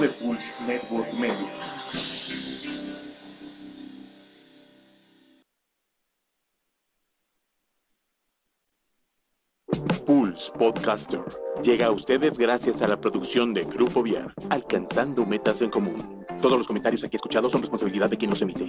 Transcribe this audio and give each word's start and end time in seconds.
de 0.00 0.08
Pulse 0.08 0.52
Network 0.66 1.12
Media. 1.14 1.34
Pulse 10.04 10.52
Podcaster 10.52 11.20
llega 11.62 11.86
a 11.86 11.90
ustedes 11.90 12.38
gracias 12.38 12.82
a 12.82 12.88
la 12.88 13.00
producción 13.00 13.54
de 13.54 13.64
Grupo 13.64 14.02
Viar, 14.02 14.34
alcanzando 14.50 15.24
metas 15.24 15.62
en 15.62 15.70
común. 15.70 16.24
Todos 16.42 16.58
los 16.58 16.66
comentarios 16.66 17.02
aquí 17.02 17.16
escuchados 17.16 17.52
son 17.52 17.62
responsabilidad 17.62 18.10
de 18.10 18.18
quien 18.18 18.30
los 18.30 18.42
emite. 18.42 18.68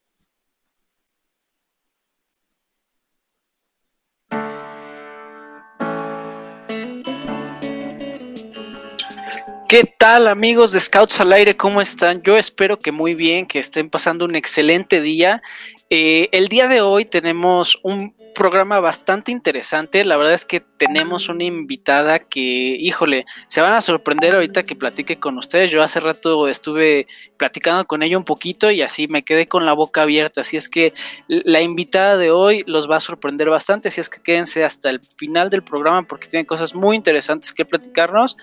¿Qué 9.71 9.85
tal 9.85 10.27
amigos 10.27 10.73
de 10.73 10.81
Scouts 10.81 11.21
al 11.21 11.31
Aire? 11.31 11.55
¿Cómo 11.55 11.79
están? 11.79 12.21
Yo 12.23 12.35
espero 12.35 12.77
que 12.77 12.91
muy 12.91 13.15
bien, 13.15 13.45
que 13.45 13.59
estén 13.59 13.89
pasando 13.89 14.25
un 14.25 14.35
excelente 14.35 14.99
día. 14.99 15.41
Eh, 15.89 16.27
el 16.33 16.49
día 16.49 16.67
de 16.67 16.81
hoy 16.81 17.05
tenemos 17.05 17.79
un 17.81 18.13
programa 18.33 18.79
bastante 18.79 19.31
interesante. 19.31 20.03
La 20.05 20.17
verdad 20.17 20.33
es 20.33 20.45
que 20.45 20.59
tenemos 20.59 21.29
una 21.29 21.43
invitada 21.43 22.19
que, 22.19 22.39
híjole, 22.39 23.25
se 23.47 23.61
van 23.61 23.73
a 23.73 23.81
sorprender 23.81 24.33
ahorita 24.33 24.63
que 24.63 24.75
platique 24.75 25.19
con 25.19 25.37
ustedes. 25.37 25.71
Yo 25.71 25.81
hace 25.81 25.99
rato 25.99 26.47
estuve 26.47 27.07
platicando 27.37 27.85
con 27.85 28.03
ella 28.03 28.17
un 28.17 28.23
poquito 28.23 28.71
y 28.71 28.81
así 28.81 29.07
me 29.07 29.23
quedé 29.23 29.47
con 29.47 29.65
la 29.65 29.73
boca 29.73 30.03
abierta. 30.03 30.41
Así 30.41 30.57
es 30.57 30.69
que 30.69 30.93
la 31.27 31.61
invitada 31.61 32.17
de 32.17 32.31
hoy 32.31 32.63
los 32.67 32.89
va 32.89 32.97
a 32.97 33.01
sorprender 33.01 33.49
bastante. 33.49 33.89
Así 33.89 34.01
es 34.01 34.09
que 34.09 34.21
quédense 34.21 34.63
hasta 34.63 34.89
el 34.89 35.01
final 35.17 35.49
del 35.49 35.63
programa 35.63 36.07
porque 36.07 36.27
tienen 36.27 36.45
cosas 36.45 36.73
muy 36.73 36.95
interesantes 36.95 37.53
que 37.53 37.65
platicarnos. 37.65 38.37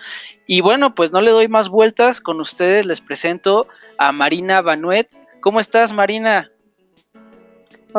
Y 0.47 0.61
bueno, 0.61 0.94
pues 0.94 1.12
no 1.12 1.20
le 1.20 1.31
doy 1.31 1.48
más 1.48 1.69
vueltas. 1.69 2.20
Con 2.20 2.41
ustedes 2.41 2.86
les 2.86 3.00
presento 3.00 3.66
a 3.98 4.12
Marina 4.12 4.61
Banuet. 4.62 5.09
¿Cómo 5.41 5.61
estás, 5.61 5.92
Marina? 5.92 6.50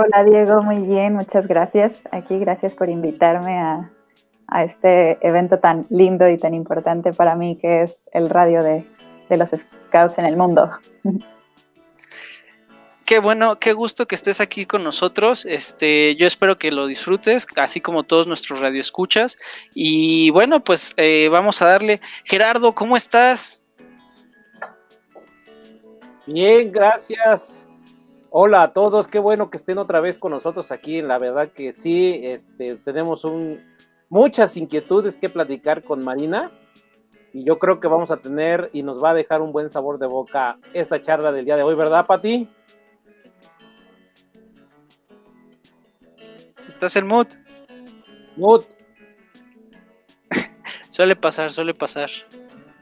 Hola 0.01 0.23
Diego, 0.23 0.63
muy 0.63 0.79
bien, 0.79 1.13
muchas 1.13 1.45
gracias. 1.45 2.03
Aquí 2.11 2.39
gracias 2.39 2.73
por 2.73 2.89
invitarme 2.89 3.59
a, 3.59 3.91
este 4.63 5.17
evento 5.27 5.59
tan 5.59 5.87
lindo 5.89 6.29
y 6.29 6.37
tan 6.37 6.53
importante 6.53 7.11
para 7.11 7.35
mí 7.35 7.57
que 7.57 7.81
es 7.81 8.07
el 8.13 8.29
radio 8.29 8.63
de, 8.63 8.85
los 9.29 9.49
Scouts 9.49 10.17
en 10.17 10.25
el 10.25 10.37
mundo. 10.37 10.71
Qué 13.05 13.19
bueno, 13.19 13.59
qué 13.59 13.73
gusto 13.73 14.07
que 14.07 14.15
estés 14.15 14.39
aquí 14.39 14.65
con 14.65 14.85
nosotros. 14.85 15.45
Este, 15.45 16.15
yo 16.15 16.27
espero 16.27 16.57
que 16.57 16.71
lo 16.71 16.87
disfrutes, 16.87 17.45
así 17.57 17.81
como 17.81 18.03
todos 18.03 18.25
nuestros 18.25 18.61
radioescuchas. 18.61 19.37
Y 19.73 20.29
bueno, 20.29 20.63
pues 20.63 20.93
eh, 20.95 21.27
vamos 21.29 21.61
a 21.61 21.67
darle. 21.67 21.99
Gerardo, 22.23 22.73
¿cómo 22.73 22.95
estás? 22.95 23.65
Bien, 26.25 26.71
gracias. 26.71 27.68
Hola 28.31 28.61
a 28.61 28.73
todos, 28.73 29.07
qué 29.07 29.17
bueno 29.17 29.49
que 29.49 29.57
estén 29.57 29.79
otra 29.79 30.01
vez 30.01 30.19
con 30.19 30.31
nosotros 30.31 30.71
aquí. 30.71 31.01
La 31.01 31.17
verdad 31.17 31.49
que 31.49 31.73
sí, 31.73 32.21
este, 32.23 32.75
tenemos 32.75 33.25
un, 33.25 33.59
muchas 34.07 34.55
inquietudes 34.55 35.17
que 35.17 35.29
platicar 35.29 35.83
con 35.83 36.03
Marina 36.03 36.51
y 37.33 37.43
yo 37.43 37.57
creo 37.57 37.79
que 37.79 37.87
vamos 37.87 38.11
a 38.11 38.17
tener 38.17 38.69
y 38.71 38.83
nos 38.83 39.03
va 39.03 39.11
a 39.11 39.13
dejar 39.15 39.41
un 39.41 39.51
buen 39.51 39.71
sabor 39.71 39.97
de 39.97 40.05
boca 40.05 40.59
esta 40.73 41.01
charla 41.01 41.31
del 41.31 41.45
día 41.45 41.57
de 41.57 41.63
hoy, 41.63 41.73
¿verdad, 41.73 42.05
Pati? 42.05 42.47
¿Estás 46.67 46.97
en 46.97 47.07
mood? 47.07 47.27
Mood. 48.37 48.63
suele 50.89 51.15
pasar, 51.15 51.51
suele 51.51 51.73
pasar. 51.73 52.11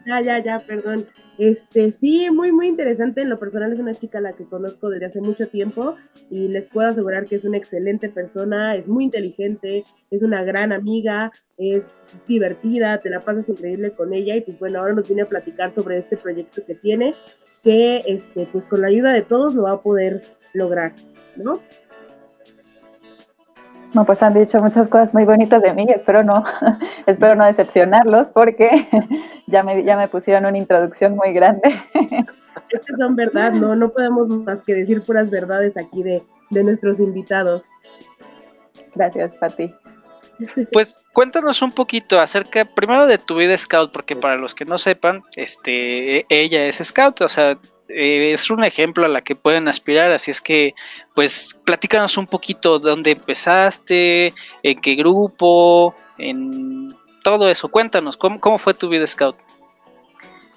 Ya, 0.08 0.22
ya, 0.22 0.42
ya, 0.42 0.60
perdón. 0.60 1.06
Este, 1.38 1.92
sí, 1.92 2.30
muy, 2.32 2.54
muy 2.54 2.68
interesante. 2.68 3.22
En 3.22 3.30
lo 3.30 3.38
personal 3.38 3.74
es 3.74 3.80
una 3.80 3.94
chica 3.94 4.20
a 4.20 4.22
la 4.22 4.32
que 4.32 4.46
conozco 4.46 4.90
desde 4.90 5.08
hace 5.08 5.20
mucho 5.20 5.50
tiempo 5.50 5.98
y 6.30 6.48
les 6.48 6.70
puedo 6.70 6.88
asegurar 6.88 7.26
que 7.26 7.36
es 7.36 7.44
una 7.44 7.58
excelente 7.58 8.08
persona, 8.08 8.78
es 8.78 8.88
muy 8.88 9.04
inteligente, 9.04 9.84
es 10.10 10.24
una 10.24 10.46
gran 10.46 10.72
amiga, 10.72 11.34
es 11.58 12.06
divertida, 12.26 13.02
te 13.02 13.10
la 13.10 13.26
pasas 13.26 13.50
increíble 13.50 13.92
con 13.92 14.14
ella 14.14 14.38
y 14.38 14.42
pues 14.42 14.58
bueno, 14.60 14.80
ahora 14.80 14.94
nos 14.94 15.10
viene 15.10 15.24
a 15.24 15.28
platicar 15.28 15.74
sobre 15.74 15.98
este 15.98 16.16
proyecto 16.16 16.66
que 16.66 16.76
tiene, 16.76 17.14
que 17.62 17.98
este, 18.08 18.48
pues 18.50 18.64
con 18.64 18.80
la 18.80 18.88
ayuda 18.88 19.12
de 19.12 19.24
todos 19.24 19.56
lo 19.56 19.64
va 19.64 19.74
a 19.74 19.82
poder 19.82 20.22
lograr, 20.54 20.94
¿no? 21.36 21.60
No, 23.98 24.06
pues 24.06 24.22
han 24.22 24.36
dicho 24.36 24.62
muchas 24.62 24.88
cosas 24.90 25.12
muy 25.12 25.26
bonitas 25.26 25.64
de 25.64 25.74
mí, 25.74 25.88
espero 25.90 26.24
no, 26.24 26.44
espero 27.08 27.34
no 27.34 27.48
decepcionarlos 27.48 28.30
porque 28.30 28.88
ya 29.48 29.64
me, 29.64 29.84
ya 29.84 29.98
me 29.98 30.08
pusieron 30.08 30.46
una 30.46 30.56
introducción 30.56 31.16
muy 31.16 31.34
grande. 31.34 31.82
Estas 32.70 33.00
son 33.00 33.16
verdad, 33.16 33.54
no, 33.54 33.76
no 33.76 33.90
podemos 33.90 34.28
más 34.28 34.62
que 34.62 34.76
decir 34.76 35.02
puras 35.02 35.32
verdades 35.32 35.76
aquí 35.78 36.04
de, 36.04 36.22
de 36.52 36.64
nuestros 36.64 37.00
invitados. 37.00 37.64
Gracias, 38.94 39.34
Pati. 39.34 39.74
Pues 40.72 41.00
cuéntanos 41.12 41.64
un 41.64 41.72
poquito 41.72 42.20
acerca 42.20 42.66
primero 42.66 43.08
de 43.08 43.18
tu 43.18 43.36
vida 43.36 43.58
scout, 43.58 43.92
porque 43.92 44.16
para 44.16 44.36
los 44.36 44.54
que 44.54 44.66
no 44.66 44.78
sepan, 44.78 45.24
este, 45.36 46.24
ella 46.30 46.68
es 46.68 46.76
scout, 46.84 47.22
o 47.22 47.30
sea, 47.30 47.58
eh, 47.90 48.34
es 48.34 48.50
un 48.50 48.64
ejemplo 48.64 49.06
a 49.06 49.10
la 49.10 49.22
que 49.22 49.36
pueden 49.36 49.68
aspirar, 49.68 50.12
así 50.12 50.32
es 50.32 50.42
que, 50.42 50.74
pues, 51.16 51.60
platícanos 51.66 52.18
un 52.18 52.28
poquito 52.28 52.80
de 52.80 52.90
dónde 52.90 53.12
empezaste, 53.12 54.34
en 54.64 54.82
qué 54.82 54.96
grupo, 54.96 55.96
en 56.18 56.96
todo 57.24 57.50
eso, 57.50 57.70
cuéntanos, 57.70 58.18
¿cómo, 58.18 58.40
cómo 58.40 58.58
fue 58.58 58.74
tu 58.74 58.90
vida 58.90 59.06
scout? 59.06 59.36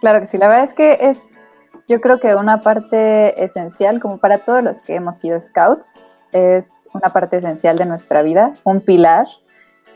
Claro 0.00 0.20
que 0.20 0.26
sí, 0.26 0.38
la 0.38 0.48
verdad 0.48 0.64
es 0.64 0.74
que 0.74 0.98
es, 1.00 1.32
yo 1.88 2.00
creo 2.00 2.20
que 2.20 2.34
una 2.34 2.60
parte 2.60 3.42
esencial, 3.42 4.00
como 4.00 4.18
para 4.18 4.38
todos 4.38 4.62
los 4.62 4.80
que 4.80 4.94
hemos 4.94 5.18
sido 5.18 5.40
scouts, 5.40 6.06
es 6.32 6.88
una 6.94 7.12
parte 7.12 7.38
esencial 7.38 7.76
de 7.76 7.86
nuestra 7.86 8.22
vida, 8.22 8.52
un 8.64 8.80
pilar. 8.80 9.26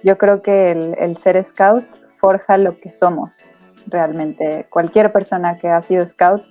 Yo 0.02 0.18
creo 0.18 0.42
que 0.42 0.72
el, 0.72 0.94
el 0.98 1.16
ser 1.16 1.42
scout 1.44 1.84
forja 2.18 2.58
lo 2.58 2.78
que 2.78 2.92
somos 2.92 3.50
realmente. 3.86 4.66
Cualquier 4.70 5.12
persona 5.12 5.56
que 5.56 5.68
ha 5.68 5.80
sido 5.80 6.06
scout 6.06 6.44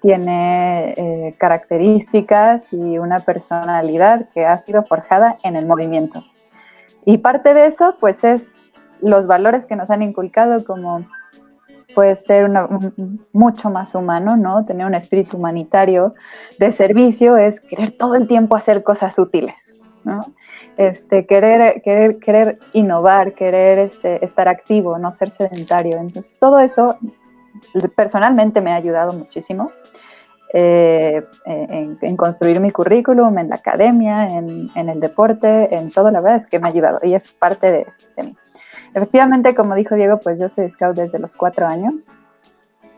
tiene 0.00 0.94
eh, 0.96 1.34
características 1.38 2.72
y 2.72 2.98
una 2.98 3.20
personalidad 3.20 4.28
que 4.34 4.46
ha 4.46 4.58
sido 4.58 4.84
forjada 4.84 5.36
en 5.42 5.56
el 5.56 5.66
movimiento. 5.66 6.22
Y 7.04 7.18
parte 7.18 7.54
de 7.54 7.66
eso, 7.66 7.96
pues, 8.00 8.24
es 8.24 8.56
los 9.00 9.26
valores 9.26 9.66
que 9.66 9.76
nos 9.76 9.90
han 9.90 10.02
inculcado 10.02 10.64
como 10.64 11.04
puede 11.94 12.14
ser 12.14 12.50
mucho 13.32 13.70
más 13.70 13.94
humano, 13.94 14.36
¿no? 14.36 14.64
Tener 14.64 14.86
un 14.86 14.94
espíritu 14.94 15.36
humanitario 15.36 16.14
de 16.58 16.70
servicio 16.70 17.36
es 17.36 17.60
querer 17.60 17.96
todo 17.96 18.14
el 18.14 18.28
tiempo 18.28 18.56
hacer 18.56 18.84
cosas 18.84 19.18
útiles, 19.18 19.54
¿no? 20.04 20.20
Este, 20.76 21.26
querer, 21.26 21.82
querer, 21.82 22.18
querer 22.18 22.58
innovar, 22.72 23.32
querer 23.32 23.80
este, 23.80 24.24
estar 24.24 24.46
activo, 24.46 24.96
no 24.98 25.10
ser 25.10 25.32
sedentario. 25.32 25.98
Entonces, 25.98 26.38
todo 26.38 26.60
eso 26.60 26.98
personalmente 27.94 28.60
me 28.60 28.72
ha 28.72 28.76
ayudado 28.76 29.12
muchísimo 29.12 29.72
eh, 30.54 31.22
en, 31.44 32.16
construir 32.16 32.58
mi 32.60 32.70
currículum, 32.70 33.36
en 33.38 33.50
la 33.50 33.56
academia, 33.56 34.28
en, 34.28 34.70
el 34.74 34.98
deporte, 34.98 35.74
en 35.74 35.90
todo, 35.90 36.10
la 36.10 36.20
verdad 36.22 36.38
es 36.38 36.46
que 36.46 36.58
me 36.58 36.68
ha 36.68 36.70
ayudado 36.70 37.00
y 37.02 37.14
es 37.14 37.28
parte 37.28 37.70
de, 37.70 38.22
mí. 38.22 38.34
Efectivamente, 38.94 39.54
como 39.54 39.74
dijo 39.74 39.94
Diego, 39.94 40.18
pues 40.18 40.40
yo 40.40 40.48
soy 40.48 40.70
scout 40.70 40.96
desde 40.96 41.18
los 41.18 41.36
cuatro 41.36 41.66
años, 41.66 42.06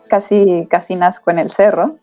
casi, 0.09 0.69
casi 0.71 0.95
nazco 0.95 1.33
en 1.33 1.41
el 1.41 1.51
cerro. 1.51 1.97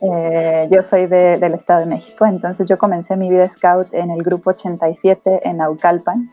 Eh, 0.00 0.68
yo 0.70 0.82
soy 0.84 1.06
del 1.06 1.54
Estado 1.54 1.80
de 1.80 1.86
México, 1.86 2.26
entonces 2.26 2.68
yo 2.68 2.78
comencé 2.78 3.16
mi 3.16 3.30
vida 3.30 3.48
scout 3.48 3.92
en 3.92 4.10
el 4.10 4.22
grupo 4.22 4.50
87 4.50 5.40
en 5.42 5.56
Naucalpan, 5.56 6.30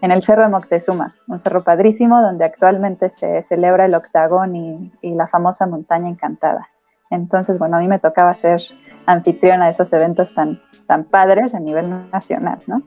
en 0.00 0.10
el 0.10 0.22
Cerro 0.22 0.42
de 0.42 0.48
Moctezuma, 0.48 1.14
un 1.26 1.38
cerro 1.38 1.64
padrísimo 1.64 2.20
donde 2.20 2.44
actualmente 2.44 3.08
se 3.08 3.42
celebra 3.42 3.86
el 3.86 3.94
octagón 3.94 4.56
y, 4.56 4.92
la 5.02 5.26
famosa 5.26 5.66
montaña 5.66 6.08
encantada. 6.08 6.68
Entonces, 7.10 7.58
bueno, 7.58 7.76
a 7.76 7.80
mí 7.80 7.88
me 7.88 7.98
tocaba 7.98 8.34
ser 8.34 8.62
anfitriona 9.06 9.64
de 9.64 9.70
esos 9.72 9.92
eventos 9.92 10.34
tan, 10.34 10.60
tan 10.86 11.04
padres 11.04 11.54
a 11.54 11.60
nivel 11.60 12.10
nacional, 12.10 12.58
¿no? 12.66 12.82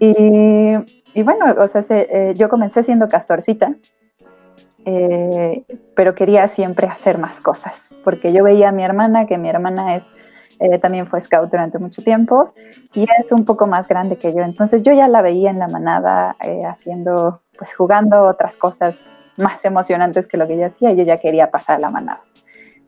Y, 0.00 1.22
bueno, 1.22 1.54
o 1.58 1.68
sea, 1.68 1.82
eh, 1.90 2.32
yo 2.34 2.48
comencé 2.48 2.82
siendo 2.82 3.06
castorcita 3.06 3.76
eh, 4.84 5.64
pero 5.94 6.14
quería 6.14 6.48
siempre 6.48 6.88
hacer 6.88 7.18
más 7.18 7.40
cosas, 7.40 7.94
porque 8.02 8.32
yo 8.32 8.42
veía 8.42 8.70
a 8.70 8.72
mi 8.72 8.84
hermana, 8.84 9.26
que 9.26 9.38
mi 9.38 9.48
hermana 9.48 9.96
es, 9.96 10.06
eh, 10.60 10.78
también 10.78 11.06
fue 11.06 11.20
scout 11.20 11.50
durante 11.50 11.78
mucho 11.78 12.02
tiempo, 12.02 12.52
y 12.94 13.06
es 13.22 13.32
un 13.32 13.44
poco 13.44 13.66
más 13.66 13.88
grande 13.88 14.16
que 14.16 14.32
yo, 14.32 14.40
entonces 14.40 14.82
yo 14.82 14.92
ya 14.92 15.08
la 15.08 15.22
veía 15.22 15.50
en 15.50 15.58
la 15.58 15.68
manada 15.68 16.36
eh, 16.42 16.64
haciendo, 16.64 17.42
pues 17.56 17.74
jugando 17.74 18.22
otras 18.22 18.56
cosas 18.56 19.04
más 19.36 19.64
emocionantes 19.64 20.26
que 20.26 20.36
lo 20.36 20.46
que 20.46 20.58
yo 20.58 20.66
hacía, 20.66 20.92
yo 20.92 21.04
ya 21.04 21.18
quería 21.18 21.50
pasar 21.50 21.76
a 21.76 21.80
la 21.80 21.90
manada. 21.90 22.20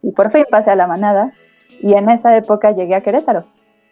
Y 0.03 0.13
por 0.13 0.31
fin 0.31 0.45
pasé 0.51 0.71
a 0.71 0.77
la 0.77 0.87
manada, 0.87 1.33
y 1.81 1.95
en 1.95 2.11
esa 2.11 2.37
época 2.37 2.73
llegué 2.73 2.95
a 2.95 3.01
Querétaro, 3.01 3.45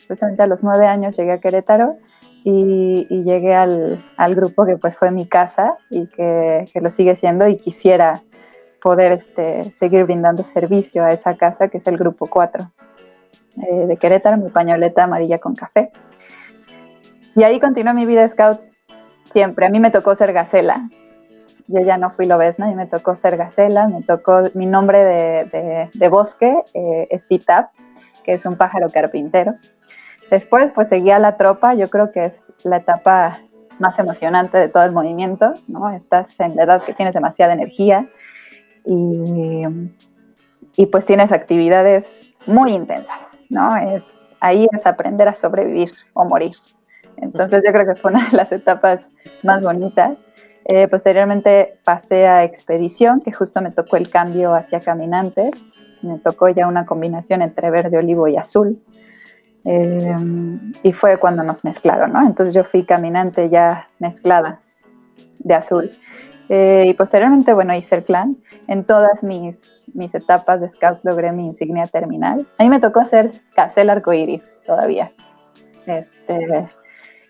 justamente 0.08 0.42
a 0.42 0.46
los 0.46 0.62
nueve 0.62 0.86
años 0.86 1.16
llegué 1.16 1.32
a 1.32 1.40
Querétaro, 1.40 1.96
y, 2.44 3.22
llegué 3.22 3.54
al, 3.54 4.34
grupo 4.34 4.66
que 4.66 4.76
pues 4.76 4.96
fue 4.96 5.10
mi 5.10 5.26
casa 5.26 5.76
y 5.90 6.06
que, 6.08 6.64
lo 6.74 6.90
sigue 6.90 7.16
siendo 7.16 7.46
y 7.46 7.56
quisiera 7.58 8.20
poder 8.82 9.12
este, 9.12 9.64
seguir 9.72 10.04
brindando 10.04 10.42
servicio 10.42 11.04
a 11.04 11.10
esa 11.12 11.36
casa 11.36 11.68
que 11.68 11.78
es 11.78 11.86
el 11.86 11.96
grupo 11.96 12.26
4 12.26 12.68
eh, 13.56 13.86
de 13.86 13.96
Querétaro, 13.96 14.36
mi 14.36 14.50
pañoleta 14.50 15.04
amarilla 15.04 15.38
con 15.38 15.54
café. 15.54 15.90
Y 17.34 17.42
ahí 17.44 17.60
continuó 17.60 17.94
mi 17.94 18.06
vida 18.06 18.26
scout 18.28 18.60
siempre. 19.32 19.66
A 19.66 19.68
mí 19.70 19.80
me 19.80 19.90
tocó 19.90 20.14
ser 20.14 20.32
gacela. 20.32 20.88
Yo 21.66 21.80
ya 21.80 21.96
no 21.96 22.10
fui 22.10 22.26
lobesna 22.26 22.70
y 22.70 22.74
me 22.74 22.86
tocó 22.86 23.16
ser 23.16 23.36
gacela. 23.36 23.88
Me 23.88 24.02
tocó 24.02 24.42
mi 24.54 24.66
nombre 24.66 24.98
de, 25.92 26.08
bosque, 26.08 26.62
eh, 26.74 27.08
es 27.10 27.26
Pitap, 27.26 27.70
que 28.24 28.34
es 28.34 28.44
un 28.44 28.56
pájaro 28.56 28.88
carpintero. 28.90 29.54
Después, 30.30 30.72
pues 30.72 30.88
seguía 30.88 31.18
la 31.18 31.36
tropa, 31.36 31.74
yo 31.74 31.88
creo 31.88 32.10
que 32.10 32.26
es 32.26 32.40
la 32.64 32.78
etapa 32.78 33.38
más 33.78 33.98
emocionante 33.98 34.58
de 34.58 34.68
todo 34.68 34.84
el 34.84 34.92
movimiento, 34.92 35.52
¿no? 35.68 35.90
Estás 35.90 36.38
en 36.40 36.56
la 36.56 36.64
edad 36.64 36.82
que 36.82 36.94
tienes 36.94 37.14
demasiada 37.14 37.52
energía 37.52 38.06
y, 38.86 39.64
y 40.76 40.86
pues 40.86 41.04
tienes 41.04 41.32
actividades 41.32 42.31
muy 42.46 42.72
intensas, 42.72 43.36
¿no? 43.48 43.76
Es, 43.76 44.02
ahí 44.40 44.68
es 44.72 44.86
aprender 44.86 45.28
a 45.28 45.34
sobrevivir 45.34 45.92
o 46.14 46.24
morir. 46.24 46.52
Entonces 47.16 47.62
yo 47.64 47.72
creo 47.72 47.86
que 47.86 48.00
fue 48.00 48.10
una 48.10 48.28
de 48.30 48.36
las 48.36 48.52
etapas 48.52 49.00
más 49.42 49.62
bonitas. 49.62 50.18
Eh, 50.64 50.88
posteriormente 50.88 51.78
pasé 51.84 52.26
a 52.26 52.44
expedición, 52.44 53.20
que 53.20 53.32
justo 53.32 53.60
me 53.60 53.70
tocó 53.70 53.96
el 53.96 54.10
cambio 54.10 54.54
hacia 54.54 54.80
caminantes. 54.80 55.66
Me 56.02 56.18
tocó 56.18 56.48
ya 56.48 56.66
una 56.66 56.86
combinación 56.86 57.42
entre 57.42 57.70
verde, 57.70 57.98
olivo 57.98 58.26
y 58.28 58.36
azul. 58.36 58.80
Eh, 59.64 60.16
y 60.82 60.92
fue 60.92 61.18
cuando 61.18 61.44
nos 61.44 61.64
mezclaron, 61.64 62.12
¿no? 62.12 62.22
Entonces 62.22 62.54
yo 62.54 62.64
fui 62.64 62.84
caminante 62.84 63.48
ya 63.48 63.86
mezclada 63.98 64.60
de 65.38 65.54
azul. 65.54 65.90
Eh, 66.48 66.86
y 66.88 66.94
posteriormente, 66.94 67.54
bueno, 67.54 67.74
hice 67.74 67.96
el 67.96 68.04
clan. 68.04 68.36
En 68.66 68.84
todas 68.84 69.22
mis, 69.22 69.81
mis 69.94 70.14
etapas 70.14 70.60
de 70.60 70.68
scout 70.68 71.00
logré 71.04 71.32
mi 71.32 71.46
insignia 71.46 71.86
terminal. 71.86 72.46
A 72.58 72.62
mí 72.64 72.70
me 72.70 72.80
tocó 72.80 73.00
hacer 73.00 73.30
casel 73.54 73.90
arcoiris 73.90 74.56
todavía. 74.66 75.12
Este, 75.86 76.68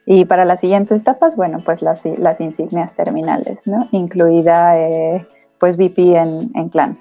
y 0.07 0.25
para 0.25 0.45
las 0.45 0.61
siguientes 0.61 1.01
etapas, 1.01 1.37
bueno, 1.37 1.59
pues 1.65 1.83
las, 1.83 2.05
las 2.05 2.41
insignias 2.41 2.95
terminales, 2.95 3.59
¿no? 3.65 3.89
Incluida, 3.93 4.79
eh, 4.79 5.27
pues, 5.59 5.77
VP 5.77 6.17
en, 6.17 6.69
clan. 6.71 6.99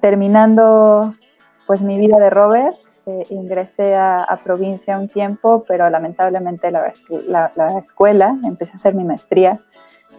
terminando, 0.00 1.14
pues, 1.66 1.82
mi 1.82 1.98
vida 1.98 2.18
de 2.18 2.30
rover, 2.30 2.74
ingresé 3.30 3.96
a, 3.96 4.40
provincia 4.44 4.98
un 4.98 5.08
tiempo, 5.08 5.64
pero 5.66 5.88
lamentablemente 5.90 6.70
la, 6.70 6.92
la, 7.28 7.78
escuela, 7.78 8.36
empecé 8.44 8.72
a 8.72 8.76
hacer 8.76 8.94
mi 8.94 9.04
maestría 9.04 9.60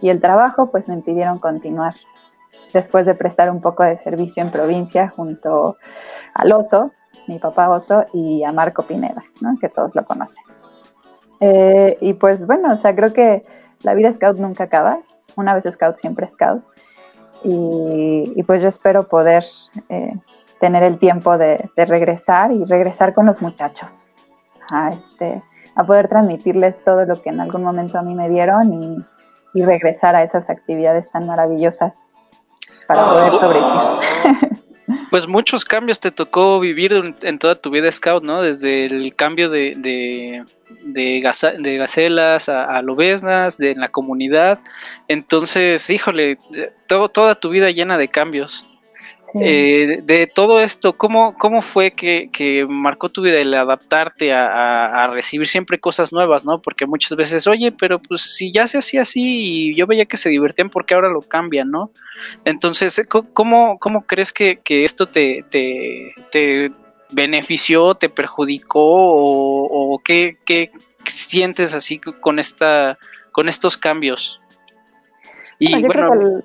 y 0.02 0.08
el 0.08 0.20
trabajo 0.20 0.70
pues 0.70 0.88
me 0.88 0.94
impidieron 0.94 1.38
continuar. 1.38 1.94
Después 2.72 3.06
de 3.06 3.14
prestar 3.14 3.50
un 3.50 3.60
poco 3.60 3.84
de 3.84 3.98
servicio 3.98 4.42
en 4.42 4.50
provincia 4.50 5.08
junto 5.08 5.76
al 6.34 6.52
oso, 6.52 6.92
mi 7.26 7.38
papá 7.38 7.68
oso, 7.70 8.04
y 8.12 8.44
a 8.44 8.52
Marco 8.52 8.84
Pineda, 8.84 9.24
¿no? 9.40 9.56
que 9.60 9.68
todos 9.68 9.94
lo 9.94 10.04
conocen. 10.04 10.42
Eh, 11.40 11.96
y 12.00 12.14
pues 12.14 12.46
bueno, 12.46 12.72
o 12.72 12.76
sea, 12.76 12.94
creo 12.94 13.12
que 13.12 13.44
la 13.82 13.94
vida 13.94 14.12
scout 14.12 14.38
nunca 14.38 14.64
acaba. 14.64 15.00
Una 15.36 15.54
vez 15.54 15.64
scout, 15.70 15.96
siempre 15.96 16.28
scout. 16.28 16.62
Y, 17.42 18.42
pues 18.46 18.60
yo 18.60 18.68
espero 18.68 19.08
poder 19.08 19.44
eh, 19.88 20.12
tener 20.60 20.82
el 20.82 20.98
tiempo 20.98 21.38
de, 21.38 21.70
regresar 21.74 22.52
y 22.52 22.64
regresar 22.64 23.14
con 23.14 23.26
los 23.26 23.40
muchachos, 23.40 24.06
este, 24.92 25.42
a 25.74 25.84
poder 25.84 26.08
transmitirles 26.08 26.76
todo 26.84 27.06
lo 27.06 27.20
que 27.20 27.30
en 27.30 27.40
algún 27.40 27.62
momento 27.62 27.98
a 27.98 28.02
mí 28.02 28.14
me 28.14 28.28
dieron 28.28 28.72
y, 28.72 29.62
regresar 29.62 30.14
a 30.14 30.22
esas 30.22 30.48
actividades 30.48 31.10
tan 31.10 31.26
maravillosas 31.26 32.09
para 32.90 33.04
poder 33.04 33.30
sobrevivir. 33.32 34.60
Pues 35.10 35.26
muchos 35.26 35.64
cambios 35.64 35.98
te 35.98 36.12
tocó 36.12 36.58
vivir 36.60 37.16
en 37.22 37.38
toda 37.38 37.56
tu 37.56 37.70
vida 37.70 37.90
scout, 37.90 38.22
¿no? 38.22 38.42
Desde 38.42 38.84
el 38.84 39.14
cambio 39.14 39.50
de, 39.50 39.74
de, 39.76 40.44
de, 40.84 41.20
gacelas 41.78 42.48
a, 42.48 42.64
a 42.64 42.82
lobesnas, 42.82 43.56
de 43.58 43.72
en 43.72 43.80
la 43.80 43.88
comunidad. 43.88 44.60
Entonces, 45.08 45.90
híjole, 45.90 46.38
todo, 46.88 47.08
toda 47.08 47.34
tu 47.34 47.50
vida 47.50 47.70
llena 47.70 47.98
de 47.98 48.08
cambios. 48.08 48.69
Eh, 49.34 50.00
de 50.02 50.26
todo 50.26 50.60
esto, 50.60 50.96
¿cómo, 50.96 51.36
cómo 51.38 51.62
fue 51.62 51.92
que, 51.92 52.66
marcó 52.68 53.08
tu 53.08 53.22
vida 53.22 53.38
el 53.38 53.54
adaptarte 53.54 54.32
a, 54.32 55.06
recibir 55.12 55.46
siempre 55.46 55.78
cosas 55.78 56.12
nuevas, 56.12 56.44
¿no? 56.44 56.60
Porque 56.60 56.86
muchas 56.86 57.16
veces, 57.16 57.46
oye, 57.46 57.72
pero 57.72 58.00
pues 58.00 58.22
si 58.36 58.52
ya 58.52 58.66
se 58.66 58.78
hacía 58.78 59.02
así 59.02 59.70
y 59.70 59.74
yo 59.74 59.86
veía 59.86 60.06
que 60.06 60.16
se 60.16 60.30
divertían, 60.30 60.70
¿por 60.70 60.84
qué 60.84 60.94
ahora 60.94 61.08
lo 61.08 61.20
cambian, 61.20 61.70
no? 61.70 61.90
Entonces, 62.44 63.06
¿cómo, 63.32 63.78
cómo 63.78 64.06
crees 64.06 64.32
que, 64.32 64.60
esto 64.66 65.06
te, 65.06 65.44
te, 65.50 66.72
benefició, 67.12 67.94
te 67.94 68.08
perjudicó 68.08 68.80
o, 68.82 70.00
qué, 70.04 70.38
sientes 71.04 71.74
así 71.74 71.98
con, 71.98 72.38
esta, 72.38 72.98
con 73.32 73.48
estos 73.48 73.76
cambios? 73.76 74.40
Y 75.58 75.78
bueno, 75.82 76.42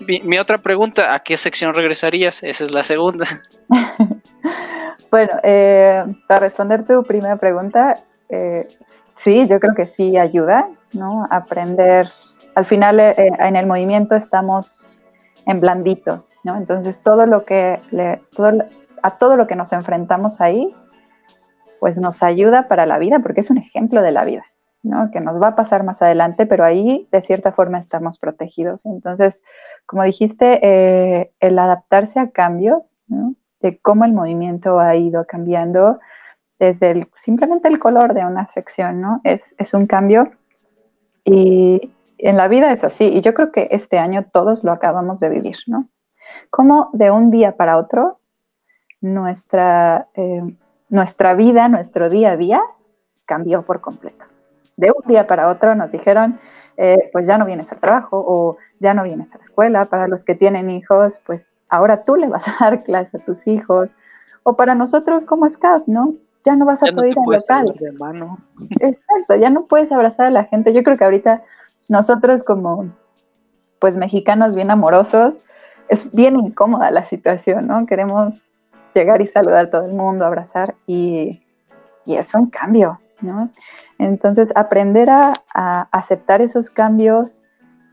mi, 0.00 0.38
otra 0.38 0.58
pregunta, 0.58 1.14
¿a 1.14 1.20
qué 1.20 1.36
sección 1.36 1.74
regresarías? 1.74 2.42
Esa 2.42 2.64
es 2.64 2.72
la 2.72 2.84
segunda. 2.84 3.26
bueno, 5.10 5.32
eh, 5.42 6.04
para 6.26 6.40
responder 6.40 6.84
tu 6.84 7.02
primera 7.02 7.36
pregunta, 7.36 7.94
eh, 8.28 8.66
sí, 9.16 9.46
yo 9.48 9.60
creo 9.60 9.74
que 9.74 9.86
sí 9.86 10.16
ayuda, 10.16 10.68
¿no? 10.92 11.26
Aprender, 11.30 12.10
al 12.54 12.64
final 12.64 13.00
eh, 13.00 13.14
en 13.16 13.56
el 13.56 13.66
movimiento 13.66 14.14
estamos 14.14 14.88
en 15.46 15.60
blandito, 15.60 16.26
¿no? 16.44 16.56
Entonces 16.56 17.02
todo 17.02 17.26
lo 17.26 17.44
que, 17.44 17.80
le, 17.90 18.20
todo, 18.34 18.64
a 19.02 19.10
todo 19.18 19.36
lo 19.36 19.46
que 19.46 19.56
nos 19.56 19.72
enfrentamos 19.72 20.40
ahí, 20.40 20.74
pues 21.80 21.98
nos 21.98 22.22
ayuda 22.22 22.68
para 22.68 22.86
la 22.86 22.98
vida, 22.98 23.20
porque 23.20 23.40
es 23.40 23.50
un 23.50 23.58
ejemplo 23.58 24.02
de 24.02 24.12
la 24.12 24.24
vida, 24.24 24.44
¿no? 24.82 25.10
Que 25.10 25.20
nos 25.20 25.40
va 25.40 25.48
a 25.48 25.56
pasar 25.56 25.84
más 25.84 26.00
adelante, 26.02 26.46
pero 26.46 26.64
ahí 26.64 27.08
de 27.10 27.20
cierta 27.20 27.52
forma 27.52 27.78
estamos 27.78 28.18
protegidos. 28.18 28.86
Entonces, 28.86 29.42
como 29.86 30.02
dijiste, 30.02 30.60
eh, 30.62 31.32
el 31.40 31.58
adaptarse 31.58 32.20
a 32.20 32.30
cambios, 32.30 32.94
de 33.60 33.78
cómo 33.78 34.04
el 34.04 34.12
movimiento 34.12 34.78
ha 34.78 34.94
ido 34.96 35.26
cambiando 35.26 35.98
desde 36.58 37.08
simplemente 37.16 37.68
el 37.68 37.78
color 37.78 38.14
de 38.14 38.24
una 38.24 38.46
sección, 38.48 39.00
¿no? 39.00 39.20
Es, 39.24 39.44
es 39.58 39.74
un 39.74 39.86
cambio 39.86 40.30
y 41.24 41.92
en 42.18 42.36
la 42.36 42.48
vida 42.48 42.72
es 42.72 42.84
así 42.84 43.06
y 43.06 43.20
yo 43.20 43.34
creo 43.34 43.52
que 43.52 43.68
este 43.70 43.98
año 43.98 44.24
todos 44.32 44.64
lo 44.64 44.72
acabamos 44.72 45.20
de 45.20 45.28
vivir, 45.28 45.56
¿no? 45.66 45.88
Como 46.50 46.90
de 46.92 47.10
un 47.10 47.30
día 47.30 47.56
para 47.56 47.78
otro 47.78 48.20
nuestra, 49.00 50.08
eh, 50.14 50.42
nuestra 50.88 51.34
vida, 51.34 51.68
nuestro 51.68 52.10
día 52.10 52.32
a 52.32 52.36
día 52.36 52.62
cambió 53.24 53.62
por 53.62 53.80
completo. 53.80 54.24
De 54.78 54.92
un 54.92 55.02
día 55.08 55.26
para 55.26 55.48
otro 55.48 55.74
nos 55.74 55.90
dijeron, 55.90 56.38
eh, 56.76 57.10
pues 57.12 57.26
ya 57.26 57.36
no 57.36 57.44
vienes 57.44 57.70
al 57.72 57.80
trabajo 57.80 58.24
o 58.24 58.56
ya 58.78 58.94
no 58.94 59.02
vienes 59.02 59.34
a 59.34 59.38
la 59.38 59.42
escuela. 59.42 59.84
Para 59.86 60.06
los 60.06 60.22
que 60.22 60.36
tienen 60.36 60.70
hijos, 60.70 61.20
pues 61.26 61.48
ahora 61.68 62.04
tú 62.04 62.14
le 62.14 62.28
vas 62.28 62.46
a 62.46 62.54
dar 62.60 62.82
clase 62.84 63.16
a 63.16 63.20
tus 63.20 63.44
hijos. 63.48 63.90
O 64.44 64.56
para 64.56 64.76
nosotros 64.76 65.24
como 65.24 65.50
SCAD, 65.50 65.82
¿no? 65.86 66.14
Ya 66.44 66.54
no 66.54 66.64
vas 66.64 66.80
a 66.82 66.86
poder 66.94 67.10
ir 67.10 67.18
al 67.18 67.26
local. 67.26 67.66
Exacto, 68.80 69.34
ya 69.34 69.50
no 69.50 69.66
puedes 69.66 69.90
abrazar 69.90 70.26
a 70.26 70.30
la 70.30 70.44
gente. 70.44 70.72
Yo 70.72 70.84
creo 70.84 70.96
que 70.96 71.04
ahorita 71.04 71.42
nosotros 71.88 72.44
como 72.44 72.88
pues 73.80 73.96
mexicanos 73.96 74.54
bien 74.54 74.70
amorosos, 74.70 75.38
es 75.88 76.12
bien 76.12 76.38
incómoda 76.38 76.92
la 76.92 77.04
situación, 77.04 77.66
¿no? 77.66 77.84
Queremos 77.86 78.46
llegar 78.94 79.20
y 79.20 79.26
saludar 79.26 79.66
a 79.66 79.70
todo 79.70 79.86
el 79.86 79.94
mundo, 79.94 80.24
abrazar 80.24 80.76
y, 80.86 81.42
y 82.04 82.14
es 82.14 82.32
un 82.34 82.48
cambio, 82.50 83.00
¿no? 83.20 83.50
Entonces, 83.98 84.52
aprender 84.54 85.10
a, 85.10 85.32
aceptar 85.90 86.40
esos 86.40 86.70
cambios, 86.70 87.42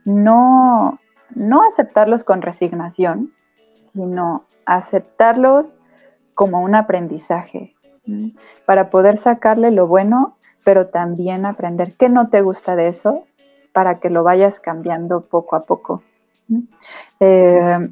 no, 0.06 1.00
no 1.34 1.64
aceptarlos 1.64 2.24
con 2.24 2.42
resignación, 2.42 3.34
sino 3.74 4.46
aceptarlos 4.66 5.78
como 6.36 6.62
un 6.62 6.76
aprendizaje, 6.76 7.74
para 8.66 8.92
poder 8.92 9.18
sacarle 9.18 9.72
lo 9.72 9.88
bueno, 9.88 10.38
pero 10.64 10.88
también 10.88 11.46
aprender 11.46 11.94
qué 11.98 12.08
no 12.08 12.30
te 12.30 12.42
gusta 12.42 12.76
de 12.76 12.88
eso, 12.88 13.24
para 13.74 14.00
que 14.00 14.10
lo 14.12 14.24
vayas 14.24 14.60
cambiando 14.60 15.22
poco 15.22 15.56
a 15.56 15.62
poco. 15.62 16.04
Eh, 17.20 17.90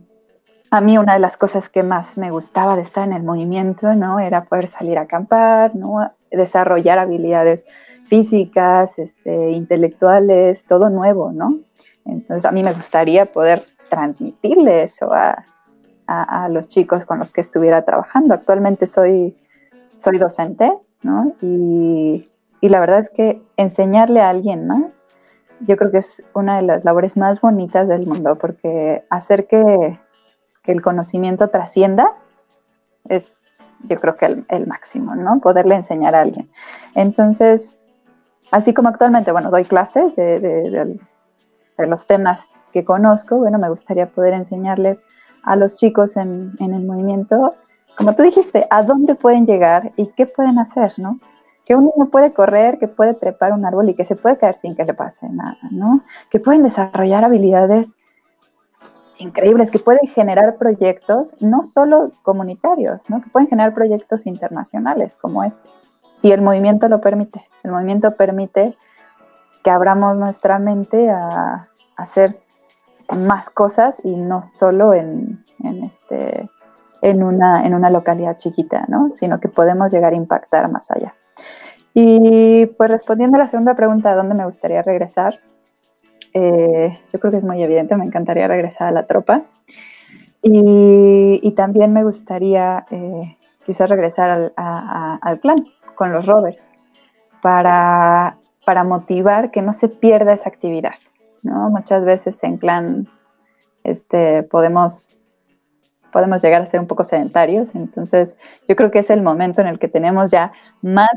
a 0.74 0.82
mí 0.82 0.98
una 0.98 1.14
de 1.14 1.20
las 1.20 1.38
cosas 1.38 1.70
que 1.70 1.84
más 1.84 2.18
me 2.18 2.32
gustaba 2.32 2.76
de 2.76 2.82
estar 2.82 3.08
en 3.08 3.14
el 3.14 3.22
movimiento, 3.22 3.94
¿no? 3.94 4.20
Era 4.20 4.46
poder 4.46 4.68
salir 4.68 4.98
a 4.98 5.02
acampar, 5.02 5.76
¿no? 5.76 6.12
Desarrollar 6.32 6.98
habilidades 6.98 7.66
físicas, 8.14 9.00
este, 9.00 9.50
intelectuales, 9.50 10.66
todo 10.66 10.92
nuevo, 10.92 11.32
¿no? 11.32 11.58
Entonces 12.06 12.46
a 12.46 12.52
mí 12.52 12.62
me 12.62 12.72
gustaría 12.72 13.26
poder 13.26 13.64
transmitirle 13.90 14.84
eso 14.84 15.12
a, 15.12 15.44
los 16.50 16.68
chicos 16.68 17.06
con 17.06 17.18
los 17.18 17.32
que 17.32 17.42
estuviera 17.42 17.84
trabajando. 17.86 18.36
Actualmente 18.36 18.86
soy, 18.86 19.36
soy 19.98 20.20
docente, 20.20 20.72
¿no? 21.02 21.34
Y, 21.42 22.30
la 22.62 22.80
verdad 22.80 23.00
es 23.00 23.10
que 23.10 23.42
enseñarle 23.58 24.22
a 24.22 24.30
alguien 24.30 24.68
más, 24.68 25.06
yo 25.62 25.76
creo 25.76 25.90
que 25.90 25.98
es 25.98 26.24
una 26.36 26.58
de 26.58 26.62
las 26.62 26.86
labores 26.86 27.18
más 27.18 27.42
bonitas 27.42 27.88
del 27.88 28.06
mundo, 28.06 28.38
porque 28.38 29.04
hacer 29.10 29.48
que 29.48 29.98
el 30.66 30.82
conocimiento 30.84 31.48
trascienda 31.50 32.14
es, 33.10 33.34
yo 33.90 34.00
creo 34.00 34.16
que 34.18 34.44
el, 34.48 34.68
máximo, 34.68 35.16
¿no? 35.16 35.40
Poderle 35.40 35.74
enseñar 35.76 36.14
a 36.14 36.22
alguien. 36.22 36.48
Entonces, 36.94 37.76
así 38.54 38.72
como 38.72 38.90
actualmente, 38.90 39.32
bueno, 39.32 39.50
doy 39.50 39.66
clases 39.66 40.16
de, 40.16 41.00
los 41.80 42.06
temas 42.06 42.56
que 42.72 42.86
conozco, 42.86 43.38
bueno, 43.38 43.58
me 43.58 43.68
gustaría 43.68 44.08
poder 44.08 44.36
enseñarles 44.36 45.00
a 45.42 45.56
los 45.56 45.78
chicos 45.78 46.16
en, 46.18 46.54
en, 46.60 46.74
el 46.76 46.84
movimiento, 46.84 47.56
como 47.98 48.14
tú 48.14 48.22
dijiste, 48.22 48.68
a 48.70 48.84
dónde 48.84 49.16
pueden 49.16 49.48
llegar 49.48 49.92
y 49.98 50.06
qué 50.16 50.28
pueden 50.28 50.60
hacer, 50.60 50.94
¿no? 50.98 51.20
Que 51.66 51.76
un 51.76 51.86
niño 51.86 52.12
puede 52.12 52.32
correr, 52.32 52.78
que 52.78 52.88
puede 52.88 53.16
trepar 53.16 53.54
un 53.54 53.66
árbol 53.66 53.90
y 53.90 53.96
que 53.96 54.06
se 54.06 54.16
puede 54.16 54.38
caer 54.38 54.56
sin 54.56 54.76
que 54.76 54.86
le 54.86 54.94
pase 54.94 55.28
nada, 55.30 55.58
¿no? 55.72 56.04
Que 56.30 56.40
pueden 56.40 56.62
desarrollar 56.62 57.26
habilidades 57.26 57.96
increíbles 59.18 59.72
que 59.72 59.80
pueden 59.80 60.06
generar 60.08 60.58
proyectos 60.58 61.36
no 61.40 61.64
solo 61.64 62.12
comunitarios, 62.22 63.10
¿no? 63.10 63.22
que 63.22 63.30
pueden 63.30 63.48
generar 63.48 63.74
proyectos 63.74 64.26
internacionales 64.28 65.18
como 65.18 65.44
este. 65.44 65.68
Y 66.24 66.32
el 66.32 66.42
movimiento 66.42 66.88
lo 66.88 67.02
permite. 67.02 67.46
El 67.64 67.72
movimiento 67.72 68.16
permite 68.16 68.76
que 69.64 69.70
abramos 69.70 70.18
nuestra 70.18 70.58
mente 70.58 71.10
a, 71.12 71.68
hacer 71.96 72.40
más 73.16 73.52
cosas 73.52 74.02
y 74.04 74.16
no 74.16 74.42
solo 74.42 74.96
en, 74.96 75.46
este, 75.86 76.50
en, 77.04 77.22
una, 77.22 77.64
en 77.64 77.76
una 77.76 77.92
localidad 77.92 78.38
chiquita, 78.38 78.86
¿no? 78.88 79.12
sino 79.14 79.40
que 79.40 79.48
podemos 79.48 79.92
llegar 79.92 80.14
a 80.14 80.16
impactar 80.16 80.72
más 80.72 80.90
allá. 80.90 81.14
Y 81.94 82.66
pues 82.66 82.90
respondiendo 82.90 83.38
a 83.38 83.42
la 83.42 83.48
segunda 83.48 83.76
pregunta, 83.76 84.12
¿a 84.12 84.16
dónde 84.16 84.34
me 84.34 84.46
gustaría 84.46 84.82
regresar? 84.82 85.40
Eh, 86.34 86.98
yo 87.12 87.20
creo 87.20 87.32
que 87.32 87.38
es 87.38 87.46
muy 87.46 87.62
evidente, 87.62 87.96
me 87.96 88.06
encantaría 88.06 88.48
regresar 88.48 88.88
a 88.88 88.92
la 88.92 89.06
tropa. 89.06 89.44
Y, 90.42 91.54
también 91.56 91.94
me 91.94 92.04
gustaría 92.04 92.86
eh, 92.90 93.38
quizás 93.66 93.90
regresar 93.90 94.52
al, 94.56 95.40
clan 95.40 95.64
con 95.96 96.12
los 96.12 96.26
rovers 96.26 96.72
para, 97.42 98.38
para 98.66 98.84
motivar 98.84 99.52
que 99.52 99.62
no 99.62 99.74
se 99.74 99.88
pierda 99.90 100.34
esa 100.34 100.50
actividad. 100.50 100.96
¿no? 101.42 101.70
Muchas 101.70 102.06
veces 102.06 102.44
en 102.44 102.58
clan 102.58 103.08
este, 103.84 104.44
podemos, 104.44 105.18
podemos 106.12 106.42
llegar 106.42 106.62
a 106.62 106.68
ser 106.68 106.80
un 106.80 106.88
poco 106.88 107.04
sedentarios, 107.04 107.76
entonces 107.76 108.36
yo 108.68 108.76
creo 108.76 108.92
que 108.92 109.00
es 109.00 109.10
el 109.10 109.22
momento 109.22 109.62
en 109.62 109.68
el 109.68 109.80
que 109.80 109.88
tenemos 109.88 110.32
ya 110.32 110.54
más 110.82 111.10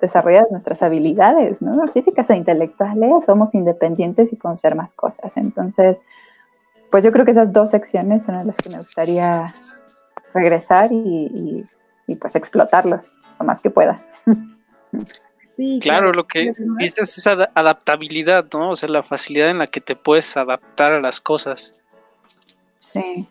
desarrollar 0.00 0.46
nuestras 0.50 0.82
habilidades, 0.82 1.60
¿no? 1.60 1.84
Físicas 1.88 2.30
e 2.30 2.36
intelectuales, 2.36 3.24
somos 3.24 3.54
independientes 3.54 4.32
y 4.32 4.36
podemos 4.36 4.60
hacer 4.60 4.76
más 4.76 4.94
cosas. 4.94 5.36
Entonces, 5.36 6.02
pues 6.90 7.04
yo 7.04 7.12
creo 7.12 7.24
que 7.24 7.32
esas 7.32 7.52
dos 7.52 7.70
secciones 7.70 8.24
son 8.24 8.46
las 8.46 8.56
que 8.56 8.70
me 8.70 8.78
gustaría 8.78 9.52
regresar 10.32 10.90
y, 10.92 11.66
pues 12.20 12.36
explotarlos 12.36 13.20
lo 13.38 13.46
más 13.46 13.60
que 13.60 13.70
pueda. 13.70 14.04
Sí, 15.56 15.80
claro, 15.82 16.12
lo 16.12 16.24
que 16.26 16.54
dices 16.78 17.18
es 17.18 17.26
adaptabilidad, 17.26 18.46
¿no? 18.52 18.70
O 18.70 18.76
sea, 18.76 18.88
la 18.88 19.02
facilidad 19.02 19.50
en 19.50 19.58
la 19.58 19.66
que 19.66 19.80
te 19.80 19.96
puedes 19.96 20.36
adaptar 20.36 20.92
a 20.92 21.00
las 21.00 21.20
cosas. 21.20 21.74
Sí. 22.78 23.26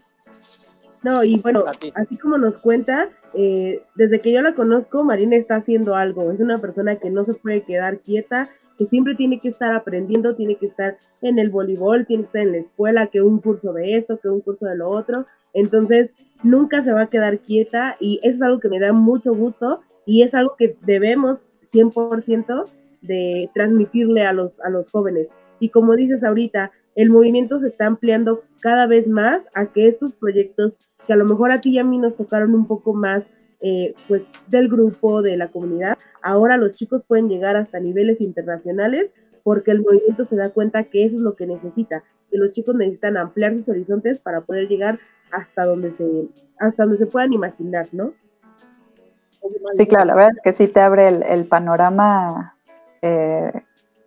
No, 1.04 1.24
y 1.24 1.40
bueno, 1.40 1.64
así 1.96 2.18
como 2.18 2.38
nos 2.38 2.58
cuenta, 2.58 3.08
eh, 3.34 3.82
desde 3.96 4.20
que 4.20 4.34
yo 4.34 4.42
la 4.42 4.56
conozco, 4.56 5.06
Marina 5.06 5.38
está 5.38 5.56
haciendo 5.56 5.96
algo. 5.96 6.32
Es 6.32 6.42
una 6.42 6.58
persona 6.58 6.98
que 6.98 7.10
no 7.10 7.24
se 7.24 7.34
puede 7.34 7.62
quedar 7.62 8.00
quieta, 8.00 8.50
que 8.78 8.86
siempre 8.86 9.16
tiene 9.16 9.40
que 9.40 9.48
estar 9.48 9.74
aprendiendo, 9.74 10.36
tiene 10.36 10.56
que 10.56 10.66
estar 10.66 10.98
en 11.22 11.40
el 11.40 11.50
voleibol, 11.50 12.06
tiene 12.06 12.24
que 12.24 12.28
estar 12.28 12.42
en 12.42 12.52
la 12.52 12.58
escuela, 12.58 13.08
que 13.08 13.22
un 13.22 13.40
curso 13.40 13.72
de 13.72 13.96
esto, 13.98 14.20
que 14.20 14.28
un 14.28 14.42
curso 14.42 14.66
de 14.66 14.76
lo 14.76 14.90
otro. 14.90 15.26
Entonces, 15.54 16.12
nunca 16.44 16.84
se 16.84 16.92
va 16.92 17.04
a 17.04 17.10
quedar 17.10 17.40
quieta 17.40 17.96
y 18.00 18.20
eso 18.24 18.38
es 18.38 18.42
algo 18.42 18.60
que 18.60 18.70
me 18.70 18.80
da 18.80 18.92
mucho 18.92 19.34
gusto 19.34 19.82
y 20.08 20.24
es 20.24 20.34
algo 20.34 20.56
que 20.58 20.76
debemos 20.82 21.38
100% 21.72 22.66
de 23.02 23.52
transmitirle 23.54 24.26
a 24.26 24.34
los, 24.34 24.60
a 24.62 24.70
los 24.70 24.90
jóvenes. 24.90 25.28
Y 25.60 25.70
como 25.70 25.96
dices 25.96 26.24
ahorita, 26.24 26.72
el 26.96 27.12
movimiento 27.12 27.60
se 27.60 27.68
está 27.68 27.86
ampliando 27.86 28.44
cada 28.62 28.88
vez 28.88 29.06
más 29.06 29.44
a 29.54 29.68
que 29.68 29.88
estos 29.88 30.14
proyectos 30.14 30.74
que 31.06 31.14
a 31.14 31.18
lo 31.18 31.26
mejor 31.26 31.52
a 31.52 31.62
ti 31.62 31.72
y 31.72 31.80
a 31.80 31.84
mí 31.84 32.00
nos 32.00 32.16
tocaron 32.16 32.56
un 32.56 32.68
poco 32.68 32.94
más 32.94 33.24
eh, 33.60 33.94
pues 34.08 34.24
del 34.48 34.70
grupo, 34.70 35.22
de 35.22 35.36
la 35.36 35.50
comunidad, 35.50 35.98
ahora 36.22 36.58
los 36.58 36.76
chicos 36.76 37.04
pueden 37.08 37.28
llegar 37.28 37.56
hasta 37.56 37.80
niveles 37.80 38.22
internacionales 38.22 39.12
porque 39.44 39.72
el 39.72 39.82
movimiento 39.82 40.26
se 40.26 40.36
da 40.36 40.50
cuenta 40.52 40.84
que 40.86 41.06
eso 41.06 41.16
es 41.16 41.22
lo 41.22 41.36
que 41.36 41.48
necesita, 41.48 42.04
que 42.30 42.38
los 42.38 42.52
chicos 42.52 42.76
necesitan 42.76 43.18
ampliar 43.18 43.56
sus 43.56 43.68
horizontes 43.70 44.20
para 44.20 44.42
poder 44.42 44.68
llegar 44.68 45.00
hasta 45.32 45.66
donde 45.66 45.92
se, 45.92 46.28
hasta 46.60 46.84
donde 46.84 46.98
se 46.98 47.06
puedan 47.06 47.34
imaginar, 47.34 47.88
¿no? 47.92 48.14
Sí, 49.74 49.88
claro, 49.88 50.06
la 50.06 50.16
verdad 50.16 50.32
es 50.36 50.42
que 50.42 50.54
sí 50.54 50.68
te 50.68 50.82
abre 50.82 51.08
el, 51.08 51.46
panorama 51.46 52.56
eh, 53.02 53.52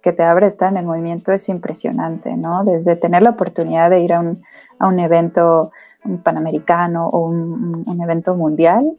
que 0.02 0.12
te 0.12 0.22
abre 0.22 0.46
estar 0.46 0.70
en 0.70 0.78
el 0.78 0.86
movimiento 0.86 1.32
es 1.32 1.48
impresionante, 1.48 2.36
¿no? 2.36 2.64
Desde 2.64 2.96
tener 2.96 3.22
la 3.22 3.30
oportunidad 3.30 3.90
de 3.90 4.00
ir 4.00 4.12
a 4.12 4.20
un, 4.20 4.42
a 4.78 4.86
un 4.86 4.98
evento 4.98 5.70
un 6.04 6.22
panamericano 6.22 7.08
o 7.08 7.26
un, 7.26 8.00
evento 8.02 8.34
mundial, 8.34 8.96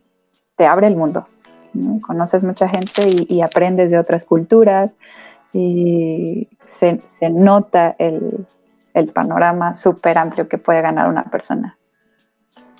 te 0.55 0.65
abre 0.65 0.88
el 0.88 0.95
mundo. 0.95 1.27
Conoces 2.05 2.43
mucha 2.43 2.67
gente 2.67 3.03
y, 3.27 3.41
aprendes 3.41 3.91
de 3.91 3.98
otras 3.98 4.25
culturas 4.25 4.98
y 5.53 6.50
se, 6.63 7.01
nota 7.31 7.95
el, 7.98 8.45
panorama 9.13 9.74
súper 9.74 10.17
amplio 10.17 10.48
que 10.48 10.57
puede 10.57 10.81
ganar 10.81 11.07
una 11.10 11.24
persona. 11.25 11.77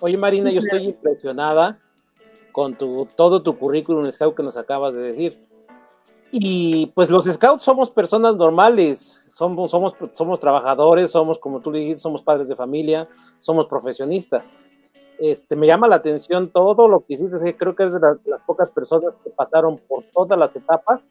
Oye 0.01 0.18
Marina, 0.18 0.51
yo 0.51 0.60
estoy 0.60 0.89
impresionada 0.89 1.80
con 2.51 2.75
tu, 2.75 3.08
todo 3.15 3.41
tu 3.41 3.58
currículum 3.58 4.12
scout 4.12 4.36
que 4.36 4.43
nos 4.43 4.58
acabas 4.58 4.93
de 4.93 5.01
decir. 5.01 5.51
Y 6.31 6.88
pues 6.96 7.10
los 7.10 7.25
scouts 7.25 7.62
somos 7.62 7.91
personas 7.91 8.38
normales, 8.38 9.25
somos, 9.27 9.70
somos, 9.70 9.93
somos 10.13 10.39
trabajadores, 10.39 11.12
somos, 11.12 11.38
como 11.38 11.60
tú 11.60 11.72
dijiste, 11.74 11.98
somos 11.98 12.22
padres 12.22 12.48
de 12.48 12.55
familia, 12.55 13.10
somos 13.39 13.67
profesionistas. 13.67 14.53
Este, 15.20 15.55
me 15.55 15.67
llama 15.67 15.89
la 15.89 15.98
atención 15.98 16.50
todo 16.50 16.88
lo 16.88 17.05
que 17.05 17.13
hiciste, 17.13 17.55
creo 17.55 17.75
que 17.75 17.84
es 17.84 17.91
de 17.91 18.00
las, 18.00 18.41
pocas 18.48 18.72
personas 18.72 19.15
que 19.24 19.29
pasaron 19.29 19.77
por 19.77 20.03
todas 20.13 20.39
las 20.39 20.55
etapas 20.55 21.05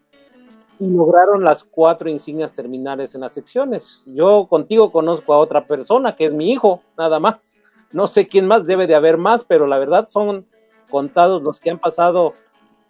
y 0.80 0.86
lograron 0.88 1.44
las 1.44 1.62
cuatro 1.62 2.08
insignias 2.08 2.54
terminales 2.54 3.14
en 3.14 3.20
las 3.20 3.34
secciones. 3.34 4.02
Yo 4.06 4.46
contigo 4.48 4.90
conozco 4.90 5.34
a 5.34 5.38
otra 5.38 5.66
persona 5.66 6.16
que 6.16 6.24
es 6.24 6.32
mi 6.32 6.50
hijo, 6.50 6.80
nada 6.96 7.20
más. 7.20 7.62
No 7.92 8.06
sé 8.06 8.26
quién 8.26 8.46
más 8.46 8.66
debe 8.66 8.86
de 8.86 8.94
haber 8.94 9.18
más, 9.18 9.44
pero 9.44 9.66
la 9.66 9.78
verdad 9.78 10.08
son 10.08 10.46
contados 10.90 11.42
los 11.42 11.60
que 11.60 11.70
han 11.70 11.78
pasado 11.78 12.34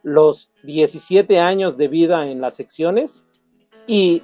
los 0.02 0.50
17 0.62 1.38
años 1.38 1.76
de 1.76 1.88
vida 1.88 2.28
en 2.28 2.40
las 2.40 2.54
secciones 2.54 3.22
y 3.86 4.22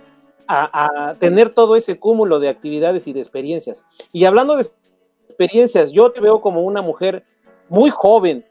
a, 0.49 1.15
tener 1.19 1.51
todo 1.51 1.77
ese 1.77 1.99
cúmulo 1.99 2.39
de 2.39 2.49
actividades 2.49 3.07
y 3.07 3.13
de 3.13 3.21
experiencias. 3.21 3.85
Y 4.13 4.25
hablando 4.25 4.57
de 4.57 4.67
experiencias, 5.29 5.93
yo 5.93 6.11
te 6.13 6.21
veo 6.21 6.41
como 6.41 6.63
una 6.63 6.83
mujer 6.83 7.25
muy 7.69 7.91
joven 7.91 8.45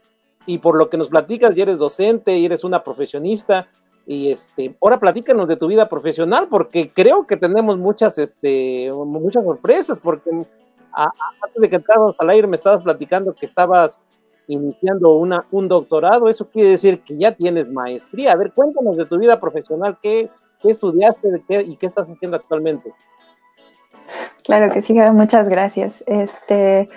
y 0.46 0.60
por 0.60 0.76
lo 0.76 0.90
que 0.90 0.98
nos 0.98 1.10
platicas, 1.10 1.56
ya 1.56 1.64
eres 1.64 1.80
docente 1.80 2.38
y 2.38 2.46
eres 2.46 2.64
una 2.64 2.84
profesionista. 2.84 3.68
Y 4.06 4.32
este, 4.32 4.76
ahora 4.82 5.00
platícanos 5.00 5.48
de 5.48 5.56
tu 5.56 5.68
vida 5.68 5.90
profesional, 5.90 6.48
porque 6.48 6.92
creo 6.92 7.26
que 7.26 7.38
tenemos 7.38 7.78
muchas, 7.78 8.18
este, 8.20 8.92
muchas 8.94 9.44
sorpresas, 9.44 9.98
porque 10.02 10.30
antes 10.30 11.62
de 11.62 11.70
que 11.70 11.78
entráramos 11.78 12.16
al 12.20 12.30
aire 12.30 12.48
me 12.48 12.56
estabas 12.56 12.84
platicando 12.84 13.34
que 13.34 13.46
estabas 13.46 14.00
iniciando 14.48 15.16
una, 15.16 15.46
un 15.52 15.68
doctorado, 15.68 16.30
eso 16.30 16.50
quiere 16.50 16.70
decir 16.70 17.02
que 17.02 17.18
ya 17.18 17.32
tienes 17.32 17.68
maestría. 17.70 18.32
A 18.32 18.36
ver, 18.36 18.52
cuéntanos 18.54 18.98
de 18.98 19.06
tu 19.06 19.18
vida 19.18 19.40
profesional, 19.40 19.98
qué, 20.02 20.30
qué 20.62 20.70
estudiaste 20.70 21.32
de 21.32 21.44
qué, 21.48 21.62
y 21.62 21.76
qué 21.78 21.88
estás 21.88 22.10
haciendo 22.10 22.38
actualmente. 22.38 22.94
Claro 24.44 24.72
que 24.72 24.82
sí, 24.82 24.94
muchas 24.94 25.50
gracias. 25.50 26.04
Este, 26.06 26.90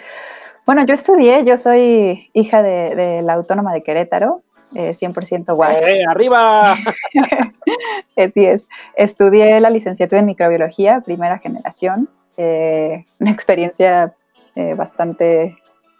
bueno, 0.66 0.84
yo 0.84 0.92
estudié, 0.92 1.44
yo 1.44 1.56
soy 1.56 2.30
hija 2.34 2.62
de, 2.62 3.22
la 3.22 3.34
Autónoma 3.34 3.72
de 3.72 3.82
Querétaro, 3.82 4.42
100% 4.72 5.54
guay. 5.54 5.76
¡Eh, 5.76 6.04
¡Arriba! 6.06 6.74
Así 8.16 8.44
es. 8.44 8.68
Estudié 8.94 9.60
la 9.60 9.70
licenciatura 9.70 10.20
en 10.20 10.26
microbiología, 10.26 11.00
primera 11.00 11.38
generación. 11.38 12.08
eh, 12.36 13.06
una 13.18 13.30
experiencia 13.30 14.14
eh, 14.54 14.74
bastante 14.74 15.56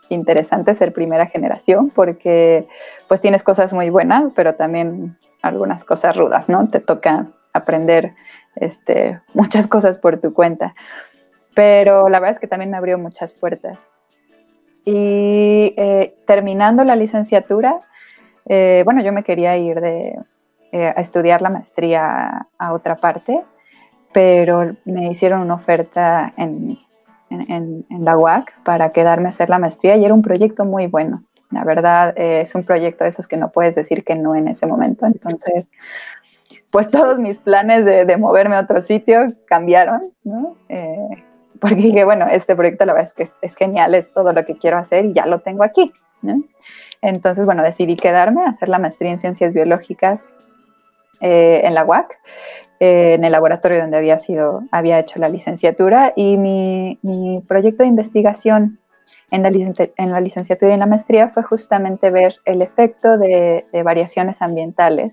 interesante 0.09 0.75
ser 0.75 0.93
primera 0.93 1.27
generación 1.27 1.91
porque 1.91 2.67
pues 3.09 3.21
tienes 3.21 3.43
cosas 3.43 3.73
muy 3.73 3.91
buenas, 3.91 4.33
pero 4.35 4.55
también 4.55 5.17
algunas 5.43 5.85
cosas 5.85 6.17
rudas, 6.17 6.49
¿no? 6.49 6.69
Te 6.69 6.81
toca 6.81 7.27
aprender 7.53 8.15
este, 8.57 9.21
muchas 9.35 9.67
cosas 9.67 9.99
por 9.99 10.21
tu 10.21 10.33
cuenta. 10.33 10.75
Pero 11.55 12.09
la 12.09 12.21
verdad 12.21 12.33
es 12.33 12.39
que 12.39 12.47
también 12.47 12.71
me 12.71 12.77
abrió 12.77 12.99
muchas 12.99 13.35
puertas. 13.35 13.79
Y 14.85 15.75
eh, 15.77 16.15
terminando 16.27 16.85
la 16.85 16.97
licenciatura, 16.97 17.81
eh, 18.47 18.83
bueno, 18.85 19.03
yo 19.03 19.13
me 19.13 19.23
quería 19.23 19.57
ir 19.57 19.81
de, 19.81 20.19
eh, 20.73 20.93
a 20.95 21.01
estudiar 21.01 21.43
la 21.43 21.51
maestría 21.51 22.49
a 22.59 22.73
otra 22.73 22.97
parte, 22.97 23.43
pero 24.13 24.77
me 24.85 25.09
hicieron 25.09 25.43
una 25.43 25.55
oferta 25.55 26.33
en, 26.37 26.79
en, 27.31 27.85
la 27.91 28.17
UAC 28.17 28.63
para 28.63 28.91
quedarme 28.91 29.27
a 29.27 29.29
hacer 29.31 29.49
la 29.49 29.59
maestría 29.59 29.97
y 29.97 30.05
era 30.05 30.15
un 30.15 30.23
proyecto 30.23 30.65
muy 30.65 30.87
bueno. 30.87 31.25
La 31.51 31.65
verdad, 31.65 32.13
es 32.17 32.55
un 32.55 32.65
proyecto 32.65 33.05
de 33.05 33.11
esos 33.11 33.27
que 33.27 33.39
no 33.39 33.51
puedes 33.51 33.75
decir 33.75 34.05
que 34.05 34.15
no 34.15 34.35
en 34.35 34.49
ese 34.49 34.67
momento. 34.67 35.07
Entonces, 35.07 35.65
pues 36.71 36.91
todos 36.91 37.19
mis 37.19 37.41
planes 37.41 37.85
de, 37.85 38.17
moverme 38.17 38.57
a 38.57 38.61
otro 38.61 38.83
sitio 38.83 39.33
cambiaron, 39.47 40.13
¿no? 40.25 40.57
Eh, 40.69 41.25
porque 41.61 41.77
dije, 41.77 42.05
bueno, 42.05 42.27
este 42.31 42.55
proyecto 42.55 42.85
la 42.85 42.93
verdad 42.93 43.09
es 43.09 43.15
que 43.15 43.47
es, 43.47 43.57
genial, 43.57 43.95
es 43.95 44.13
todo 44.13 44.33
lo 44.33 44.45
que 44.45 44.57
quiero 44.57 44.79
hacer 44.79 45.07
y 45.07 45.13
ya 45.13 45.27
lo 45.27 45.41
tengo 45.41 45.65
aquí, 45.65 45.93
¿no? 46.23 46.43
Entonces, 47.01 47.47
bueno, 47.47 47.63
decidí 47.63 47.97
quedarme 47.97 48.43
a 48.43 48.51
hacer 48.51 48.69
la 48.69 48.79
maestría 48.79 49.11
en 49.11 49.19
ciencias 49.19 49.55
biológicas 49.55 50.29
eh, 51.21 51.63
en 51.65 51.75
la 51.75 51.85
UAC, 51.85 52.17
eh, 52.81 53.15
en 53.15 53.25
el 53.25 53.33
laboratorio 53.33 53.81
donde 53.81 53.97
había, 53.97 54.19
sido, 54.19 54.63
había 54.71 54.99
hecho 54.99 55.19
la 55.19 55.29
licenciatura 55.29 56.13
y 56.15 56.37
mi, 56.37 56.99
mi 57.03 57.43
proyecto 57.47 57.83
de 57.83 57.89
investigación 57.89 58.79
en 59.31 59.43
la, 59.43 59.49
en 59.49 60.11
la, 60.11 60.21
licenciatura 60.21 60.71
y 60.71 60.75
en 60.75 60.81
la 60.81 60.87
maestría 60.87 61.29
fue 61.29 61.43
justamente 61.43 62.11
ver 62.11 62.37
el 62.45 62.63
efecto 62.63 63.19
de, 63.19 63.67
de 63.73 63.83
variaciones 63.83 64.43
ambientales 64.43 65.13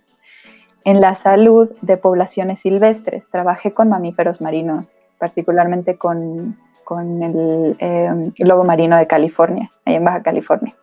en 0.86 1.01
la 1.01 1.15
salud 1.15 1.69
de 1.81 1.98
poblaciones 1.98 2.60
silvestres. 2.60 3.27
Trabajé 3.29 3.74
con 3.74 3.89
mamíferos 3.89 4.39
marinos, 4.39 5.00
particularmente 5.17 5.98
con, 5.98 6.57
con 6.86 7.24
el, 7.24 7.75
eh, 7.79 8.31
lobo 8.38 8.63
marino 8.63 8.95
de 8.95 9.07
California, 9.07 9.72
ahí 9.84 9.95
en 9.95 10.05
Baja 10.05 10.22
California. 10.22 10.74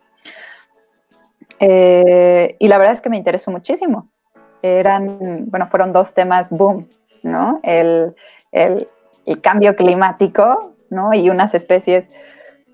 Eh, 1.59 2.55
y 2.59 2.67
la 2.67 2.77
verdad 2.77 2.93
es 2.93 3.01
que 3.01 3.09
me 3.09 3.17
interesó 3.17 3.49
muchísimo. 3.49 4.09
Eran, 4.63 5.45
bueno, 5.51 5.67
fueron 5.67 5.93
dos 5.93 6.13
temas 6.15 6.51
boom, 6.51 6.87
¿no? 7.21 7.59
El, 7.61 8.15
el, 8.51 8.87
el 9.25 9.41
cambio 9.41 9.75
climático, 9.75 10.73
¿no? 10.89 11.13
Y 11.13 11.29
unas 11.29 11.53
especies 11.53 12.09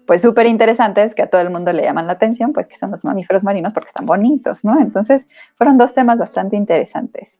pues 0.09 0.23
súper 0.23 0.47
interesantes 0.47 1.13
que 1.13 1.21
a 1.21 1.29
todo 1.29 1.41
el 1.41 1.51
mundo 1.51 1.71
le 1.71 1.83
llaman 1.83 2.07
la 2.07 2.13
atención, 2.13 2.51
pues 2.51 2.67
que 2.67 2.77
son 2.77 2.89
los 2.89 3.03
mamíferos 3.03 3.43
marinos 3.43 3.73
porque 3.73 3.89
están 3.89 4.07
bonitos, 4.07 4.65
¿no? 4.65 4.79
Entonces 4.79 5.27
fueron 5.55 5.77
dos 5.77 5.93
temas 5.93 6.17
bastante 6.17 6.55
interesantes. 6.55 7.37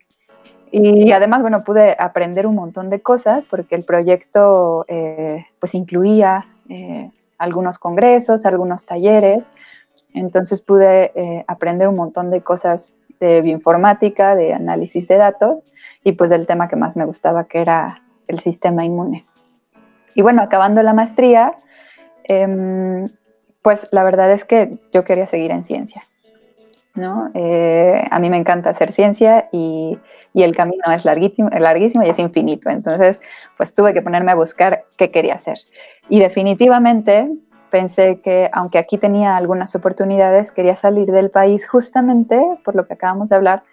Y 0.72 1.12
además, 1.12 1.42
bueno, 1.42 1.64
pude 1.64 1.96
aprender 1.98 2.46
un 2.46 2.54
montón 2.54 2.92
de 2.92 3.02
cosas 3.02 3.48
porque 3.48 3.74
el 3.74 3.84
proyecto 3.86 4.86
eh, 4.88 5.48
pues 5.60 5.74
incluía 5.74 6.46
eh, 6.70 7.10
algunos 7.40 7.80
congresos, 7.80 8.46
algunos 8.46 8.86
talleres, 8.86 9.44
entonces 10.14 10.62
pude 10.62 11.12
eh, 11.16 11.46
aprender 11.48 11.88
un 11.88 11.96
montón 11.96 12.30
de 12.30 12.42
cosas 12.42 13.08
de 13.20 13.42
bioinformática, 13.42 14.36
de 14.36 14.54
análisis 14.54 15.08
de 15.08 15.18
datos 15.18 15.64
y 16.04 16.14
pues 16.14 16.30
del 16.30 16.48
tema 16.48 16.68
que 16.68 16.76
más 16.76 16.96
me 16.96 17.06
gustaba 17.06 17.46
que 17.46 17.60
era 17.60 18.02
el 18.28 18.40
sistema 18.40 18.86
inmune. 18.86 19.26
Y 20.16 20.22
bueno, 20.22 20.42
acabando 20.42 20.82
la 20.82 20.94
maestría, 20.94 21.54
Em, 22.30 23.10
pues 23.64 23.88
la 23.92 24.04
verdad 24.04 24.32
es 24.32 24.46
que 24.46 24.78
yo 24.94 25.04
quería 25.04 25.26
seguir 25.26 25.52
en 25.52 25.66
ciencia. 25.66 26.04
¿no? 26.94 27.32
Eh, 27.34 28.04
a 28.10 28.20
mí 28.20 28.30
me 28.30 28.38
encanta 28.38 28.70
hacer 28.70 28.92
ciencia 28.92 29.48
y, 29.52 29.98
el 30.36 30.56
camino 30.56 30.84
es 30.94 31.06
larguísimo, 31.06 31.50
larguísimo 31.50 32.04
y 32.06 32.10
es 32.10 32.20
infinito. 32.20 32.70
Entonces, 32.70 33.20
pues 33.58 33.74
tuve 33.74 33.94
que 33.94 34.02
ponerme 34.02 34.32
a 34.32 34.36
buscar 34.36 34.84
qué 34.96 35.10
quería 35.10 35.34
hacer. 35.34 35.58
Y 36.08 36.20
definitivamente 36.20 37.30
pensé 37.70 38.22
que, 38.22 38.50
aunque 38.54 38.78
aquí 38.78 38.98
tenía 38.98 39.38
algunas 39.38 39.76
oportunidades, 39.76 40.52
quería 40.52 40.76
salir 40.76 41.12
del 41.12 41.30
país 41.30 41.68
justamente 41.68 42.44
por 42.64 42.76
lo 42.76 42.88
que 42.88 42.94
acabamos 42.94 43.30
de 43.30 43.36
hablar, 43.36 43.64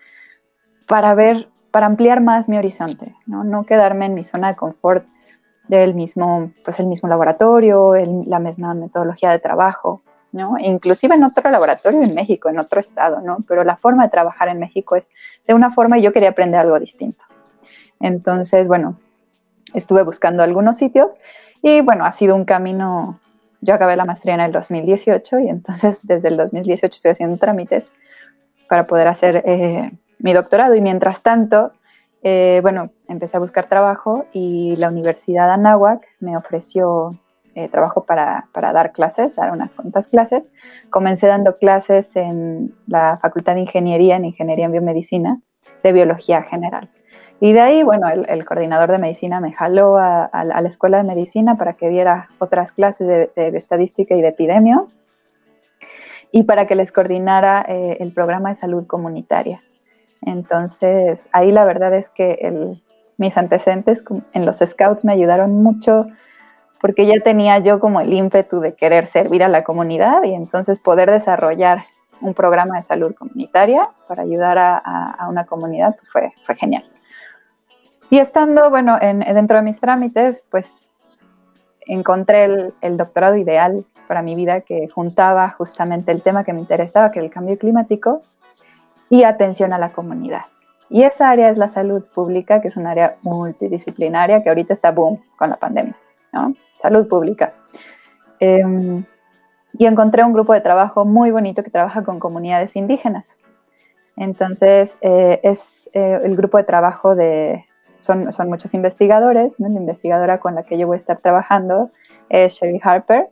para 0.87 1.15
ver, 1.15 1.49
para 1.71 1.87
ampliar 1.87 2.21
más 2.21 2.49
mi 2.49 2.59
horizonte, 2.59 3.15
no, 3.27 3.45
no 3.45 3.65
quedarme 3.65 4.07
en 4.07 4.15
mi 4.15 4.25
zona 4.25 4.49
de 4.49 4.57
confort 4.57 5.07
del 5.69 5.95
mismo, 5.95 6.53
pues 6.65 6.79
el 6.79 6.87
mismo 6.87 7.09
laboratorio, 7.09 7.95
la 8.27 8.39
misma 8.39 8.75
metodología 8.75 9.31
de 9.31 9.39
trabajo, 9.39 10.03
¿no? 10.33 10.57
Inclusive 10.59 11.15
en 11.15 11.25
otro 11.25 11.51
laboratorio 11.51 12.03
en 12.03 12.15
México, 12.15 12.49
en 12.49 12.59
otro 12.59 12.79
estado, 12.79 13.21
¿no? 13.21 13.39
Pero 13.49 13.65
la 13.65 13.77
forma 13.77 14.05
de 14.05 14.11
trabajar 14.11 14.49
en 14.49 14.61
México 14.61 14.97
es 14.97 15.09
de 15.47 15.55
una 15.55 15.73
forma 15.73 15.99
y 15.99 16.03
yo 16.03 16.13
quería 16.13 16.31
aprender 16.31 16.61
algo 16.61 16.79
distinto. 16.79 17.25
Entonces, 18.01 18.69
bueno, 18.69 18.97
estuve 19.75 20.03
buscando 20.03 20.43
algunos 20.43 20.77
sitios 20.77 21.17
y 21.63 21.81
bueno, 21.81 22.05
ha 22.05 22.13
sido 22.13 22.37
un 22.37 22.45
camino, 22.45 23.19
yo 23.61 23.75
acabé 23.75 23.97
la 23.97 24.05
maestría 24.05 24.35
en 24.35 24.41
el 24.41 24.53
2018 24.53 25.41
y 25.41 25.49
entonces 25.49 26.07
desde 26.07 26.29
el 26.29 26.37
2018 26.37 26.95
estoy 26.95 27.11
haciendo 27.13 27.37
trámites 27.39 27.93
para 28.69 28.87
poder 28.87 29.09
hacer 29.09 29.43
eh, 29.45 29.91
mi 30.19 30.33
doctorado 30.33 30.75
y 30.75 30.81
mientras 30.81 31.23
tanto 31.23 31.73
eh, 32.29 32.59
bueno, 32.61 32.91
empecé 33.09 33.37
a 33.37 33.41
buscar 33.41 33.69
trabajo 33.69 34.27
y 34.33 34.75
la 34.77 34.89
Universidad 34.89 35.49
Anáhuac 35.51 36.05
me 36.19 36.37
ofreció 36.37 37.11
eh, 37.55 37.69
trabajo 37.69 38.05
para, 38.05 38.49
dar 38.53 38.91
clases, 38.91 39.37
dar 39.37 39.53
unas 39.53 39.73
cuantas 39.75 40.09
clases. 40.09 40.51
Comencé 40.91 41.29
dando 41.29 41.57
clases 41.57 42.09
en 42.17 42.75
la 42.89 43.17
Facultad 43.19 43.55
de 43.55 43.61
Ingeniería, 43.61 44.17
en 44.17 44.25
Ingeniería 44.25 44.67
en 44.67 44.73
Biomedicina, 44.73 45.41
de 45.85 45.93
Biología 45.93 46.43
General. 46.43 46.91
Y 47.41 47.53
de 47.53 47.61
ahí, 47.61 47.83
bueno, 47.83 48.09
el, 48.09 48.45
coordinador 48.47 48.91
de 48.91 48.99
medicina 48.99 49.41
me 49.41 49.53
jaló 49.53 49.99
a, 49.99 50.31
la 50.33 50.69
Escuela 50.69 50.99
de 50.99 51.05
Medicina 51.05 51.57
para 51.57 51.75
que 51.75 51.89
diera 51.89 52.29
otras 52.39 52.73
clases 52.73 53.07
de, 53.07 53.49
estadística 53.57 54.15
y 54.15 54.23
de 54.23 54.29
epidemio 54.29 54.89
y 56.33 56.45
para 56.45 56.67
que 56.67 56.75
les 56.75 56.93
coordinara 56.93 57.65
eh, 57.69 57.99
el 58.01 58.13
programa 58.13 58.49
de 58.49 58.55
salud 58.57 58.87
comunitaria. 58.87 59.63
Entonces, 60.23 61.29
ahí 61.33 61.53
la 61.53 61.65
verdad 61.65 61.95
es 61.95 62.09
que 62.09 62.77
mis 63.19 63.37
antecedentes 63.37 64.03
en 64.33 64.47
los 64.47 64.59
scouts 64.59 65.05
me 65.05 65.13
ayudaron 65.13 65.63
mucho 65.63 66.07
porque 66.81 67.07
ya 67.07 67.21
tenía 67.23 67.59
yo 67.59 67.81
como 67.81 68.01
el 68.01 68.13
ímpetu 68.13 68.61
de 68.61 68.75
querer 68.75 69.07
servir 69.07 69.43
a 69.43 69.49
la 69.49 69.65
comunidad 69.65 70.23
y 70.25 70.35
entonces 70.35 70.79
poder 70.79 71.11
desarrollar 71.11 71.85
un 72.21 72.35
programa 72.35 72.77
de 72.77 72.83
salud 72.83 73.15
comunitaria 73.15 73.89
para 74.09 74.23
ayudar 74.23 74.59
a, 74.59 75.27
una 75.29 75.45
comunidad 75.45 75.97
pues, 76.13 76.33
fue, 76.45 76.55
genial. 76.55 76.85
Y 78.11 78.19
estando, 78.19 78.71
bueno, 78.71 78.99
dentro 79.01 79.57
de 79.57 79.63
mis 79.63 79.81
trámites, 79.81 80.45
pues 80.51 80.81
encontré 81.87 82.73
el 82.81 82.97
doctorado 82.97 83.37
ideal 83.37 83.85
para 84.07 84.23
mi 84.23 84.35
vida 84.35 84.61
que 84.61 84.89
juntaba 84.89 85.51
justamente 85.51 86.13
el 86.13 86.23
tema 86.23 86.45
que 86.45 86.53
me 86.53 86.61
interesaba, 86.61 87.11
que 87.11 87.19
era 87.19 87.27
el 87.27 87.33
cambio 87.33 87.59
climático, 87.59 88.23
y 89.09 89.25
atención 89.25 89.73
a 89.73 89.79
la 89.79 89.93
comunidad. 89.93 90.43
Y 90.89 91.03
esa 91.03 91.31
área 91.31 91.51
es 91.51 91.59
la 91.59 91.69
salud 91.69 92.05
pública, 92.15 92.61
que 92.61 92.69
es 92.69 92.77
un 92.77 92.87
área 92.87 93.17
multidisciplinaria 93.23 94.43
que 94.43 94.49
ahorita 94.49 94.75
está 94.75 94.93
boom 94.93 95.21
con 95.37 95.51
la 95.51 95.57
pandemia, 95.57 95.97
¿no? 96.33 96.55
Salud 96.81 97.09
pública. 97.09 97.55
Em, 98.39 99.05
y 99.73 99.87
encontré 99.87 100.25
un 100.25 100.33
grupo 100.33 100.53
de 100.53 100.61
trabajo 100.61 101.05
muy 101.05 101.31
bonito 101.31 101.63
que 101.63 101.71
trabaja 101.71 102.03
con 102.05 102.21
comunidades 102.21 102.75
indígenas. 102.77 103.25
Entonces, 104.17 104.97
eh, 105.01 105.41
es 105.43 105.91
eh, 105.93 106.21
el 106.23 106.37
grupo 106.37 106.59
de 106.59 106.65
trabajo 106.65 107.15
de, 107.15 107.67
son, 108.07 108.33
son 108.33 108.49
muchos 108.49 108.73
investigadores, 108.75 109.55
la 109.59 109.69
investigadora 109.69 110.39
con 110.39 110.55
la 110.55 110.63
que 110.63 110.79
yo 110.79 110.87
voy 110.87 110.97
a 110.97 110.99
estar 110.99 111.19
trabajando 111.19 111.91
es 112.29 112.55
Sherry 112.55 112.81
Harper, 112.83 113.29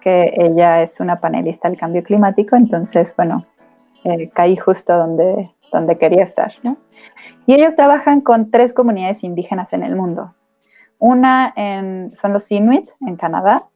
que 0.00 0.32
ella 0.36 0.82
es 0.82 1.00
una 1.00 1.20
panelista 1.20 1.68
del 1.68 1.78
cambio 1.78 2.02
climático, 2.02 2.56
entonces, 2.56 3.14
bueno, 3.16 3.44
eh, 4.04 4.30
caí 4.30 4.56
justo 4.56 4.96
donde, 4.96 5.50
donde 5.72 5.98
quería 5.98 6.24
estar. 6.24 6.52
Y 7.46 7.54
ellos 7.54 7.76
trabajan 7.76 8.20
con 8.20 8.50
tres 8.50 8.72
comunidades 8.72 9.24
indígenas 9.24 9.72
en 9.72 9.82
el 9.82 9.96
mundo. 9.96 10.34
Una 10.98 11.52
son 12.20 12.32
los 12.32 12.50
Inuit 12.50 12.88
en 13.00 13.16
Canadá, 13.16 13.66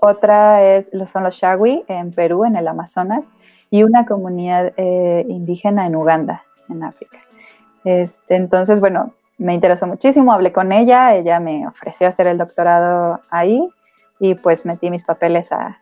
otra 0.00 0.62
es, 0.62 0.90
son 1.10 1.22
los 1.22 1.34
Shagui 1.34 1.84
en 1.88 2.12
Perú, 2.12 2.44
en 2.44 2.56
el 2.56 2.68
Amazonas, 2.68 3.30
y 3.70 3.82
una 3.82 4.04
comunidad 4.04 4.72
eh, 4.76 5.24
indígena 5.28 5.86
en 5.86 5.96
Uganda, 5.96 6.44
en 6.68 6.84
África. 6.84 7.18
Este, 7.84 8.36
entonces, 8.36 8.80
bueno, 8.80 9.14
me 9.38 9.54
interesó 9.54 9.86
muchísimo, 9.86 10.32
hablé 10.32 10.52
con 10.52 10.72
ella, 10.72 11.14
ella 11.14 11.40
me 11.40 11.66
ofreció 11.66 12.08
hacer 12.08 12.26
el 12.26 12.38
doctorado 12.38 13.20
ahí 13.30 13.68
y 14.18 14.34
pues 14.34 14.64
metí 14.64 14.90
mis 14.90 15.04
papeles 15.04 15.50
a, 15.52 15.78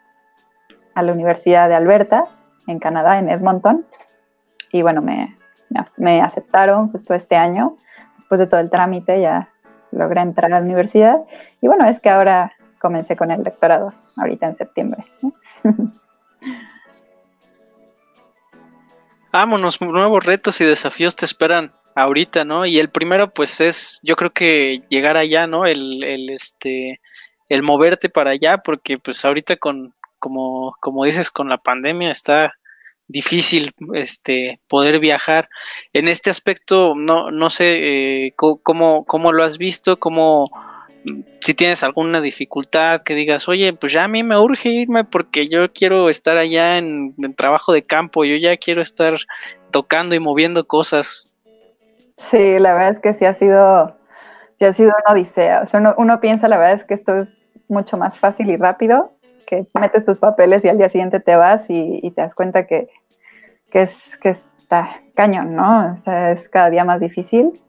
la 0.95 1.13
Universidad 1.13 1.69
de 1.69 1.75
Alberta 1.75 2.27
en 2.67 2.79
Canadá, 2.79 3.19
en 3.19 3.31
Edmonton. 3.31 3.87
Y 4.73 4.83
bueno, 4.83 5.01
me, 5.01 5.37
me, 5.97 6.21
aceptaron 6.21 6.93
justo 6.93 7.15
este 7.15 7.35
año, 7.35 7.79
después 8.17 8.39
de 8.41 8.47
todo 8.47 8.61
el 8.61 8.69
trámite, 8.69 9.21
ya 9.21 9.49
logré 9.91 10.21
entrar 10.21 10.53
a 10.53 10.59
la 10.59 10.65
universidad. 10.65 11.23
Y 11.63 11.69
bueno, 11.69 11.87
es 11.87 11.99
que 12.01 12.11
ahora 12.11 12.53
comencé 12.79 13.17
con 13.17 13.31
el 13.31 13.43
doctorado, 13.43 13.95
ahorita 14.19 14.47
en 14.49 14.57
septiembre. 14.57 15.07
Vámonos, 19.33 19.81
nuevos 19.81 20.27
retos 20.27 20.61
y 20.61 20.65
desafíos 20.67 21.17
te 21.17 21.25
esperan 21.25 21.73
ahorita, 21.95 22.45
¿no? 22.45 22.67
Y 22.67 22.79
el 22.79 22.91
primero, 22.91 23.33
pues, 23.33 23.61
es, 23.61 24.01
yo 24.03 24.17
creo 24.17 24.31
que 24.31 24.83
llegar 24.89 25.17
allá, 25.17 25.47
¿no? 25.47 25.67
El, 25.67 26.03
el 26.05 26.31
este, 26.31 27.01
el 27.49 27.63
moverte 27.63 28.09
para 28.09 28.31
allá, 28.31 28.59
porque 28.59 28.99
pues 28.99 29.25
ahorita 29.25 29.57
con, 29.57 29.95
como, 30.19 30.77
como 30.81 31.05
dices, 31.05 31.31
con 31.31 31.49
la 31.49 31.59
pandemia 31.59 32.11
está 32.11 32.55
difícil 33.09 33.73
este 33.95 34.61
poder 34.69 34.99
viajar 34.99 35.49
en 35.93 36.09
este 36.09 36.31
aspecto 36.31 36.95
no 36.97 37.31
no 37.31 37.51
sé 37.51 38.27
eh, 38.27 38.35
cómo, 38.37 39.05
cómo 39.05 39.33
lo 39.33 39.45
has 39.45 39.59
visto 39.59 39.99
cómo 39.99 40.47
si 41.43 41.55
tienes 41.55 41.83
alguna 41.83 42.21
dificultad 42.21 43.03
que 43.03 43.15
digas 43.15 43.49
oye 43.49 43.73
pues 43.73 43.93
ya 43.93 44.05
a 44.05 44.09
mí 44.09 44.23
me 44.23 44.39
urge 44.39 44.71
irme 44.71 45.05
porque 45.05 45.47
yo 45.47 45.73
quiero 45.73 46.09
estar 46.09 46.39
allá 46.39 46.79
en, 46.79 47.15
trabajo 47.37 47.73
de 47.73 47.83
campo 47.83 48.25
yo 48.25 48.37
ya 48.37 48.57
quiero 48.57 48.81
estar 48.81 49.17
tocando 49.71 50.15
y 50.15 50.21
moviendo 50.21 50.67
cosas 50.67 51.32
sí 52.17 52.59
la 52.59 52.75
verdad 52.75 52.91
es 52.91 53.01
que 53.01 53.15
sí 53.15 53.25
ha 53.25 53.35
sido 53.35 53.97
sí 54.59 54.65
ha 54.65 54.73
sido 54.73 54.91
una 54.91 55.15
odisea 55.15 55.63
o 55.63 55.67
sea 55.67 55.81
uno, 55.81 55.95
uno 55.99 56.21
piensa 56.21 56.49
la 56.49 56.59
verdad 56.59 56.77
es 56.77 56.85
que 56.85 56.95
esto 56.95 57.23
es 57.23 57.29
mucho 57.69 57.97
más 57.97 58.19
fácil 58.19 58.51
y 58.51 58.57
rápido 58.57 59.13
que 59.53 59.67
metes 59.75 60.05
tus 60.05 60.19
papeles 60.19 60.65
y 60.65 60.69
al 60.69 60.79
día 60.79 60.89
siguiente 60.89 61.21
te 61.21 61.37
vas 61.37 61.65
y, 61.69 62.11
te 62.15 62.23
das 62.23 62.35
cuenta 62.35 62.67
que, 62.67 62.89
es, 63.73 64.17
que 64.17 64.31
está 64.31 65.03
cañón, 65.15 65.55
¿no? 65.55 65.99
O 66.01 66.05
sea, 66.05 66.33
es 66.33 66.49
cada 66.49 66.71
día 66.71 66.85
más 66.85 67.03
difícil. 67.03 67.61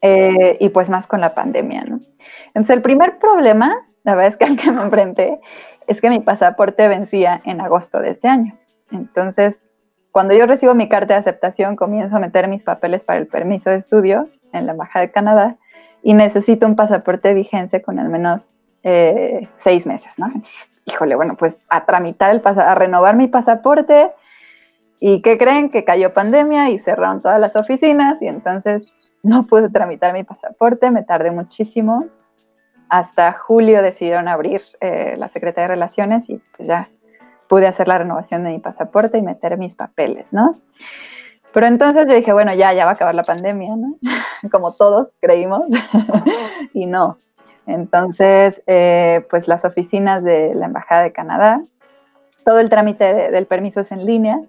Eh, 0.00 0.58
y 0.60 0.68
pues 0.70 0.90
más 0.90 1.06
con 1.06 1.20
la 1.20 1.34
pandemia, 1.34 1.84
¿no? 1.84 2.00
Entonces, 2.48 2.76
el 2.76 2.82
primer 2.82 3.18
problema, 3.18 3.72
la 4.02 4.16
verdad 4.16 4.32
es 4.32 4.36
que 4.36 4.44
al 4.44 4.56
que 4.56 4.70
me 4.70 4.82
enfrenté, 4.82 5.40
es 5.86 6.00
que 6.00 6.10
mi 6.10 6.20
pasaporte 6.20 6.86
vencía 6.88 7.40
en 7.44 7.60
agosto 7.60 8.00
de 8.00 8.10
este 8.10 8.28
año. 8.28 8.56
Entonces, 8.90 9.64
cuando 10.12 10.34
yo 10.34 10.46
recibo 10.46 10.74
mi 10.74 10.88
carta 10.88 11.14
de 11.14 11.20
aceptación, 11.20 11.74
comienzo 11.74 12.16
a 12.16 12.20
meter 12.20 12.46
mis 12.46 12.62
papeles 12.62 13.02
para 13.02 13.18
el 13.18 13.26
permiso 13.26 13.70
de 13.70 13.76
estudio 13.76 14.28
en 14.52 14.66
la 14.66 14.72
Embajada 14.72 15.06
de 15.06 15.12
Canadá 15.12 15.56
y 16.02 16.14
necesito 16.14 16.66
un 16.66 16.76
pasaporte 16.76 17.32
vigente 17.34 17.82
con 17.82 17.98
al 17.98 18.08
menos 18.08 18.54
eh, 18.82 19.48
seis 19.56 19.86
meses, 19.86 20.12
¿no? 20.18 20.30
híjole, 20.84 21.14
bueno, 21.14 21.36
pues 21.36 21.58
a 21.68 21.84
tramitar 21.84 22.30
el 22.30 22.40
pasaporte, 22.40 22.70
a 22.70 22.74
renovar 22.74 23.16
mi 23.16 23.28
pasaporte. 23.28 24.10
¿Y 24.98 25.20
qué 25.22 25.36
creen? 25.36 25.70
Que 25.70 25.84
cayó 25.84 26.12
pandemia 26.12 26.70
y 26.70 26.78
cerraron 26.78 27.20
todas 27.20 27.40
las 27.40 27.56
oficinas 27.56 28.22
y 28.22 28.28
entonces 28.28 29.12
no 29.24 29.44
pude 29.46 29.68
tramitar 29.68 30.12
mi 30.12 30.22
pasaporte, 30.22 30.90
me 30.90 31.02
tardé 31.02 31.32
muchísimo. 31.32 32.06
Hasta 32.88 33.32
julio 33.32 33.82
decidieron 33.82 34.28
abrir 34.28 34.62
eh, 34.80 35.16
la 35.18 35.28
Secretaría 35.28 35.68
de 35.68 35.74
Relaciones 35.74 36.28
y 36.28 36.40
pues 36.56 36.68
ya 36.68 36.88
pude 37.52 37.66
hacer 37.66 37.86
la 37.86 37.98
renovación 37.98 38.44
de 38.44 38.50
mi 38.52 38.60
pasaporte 38.60 39.18
y 39.18 39.22
meter 39.22 39.58
mis 39.58 39.74
papeles, 39.74 40.32
¿no? 40.32 40.54
Pero 41.52 41.66
entonces 41.66 42.06
yo 42.06 42.14
dije, 42.14 42.32
bueno, 42.32 42.54
ya, 42.54 42.72
ya 42.72 42.86
va 42.86 42.92
a 42.92 42.94
acabar 42.94 43.14
la 43.14 43.24
pandemia, 43.24 43.76
¿no? 43.76 43.98
Como 44.50 44.72
todos 44.72 45.12
creímos. 45.20 45.66
y 46.72 46.86
no, 46.86 47.18
entonces, 47.66 48.62
eh, 48.66 49.26
pues 49.28 49.48
las 49.48 49.66
oficinas 49.66 50.24
de 50.24 50.54
la 50.54 50.64
Embajada 50.64 51.02
de 51.02 51.12
Canadá, 51.12 51.60
todo 52.46 52.58
el 52.58 52.70
trámite 52.70 53.04
del 53.30 53.44
permiso 53.44 53.82
es 53.82 53.92
en 53.92 54.06
línea, 54.06 54.40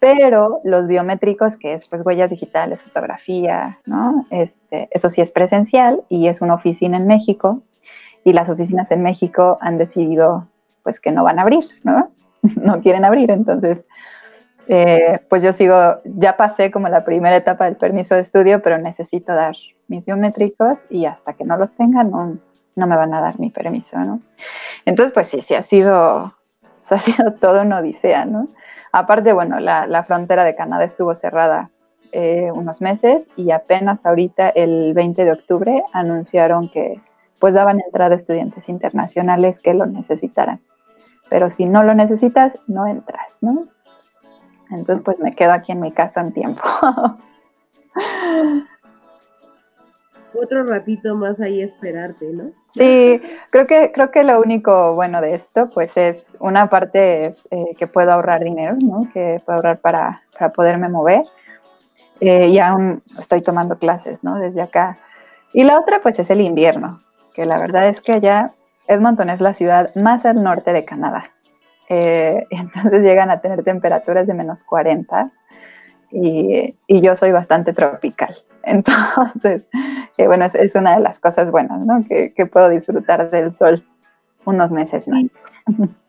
pero 0.00 0.58
los 0.64 0.88
biométricos, 0.88 1.56
que 1.56 1.74
es 1.74 1.88
pues 1.88 2.04
huellas 2.04 2.30
digitales, 2.30 2.82
fotografía, 2.82 3.78
¿no? 3.86 4.26
Este, 4.30 4.88
eso 4.90 5.08
sí 5.08 5.20
es 5.20 5.30
presencial 5.30 6.02
y 6.08 6.26
es 6.26 6.40
una 6.40 6.54
oficina 6.54 6.96
en 6.96 7.06
México 7.06 7.62
y 8.24 8.32
las 8.32 8.48
oficinas 8.48 8.90
en 8.90 9.04
México 9.04 9.58
han 9.60 9.78
decidido 9.78 10.48
pues 10.82 10.98
que 10.98 11.12
no 11.12 11.22
van 11.22 11.38
a 11.38 11.42
abrir, 11.42 11.64
¿no? 11.84 12.10
no 12.56 12.80
quieren 12.80 13.04
abrir, 13.04 13.30
entonces 13.30 13.84
eh, 14.72 15.18
pues 15.28 15.42
yo 15.42 15.52
sigo, 15.52 15.74
ya 16.04 16.36
pasé 16.36 16.70
como 16.70 16.88
la 16.88 17.04
primera 17.04 17.36
etapa 17.36 17.64
del 17.64 17.76
permiso 17.76 18.14
de 18.14 18.20
estudio, 18.20 18.62
pero 18.62 18.78
necesito 18.78 19.34
dar 19.34 19.56
mis 19.88 20.06
biométricos 20.06 20.78
y 20.88 21.06
hasta 21.06 21.32
que 21.32 21.44
no 21.44 21.56
los 21.56 21.72
tenga 21.72 22.04
no, 22.04 22.38
no 22.76 22.86
me 22.86 22.96
van 22.96 23.12
a 23.12 23.20
dar 23.20 23.40
mi 23.40 23.50
permiso, 23.50 23.98
¿no? 23.98 24.20
Entonces, 24.84 25.12
pues 25.12 25.26
sí, 25.26 25.40
sí 25.40 25.56
ha 25.56 25.62
sido, 25.62 26.32
ha 26.90 26.98
sido 26.98 27.32
todo 27.32 27.62
una 27.62 27.78
odisea, 27.78 28.24
¿no? 28.26 28.46
Aparte, 28.92 29.32
bueno, 29.32 29.58
la, 29.60 30.04
frontera 30.04 30.44
de 30.44 30.54
Canadá 30.54 30.84
estuvo 30.84 31.14
cerrada 31.14 31.70
eh, 32.12 32.50
unos 32.52 32.80
meses 32.80 33.28
y 33.36 33.50
apenas 33.50 34.06
ahorita, 34.06 34.50
el 34.50 34.94
20 34.94 35.24
de 35.24 35.32
octubre, 35.32 35.82
anunciaron 35.92 36.68
que 36.68 37.00
pues 37.38 37.54
daban 37.54 37.80
entrada 37.80 38.12
a 38.12 38.16
estudiantes 38.16 38.68
internacionales 38.68 39.60
que 39.60 39.74
lo 39.74 39.86
necesitaran. 39.86 40.60
Pero 41.30 41.48
si 41.48 41.64
no 41.64 41.82
lo 41.82 41.94
necesitas, 41.94 42.58
no 42.66 42.86
entras, 42.86 43.32
¿no? 43.40 43.66
Entonces, 44.70 45.02
pues 45.02 45.18
me 45.18 45.32
quedo 45.32 45.52
aquí 45.52 45.72
en 45.72 45.80
mi 45.80 45.92
casa 45.92 46.22
un 46.22 46.32
tiempo. 46.32 46.62
otro 50.34 50.64
ratito 50.64 51.14
más 51.14 51.40
ahí 51.40 51.62
esperarte, 51.62 52.26
¿no? 52.32 52.50
Sí, 52.72 53.20
creo 53.50 53.66
que, 53.66 53.90
creo 53.92 54.10
que 54.10 54.22
lo 54.22 54.40
único 54.40 54.94
bueno 54.94 55.20
de 55.20 55.34
esto, 55.34 55.70
pues 55.74 55.96
es 55.96 56.26
una 56.38 56.70
parte 56.70 57.26
es, 57.26 57.44
eh, 57.50 57.74
que 57.76 57.86
puedo 57.86 58.12
ahorrar 58.12 58.44
dinero, 58.44 58.76
¿no? 58.82 59.08
Que 59.12 59.42
puedo 59.44 59.56
ahorrar 59.56 59.80
para, 59.80 60.22
para 60.38 60.52
poderme 60.52 60.88
mover. 60.88 61.24
Eh, 62.20 62.48
y 62.48 62.58
aún 62.58 63.02
estoy 63.18 63.40
tomando 63.40 63.78
clases, 63.78 64.22
¿no? 64.22 64.36
Desde 64.36 64.62
acá. 64.62 64.98
Y 65.52 65.64
la 65.64 65.78
otra, 65.78 66.00
pues 66.00 66.18
es 66.18 66.30
el 66.30 66.40
invierno, 66.40 67.02
que 67.34 67.44
la 67.44 67.58
verdad 67.58 67.88
es 67.88 68.00
que 68.00 68.12
allá 68.12 68.52
Edmonton 68.90 69.30
es 69.30 69.40
la 69.40 69.54
ciudad 69.54 69.94
más 69.94 70.26
al 70.26 70.42
norte 70.42 70.72
de 70.72 70.84
Canadá. 70.84 71.30
Eh, 71.88 72.46
entonces 72.50 73.02
llegan 73.02 73.30
a 73.30 73.40
tener 73.40 73.62
temperaturas 73.64 74.26
de 74.26 74.34
menos 74.34 74.62
40 74.62 75.30
y, 76.12 76.74
y 76.86 77.00
yo 77.00 77.14
soy 77.16 77.30
bastante 77.32 77.72
tropical. 77.72 78.36
Entonces, 78.62 79.66
eh, 80.18 80.26
bueno, 80.26 80.44
es, 80.44 80.74
una 80.74 80.96
de 80.96 81.00
las 81.00 81.18
cosas 81.18 81.50
buenas, 81.50 81.80
¿no? 81.80 82.04
Que, 82.06 82.46
puedo 82.46 82.68
disfrutar 82.68 83.30
del 83.30 83.54
sol 83.56 83.82
unos 84.44 84.70
meses 84.70 85.08
más. 85.08 85.30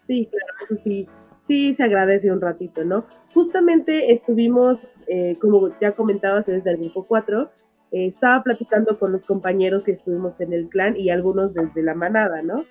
Sí, 0.08 0.30
claro, 0.32 0.82
sí, 0.84 1.08
sí 1.48 1.74
se 1.74 1.84
agradece 1.84 2.32
un 2.32 2.42
ratito, 2.42 2.84
¿no? 2.84 3.06
Justamente 3.34 4.12
estuvimos, 4.12 4.80
eh, 5.08 5.38
como 5.40 5.70
ya 5.80 5.94
comentabas 5.94 6.46
desde 6.46 6.72
el 6.72 6.78
grupo 6.78 7.06
4, 7.06 7.50
eh, 7.92 8.08
estaba 8.08 8.44
platicando 8.44 8.98
con 8.98 9.12
los 9.12 9.26
compañeros 9.26 9.84
que 9.84 9.92
estuvimos 9.92 10.40
en 10.40 10.54
el 10.54 10.70
clan 10.70 10.98
y 10.98 11.10
algunos 11.10 11.54
desde 11.54 11.84
la 11.84 11.94
manada, 11.94 12.42
¿no? 12.42 12.64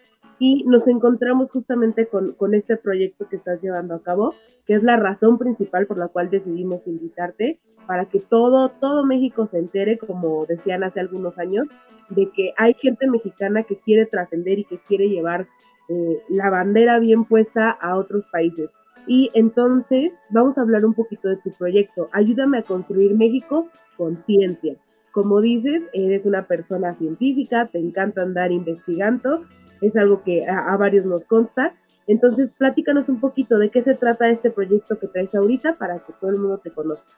y 0.43 0.65
nos 0.65 0.89
encontramos 0.89 1.51
justamente 1.51 2.07
con, 2.07 2.33
con, 2.33 2.55
este 2.55 2.79
proyecto 2.79 3.29
que 3.29 3.37
estás 3.37 3.61
llevando 3.61 3.95
a 3.95 4.03
cabo, 4.03 4.35
que 4.67 4.73
es 4.73 4.83
la 4.83 4.97
razón 4.97 5.37
principal 5.37 5.87
por 5.87 5.99
la 5.99 6.09
cual 6.09 6.31
decidimos 6.31 6.81
invitarte, 6.87 7.61
para 7.87 8.07
que 8.07 8.21
todo, 8.21 8.71
todo 8.81 9.05
México 9.05 9.49
se 9.51 9.59
entere, 9.59 9.99
como 9.99 10.47
decían 10.47 10.83
hace 10.83 11.01
algunos 11.01 11.39
años, 11.39 11.67
de 12.09 12.31
que 12.31 12.55
hay 12.57 12.75
gente 12.75 13.07
mexicana 13.07 13.65
que 13.65 13.79
quiere 13.79 14.07
trascender 14.07 14.61
y 14.61 14.65
que 14.65 14.79
quiere 14.79 15.09
llevar 15.09 15.47
eh, 15.89 16.23
la 16.29 16.49
bandera 16.51 16.99
bien 16.99 17.25
puesta 17.25 17.71
a 17.71 17.97
otros 17.97 18.25
países. 18.33 18.71
Y 19.07 19.31
entonces 19.35 20.13
vamos 20.31 20.57
a 20.57 20.63
hablar 20.63 20.85
un 20.87 20.95
poquito 20.95 21.29
de 21.29 21.37
tu 21.37 21.51
proyecto. 21.53 22.09
Ayúdame 22.13 22.59
a 22.59 22.63
construir 22.63 23.15
México 23.15 23.69
con 23.97 24.19
ciencia. 24.23 24.77
Como 25.13 25.41
dices, 25.41 25.83
eres 25.93 26.25
una 26.25 26.47
persona 26.47 26.95
científica, 26.95 27.67
te 27.67 27.79
encanta 27.79 28.23
andar 28.23 28.53
investigando 28.53 29.45
es 29.81 29.97
algo 29.97 30.23
que 30.23 30.47
a, 30.49 30.77
varios 30.77 31.05
nos 31.05 31.25
consta. 31.25 31.75
Entonces, 32.07 32.51
platícanos 32.53 33.09
un 33.09 33.21
poquito 33.21 33.59
de 33.59 33.71
qué 33.71 33.83
se 33.83 33.95
trata 33.95 34.29
este 34.29 34.51
proyecto 34.51 34.99
que 34.99 35.07
traes 35.07 35.35
ahorita 35.35 35.75
para 35.75 35.99
que 36.01 36.13
todo 36.21 36.31
el 36.31 36.39
mundo 36.39 36.59
te 36.59 36.71
conozca. 36.71 37.13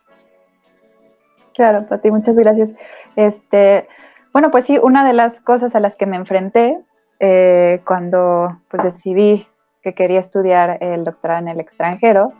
Claro, 1.54 1.86
Pati, 1.86 2.10
muchas 2.10 2.38
gracias. 2.38 2.74
Este, 3.16 3.88
bueno, 4.32 4.50
pues 4.50 4.66
sí, 4.66 4.78
una 4.78 5.06
de 5.06 5.12
las 5.12 5.40
cosas 5.40 5.74
a 5.74 5.80
las 5.80 5.96
que 5.96 6.06
me 6.06 6.16
enfrenté 6.16 6.78
eh, 7.20 7.80
cuando 7.86 8.60
pues 8.68 8.82
decidí 8.84 9.46
que 9.82 9.94
quería 9.94 10.20
estudiar 10.20 10.78
el 10.80 11.04
doctorado 11.04 11.40
en 11.40 11.48
el 11.48 11.60
extranjero, 11.60 12.32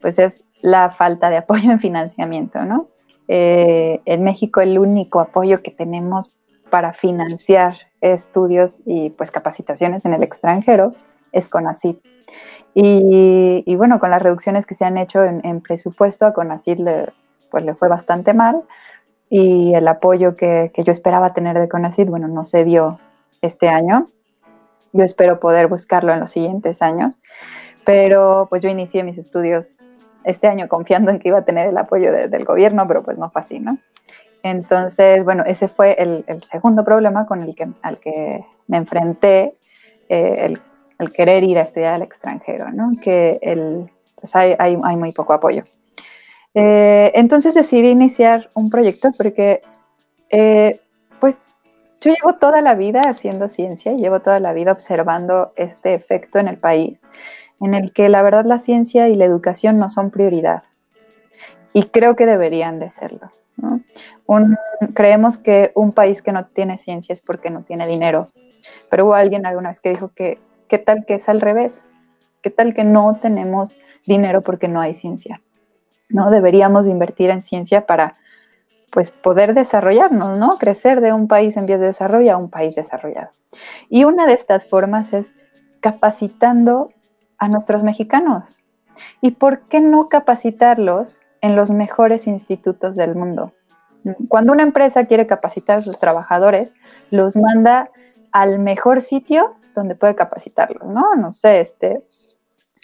pues 0.00 0.18
es 0.18 0.44
la 0.62 0.90
falta 0.90 1.30
de 1.30 1.38
apoyo 1.38 1.70
en 1.70 1.80
financiamiento, 1.80 2.64
¿no? 2.64 2.88
Eh, 3.32 4.00
en 4.06 4.24
México 4.24 4.60
el 4.60 4.76
único 4.76 5.20
apoyo 5.20 5.62
que 5.62 5.70
tenemos 5.70 6.34
para 6.68 6.94
financiar 6.94 7.76
estudios 8.00 8.82
y 8.84 9.10
pues 9.10 9.30
capacitaciones 9.30 10.04
en 10.04 10.14
el 10.14 10.24
extranjero 10.24 10.96
es 11.30 11.48
CONACYT. 11.48 12.00
Y, 12.74 13.62
y 13.64 13.76
bueno, 13.76 14.00
con 14.00 14.10
las 14.10 14.20
reducciones 14.20 14.66
que 14.66 14.74
se 14.74 14.84
han 14.84 14.98
hecho 14.98 15.22
en, 15.22 15.60
presupuesto, 15.60 16.26
a 16.26 16.32
CONACYT 16.32 16.80
le, 16.80 17.12
pues 17.52 17.64
le 17.64 17.74
fue 17.74 17.86
bastante 17.86 18.34
mal 18.34 18.64
y 19.28 19.74
el 19.74 19.86
apoyo 19.86 20.34
que, 20.34 20.72
que 20.74 20.82
yo 20.82 20.90
esperaba 20.90 21.32
tener 21.32 21.56
de 21.56 21.68
CONACYT, 21.68 22.08
bueno, 22.08 22.26
no 22.26 22.44
se 22.44 22.64
dio 22.64 22.98
este 23.42 23.68
año. 23.68 24.08
Yo 24.92 25.04
espero 25.04 25.38
poder 25.38 25.68
buscarlo 25.68 26.12
en 26.12 26.18
los 26.18 26.32
siguientes 26.32 26.82
años, 26.82 27.12
pero 27.84 28.48
pues 28.50 28.60
yo 28.60 28.68
inicié 28.68 29.04
mis 29.04 29.18
estudios 29.18 29.78
este 30.24 30.48
año 30.48 30.68
confiando 30.68 31.10
en 31.10 31.18
que 31.18 31.28
iba 31.28 31.38
a 31.38 31.44
tener 31.44 31.68
el 31.68 31.78
apoyo 31.78 32.12
del 32.12 32.44
gobierno, 32.44 32.86
pero 32.86 33.02
pues 33.02 33.18
no 33.18 33.30
fue 33.30 33.42
así, 33.42 33.58
¿no? 33.58 33.78
Entonces, 34.42 35.24
bueno, 35.24 35.44
ese 35.46 35.68
fue 35.68 35.94
el, 35.98 36.24
segundo 36.42 36.84
problema 36.84 37.26
con 37.26 37.42
el 37.42 37.54
que, 37.54 37.68
al 37.82 37.98
que 37.98 38.44
me 38.68 38.78
enfrenté, 38.78 39.52
eh, 40.08 40.56
el, 40.98 41.12
querer 41.12 41.44
ir 41.44 41.58
a 41.58 41.62
estudiar 41.62 41.94
al 41.94 42.02
extranjero, 42.02 42.70
¿no? 42.70 42.92
Que 43.02 43.38
el, 43.42 43.90
pues 44.16 44.34
hay, 44.36 44.54
hay, 44.58 44.96
muy 44.96 45.12
poco 45.12 45.32
apoyo. 45.32 45.62
Eh, 46.54 47.12
entonces 47.14 47.54
decidí 47.54 47.88
iniciar 47.88 48.50
un 48.54 48.70
proyecto 48.70 49.08
porque, 49.16 49.62
eh, 50.30 50.80
pues, 51.20 51.40
yo 52.00 52.12
llevo 52.12 52.38
toda 52.38 52.60
la 52.60 52.74
vida 52.74 53.02
haciendo 53.02 53.48
ciencia, 53.48 53.92
llevo 53.92 54.20
toda 54.20 54.40
la 54.40 54.52
vida 54.52 54.72
observando 54.72 55.52
este 55.56 55.94
efecto 55.94 56.38
en 56.38 56.48
el 56.48 56.58
país, 56.58 57.00
en 57.60 57.74
el 57.74 57.92
que 57.92 58.08
la 58.08 58.22
verdad 58.22 58.44
la 58.44 58.58
ciencia 58.58 59.08
y 59.08 59.16
la 59.16 59.24
educación 59.24 59.78
no 59.78 59.90
son 59.90 60.10
prioridad. 60.10 60.64
Y 61.72 61.84
creo 61.84 62.16
que 62.16 62.26
deberían 62.26 62.78
de 62.78 62.90
serlo 62.90 63.30
creemos 64.94 65.38
que 65.38 65.72
un 65.74 65.92
país 65.92 66.22
que 66.22 66.32
no 66.32 66.46
tiene 66.46 66.78
ciencia 66.78 67.12
es 67.12 67.20
porque 67.20 67.50
no 67.50 67.62
tiene 67.62 67.86
dinero, 67.86 68.28
pero 68.90 69.06
hubo 69.06 69.14
alguien 69.14 69.46
alguna 69.46 69.70
vez 69.70 69.80
que 69.80 69.90
dijo 69.90 70.10
que, 70.14 70.38
¿qué 70.68 70.78
tal 70.78 71.04
que 71.06 71.14
es 71.14 71.28
al 71.28 71.40
revés? 71.40 71.84
¿Qué 72.42 72.50
tal 72.50 72.74
que 72.74 72.84
no 72.84 73.18
tenemos 73.20 73.78
dinero 74.06 74.42
porque 74.42 74.68
no 74.68 74.80
hay 74.80 74.94
ciencia? 74.94 75.42
¿No? 76.08 76.30
Deberíamos 76.30 76.86
invertir 76.86 77.30
en 77.30 77.42
ciencia 77.42 77.86
para 77.86 78.16
pues 78.90 79.10
poder 79.10 79.54
desarrollarnos, 79.54 80.38
¿no? 80.38 80.58
Crecer 80.58 81.00
de 81.00 81.12
un 81.12 81.28
país 81.28 81.56
en 81.56 81.66
vías 81.66 81.78
de 81.78 81.86
desarrollo 81.86 82.32
a 82.32 82.36
un 82.36 82.50
país 82.50 82.74
desarrollado. 82.74 83.30
Y 83.88 84.04
una 84.04 84.26
de 84.26 84.32
estas 84.32 84.64
formas 84.64 85.12
es 85.12 85.34
capacitando 85.80 86.90
a 87.40 87.48
nuestros 87.48 87.82
mexicanos. 87.82 88.60
¿Y 89.20 89.32
por 89.32 89.62
qué 89.62 89.80
no 89.80 90.06
capacitarlos 90.06 91.20
en 91.40 91.56
los 91.56 91.70
mejores 91.70 92.26
institutos 92.26 92.96
del 92.96 93.14
mundo. 93.14 93.52
Cuando 94.28 94.52
una 94.52 94.62
empresa 94.62 95.04
quiere 95.04 95.26
capacitar 95.26 95.78
a 95.78 95.82
sus 95.82 95.98
trabajadores, 95.98 96.72
los 97.10 97.36
manda 97.36 97.90
al 98.32 98.58
mejor 98.58 99.02
sitio 99.02 99.56
donde 99.74 99.94
puede 99.94 100.14
capacitarlos, 100.14 100.88
¿no? 100.88 101.14
No 101.16 101.32
sé, 101.32 101.60
este, 101.60 101.98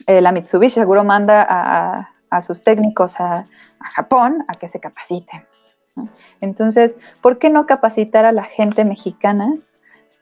eh, 0.06 0.20
la 0.20 0.32
Mitsubishi 0.32 0.74
seguro 0.74 1.04
manda 1.04 1.46
a, 1.48 2.40
sus 2.40 2.62
técnicos 2.62 3.18
a, 3.18 3.46
Japón 3.94 4.44
a 4.48 4.54
que 4.54 4.68
se 4.68 4.80
capaciten. 4.80 5.46
Entonces, 6.40 6.96
¿por 7.22 7.38
qué 7.38 7.48
no 7.48 7.66
capacitar 7.66 8.26
a 8.26 8.32
la 8.32 8.42
gente 8.42 8.84
mexicana 8.84 9.54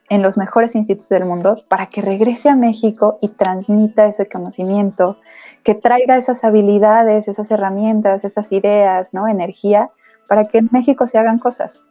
en 0.09 0.23
los 0.23 0.37
mejores 0.37 0.75
institutos 0.75 1.09
del 1.09 1.25
mundo 1.25 1.63
para 1.69 1.87
que 1.87 2.03
regrese 2.03 2.49
a 2.49 2.57
México 2.57 3.19
y 3.21 3.29
transmita 3.31 4.07
ese 4.07 4.29
conocimiento, 4.29 5.19
que 5.63 5.75
traiga 5.75 6.17
esas 6.17 6.45
habilidades, 6.45 7.27
esas 7.27 7.51
herramientas, 7.51 8.25
esas 8.25 8.53
ideas, 8.53 9.15
¿no? 9.15 9.27
Energía, 9.29 9.91
para 10.29 10.47
que 10.47 10.59
en 10.59 10.69
México 10.73 11.07
se 11.07 11.19
hagan 11.19 11.39
cosas, 11.39 11.85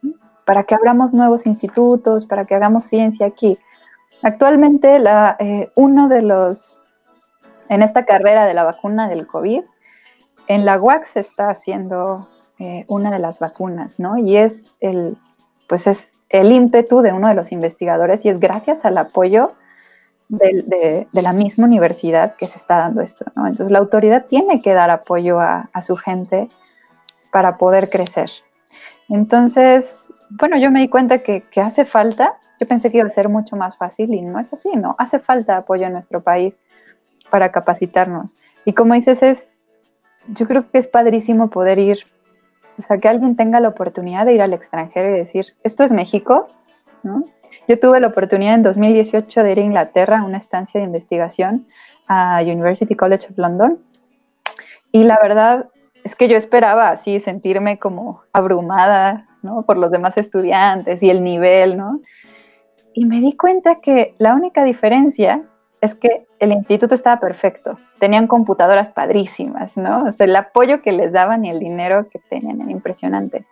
para 0.46 0.64
que 0.64 0.76
abramos 0.76 1.14
nuevos 1.14 1.46
institutos, 1.46 2.26
para 2.26 2.46
que 2.46 2.56
hagamos 2.56 2.86
ciencia 2.86 3.26
aquí. 3.26 3.58
Actualmente, 4.22 5.00
la, 5.00 5.36
eh, 5.40 5.72
uno 5.76 6.08
de 6.08 6.22
los, 6.22 6.78
en 7.70 7.82
esta 7.82 8.06
carrera 8.06 8.46
de 8.46 8.54
la 8.54 8.64
vacuna 8.64 9.10
del 9.10 9.26
COVID, 9.26 9.62
en 10.48 10.66
la 10.66 10.80
UAC 10.80 11.06
se 11.06 11.20
está 11.20 11.50
haciendo 11.50 12.28
eh, 12.60 12.86
una 12.88 13.12
de 13.12 13.20
las 13.20 13.40
vacunas, 13.40 14.00
¿no? 14.00 14.18
Y 14.18 14.38
es 14.38 14.74
el, 14.80 15.18
pues 15.68 15.88
es 15.88 16.13
el 16.34 16.52
ímpetu 16.52 17.02
de 17.02 17.14
uno 17.14 17.30
de 17.30 17.36
los 17.36 17.52
investigadores 17.52 18.26
y 18.26 18.30
es 18.30 18.40
gracias 18.40 18.86
al 18.86 18.98
apoyo 18.98 19.54
de, 20.30 21.08
la 21.12 21.32
misma 21.32 21.66
universidad 21.66 22.36
que 22.36 22.48
se 22.48 22.58
está 22.58 22.78
dando 22.80 23.02
esto. 23.02 23.26
Entonces 23.38 23.70
la 23.70 23.78
autoridad 23.78 24.26
tiene 24.26 24.60
que 24.60 24.74
dar 24.74 24.90
apoyo 24.90 25.40
a, 25.40 25.70
su 25.84 25.96
gente 25.96 26.50
para 27.32 27.58
poder 27.58 27.88
crecer. 27.90 28.32
Entonces, 29.10 30.12
bueno, 30.32 30.58
yo 30.58 30.72
me 30.72 30.80
di 30.80 30.90
cuenta 30.90 31.20
que, 31.20 31.44
hace 31.58 31.86
falta, 31.86 32.34
yo 32.60 32.68
pensé 32.68 32.92
que 32.92 32.98
iba 32.98 33.06
a 33.06 33.12
ser 33.12 33.30
mucho 33.30 33.56
más 33.56 33.78
fácil 33.78 34.12
y 34.12 34.24
no 34.24 34.40
es 34.40 34.52
así, 34.54 34.72
¿no? 34.76 34.96
Hace 34.98 35.20
falta 35.20 35.58
apoyo 35.58 35.86
en 35.86 35.94
nuestro 35.94 36.24
país 36.24 36.64
para 37.30 37.52
capacitarnos. 37.52 38.36
Y 38.66 38.74
como 38.74 38.96
dices, 38.96 39.22
es, 39.22 39.56
yo 40.30 40.48
creo 40.48 40.70
que 40.72 40.80
es 40.80 40.88
padrísimo 40.88 41.52
poder 41.52 41.78
ir, 41.78 42.00
o 42.78 42.82
sea, 42.82 42.98
que 42.98 43.08
alguien 43.08 43.36
tenga 43.36 43.60
la 43.60 43.70
oportunidad 43.70 44.26
de 44.26 44.34
ir 44.34 44.42
al 44.42 44.54
extranjero 44.54 45.10
y 45.16 45.20
decir, 45.20 45.46
esto 45.64 45.84
es 45.84 45.92
México, 45.92 46.48
¿no? 47.04 47.24
Yo 47.68 47.80
tuve 47.80 48.00
la 48.00 48.08
oportunidad 48.08 48.56
en 48.56 48.64
2018 48.64 49.44
de 49.44 49.52
ir 49.52 49.60
a 49.60 49.62
Inglaterra 49.62 50.20
a 50.20 50.26
una 50.26 50.38
estancia 50.38 50.80
de 50.80 50.86
investigación 50.86 51.68
a 52.08 52.42
University 52.44 52.96
College 52.96 53.28
of 53.30 53.38
London 53.38 53.80
y 54.92 55.04
la 55.04 55.18
verdad 55.22 55.70
es 56.04 56.16
que 56.16 56.28
yo 56.28 56.36
esperaba 56.36 56.90
así 56.90 57.20
sentirme 57.20 57.80
como 57.80 58.22
abrumada, 58.34 59.28
¿no? 59.42 59.64
Por 59.64 59.78
los 59.78 59.92
demás 59.92 60.18
estudiantes 60.18 61.02
y 61.02 61.10
el 61.10 61.24
nivel, 61.24 61.78
¿no? 61.78 62.02
Y 62.94 63.06
me 63.06 63.22
di 63.22 63.36
cuenta 63.36 63.80
que 63.82 64.14
la 64.18 64.34
única 64.34 64.64
diferencia 64.64 65.44
es 65.84 65.96
que 65.96 66.26
el 66.40 66.54
instituto 66.54 66.96
estaba 66.96 67.20
perfecto. 67.20 67.78
Tenían 68.00 68.28
computadoras 68.28 68.88
padrísimas, 68.88 69.76
¿no? 69.76 70.06
O 70.06 70.12
sea, 70.14 70.26
el 70.26 70.36
apoyo 70.38 70.82
que 70.82 70.94
les 70.94 71.12
daban 71.12 71.44
y 71.44 71.50
el 71.50 71.60
dinero 71.60 72.08
que 72.08 72.20
tenían 72.20 72.62
era 72.62 72.72
impresionante. 72.72 73.46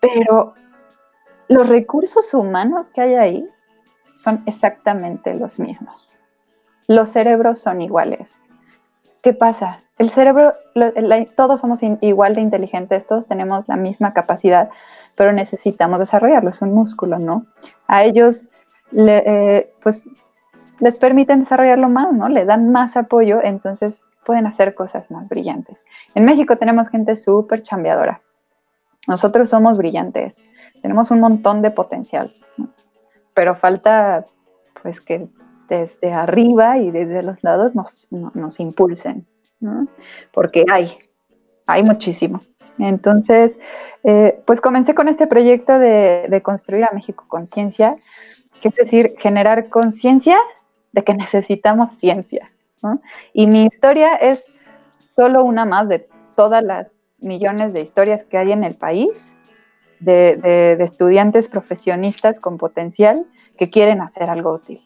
Pero 0.00 0.54
los 1.48 1.68
recursos 1.68 2.32
humanos 2.32 2.88
que 2.88 3.02
hay 3.02 3.14
ahí 3.16 3.48
son 4.12 4.44
exactamente 4.46 5.34
los 5.34 5.58
mismos. 5.58 6.10
Los 6.86 7.10
cerebros 7.10 7.60
son 7.60 7.82
iguales. 7.82 8.42
¿Qué 9.22 9.34
pasa? 9.34 9.80
El 9.98 10.08
cerebro, 10.08 10.54
todos 11.36 11.60
somos 11.60 11.80
igual 12.00 12.34
de 12.34 12.40
inteligentes, 12.40 13.06
todos 13.06 13.28
tenemos 13.28 13.68
la 13.68 13.76
misma 13.76 14.14
capacidad, 14.14 14.70
pero 15.16 15.34
necesitamos 15.34 15.98
desarrollarlo, 15.98 16.48
es 16.48 16.62
un 16.62 16.72
músculo, 16.72 17.18
¿no? 17.18 17.44
A 17.88 18.04
ellos, 18.04 18.48
eh, 18.96 19.70
pues, 19.82 20.06
les 20.80 20.98
permiten 20.98 21.40
desarrollarlo 21.40 21.88
más, 21.88 22.12
¿no? 22.12 22.28
Le 22.28 22.44
dan 22.44 22.70
más 22.70 22.96
apoyo, 22.96 23.40
entonces 23.42 24.04
pueden 24.24 24.46
hacer 24.46 24.74
cosas 24.74 25.10
más 25.10 25.28
brillantes. 25.28 25.84
En 26.14 26.24
México 26.24 26.56
tenemos 26.56 26.88
gente 26.88 27.16
súper 27.16 27.62
chambeadora. 27.62 28.20
Nosotros 29.06 29.48
somos 29.48 29.76
brillantes 29.76 30.42
tenemos 30.86 31.10
un 31.10 31.20
montón 31.20 31.62
de 31.62 31.70
potencial, 31.70 32.32
pero 33.34 33.54
falta 33.54 34.24
pues 34.82 35.00
que 35.00 35.26
desde 35.68 36.12
arriba 36.12 36.78
y 36.78 36.92
desde 36.92 37.24
los 37.24 37.42
lados 37.42 37.74
nos, 37.74 38.60
impulsen, 38.60 39.26
porque 40.32 40.64
hay, 40.72 40.96
hay 41.66 41.82
muchísimo. 41.82 42.40
Entonces, 42.78 43.58
eh, 44.04 44.40
pues 44.46 44.60
comencé 44.60 44.94
con 44.94 45.08
este 45.08 45.26
proyecto 45.26 45.76
de, 45.78 46.40
construir 46.44 46.84
a 46.84 46.92
México 46.92 47.24
conciencia, 47.26 47.96
que 48.60 48.68
es 48.68 48.74
decir, 48.76 49.14
generar 49.18 49.68
conciencia 49.68 50.38
de 50.96 51.04
que 51.04 51.14
necesitamos 51.14 51.90
ciencia. 51.90 52.50
Y 53.32 53.46
mi 53.46 53.64
historia 53.66 54.14
es 54.14 54.46
solo 55.04 55.44
una 55.44 55.64
más 55.64 55.88
de 55.88 56.08
todas 56.34 56.64
las 56.64 56.88
millones 57.18 57.72
de 57.72 57.82
historias 57.82 58.24
que 58.24 58.38
hay 58.38 58.52
en 58.52 58.64
el 58.64 58.74
país 58.74 59.34
de, 60.00 60.76
estudiantes 60.80 61.48
profesionistas 61.48 62.40
con 62.40 62.56
potencial 62.56 63.26
que 63.58 63.70
quieren 63.70 64.00
hacer 64.00 64.30
algo 64.30 64.54
útil. 64.54 64.80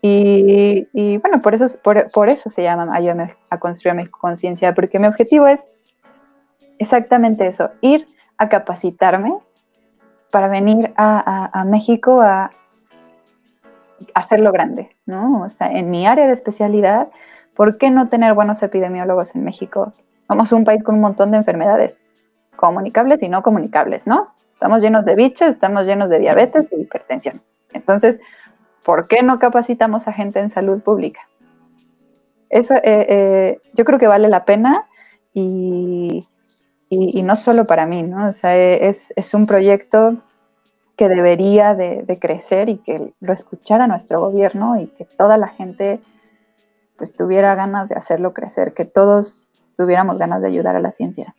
Y, 0.00 1.18
bueno, 1.18 1.42
por 1.42 1.54
eso, 1.54 1.66
por, 1.82 2.28
eso 2.28 2.50
se 2.50 2.62
llama 2.62 2.94
Ayúdame 2.94 3.34
a 3.50 3.58
construir 3.58 3.96
mi 3.96 4.06
conciencia, 4.06 4.74
porque 4.74 5.00
mi 5.00 5.08
objetivo 5.08 5.48
es 5.48 5.68
exactamente 6.78 7.48
eso, 7.48 7.70
ir 7.80 8.06
a 8.36 8.48
capacitarme 8.48 9.32
para 10.30 10.46
venir 10.46 10.92
a, 10.96 11.64
México 11.66 12.20
a, 12.22 12.52
hacerlo 14.14 14.52
grande, 14.52 14.96
¿no? 15.06 15.42
O 15.42 15.50
sea, 15.50 15.72
en 15.72 15.90
mi 15.90 16.06
área 16.06 16.26
de 16.26 16.32
especialidad, 16.32 17.08
¿por 17.54 17.78
qué 17.78 17.90
no 17.90 18.08
tener 18.08 18.34
buenos 18.34 18.62
epidemiólogos 18.62 19.34
en 19.34 19.44
México? 19.44 19.92
Somos 20.22 20.52
un 20.52 20.64
país 20.64 20.82
con 20.82 20.96
un 20.96 21.00
montón 21.00 21.30
de 21.30 21.38
enfermedades 21.38 22.04
comunicables 22.56 23.22
y 23.22 23.28
no 23.28 23.42
comunicables, 23.42 24.06
¿no? 24.06 24.26
Estamos 24.52 24.80
llenos 24.80 25.04
de 25.04 25.14
bichos, 25.14 25.48
estamos 25.48 25.86
llenos 25.86 26.10
de 26.10 26.18
diabetes 26.18 26.66
y 26.72 26.82
hipertensión. 26.82 27.40
Entonces, 27.72 28.18
¿por 28.84 29.06
qué 29.06 29.22
no 29.22 29.38
capacitamos 29.38 30.08
a 30.08 30.12
gente 30.12 30.40
en 30.40 30.50
salud 30.50 30.82
pública? 30.82 31.20
Eso 32.50 32.74
eh, 32.74 32.82
eh, 32.84 33.60
yo 33.74 33.84
creo 33.84 33.98
que 33.98 34.06
vale 34.06 34.28
la 34.28 34.44
pena 34.44 34.86
y, 35.32 36.26
no 36.90 37.36
solo 37.36 37.66
para 37.66 37.86
mí, 37.86 38.02
¿no? 38.02 38.28
O 38.28 38.32
sea, 38.32 38.56
es, 38.56 39.34
un 39.34 39.46
proyecto 39.46 40.22
que 40.98 41.08
debería 41.08 41.74
de, 41.74 42.02
de, 42.02 42.18
crecer 42.18 42.68
y 42.68 42.78
que 42.78 43.12
lo 43.20 43.32
escuchara 43.32 43.86
nuestro 43.86 44.20
gobierno 44.20 44.78
y 44.80 44.88
que 44.88 45.04
toda 45.04 45.38
la 45.38 45.48
gente 45.48 46.00
pues 46.98 47.14
tuviera 47.14 47.54
ganas 47.54 47.88
de 47.88 47.94
hacerlo 47.94 48.34
crecer, 48.34 48.74
que 48.74 48.84
todos 48.84 49.52
tuviéramos 49.76 50.18
ganas 50.18 50.42
de 50.42 50.48
ayudar 50.48 50.74
a 50.74 50.80
la 50.80 50.90
ciencia. 50.90 51.34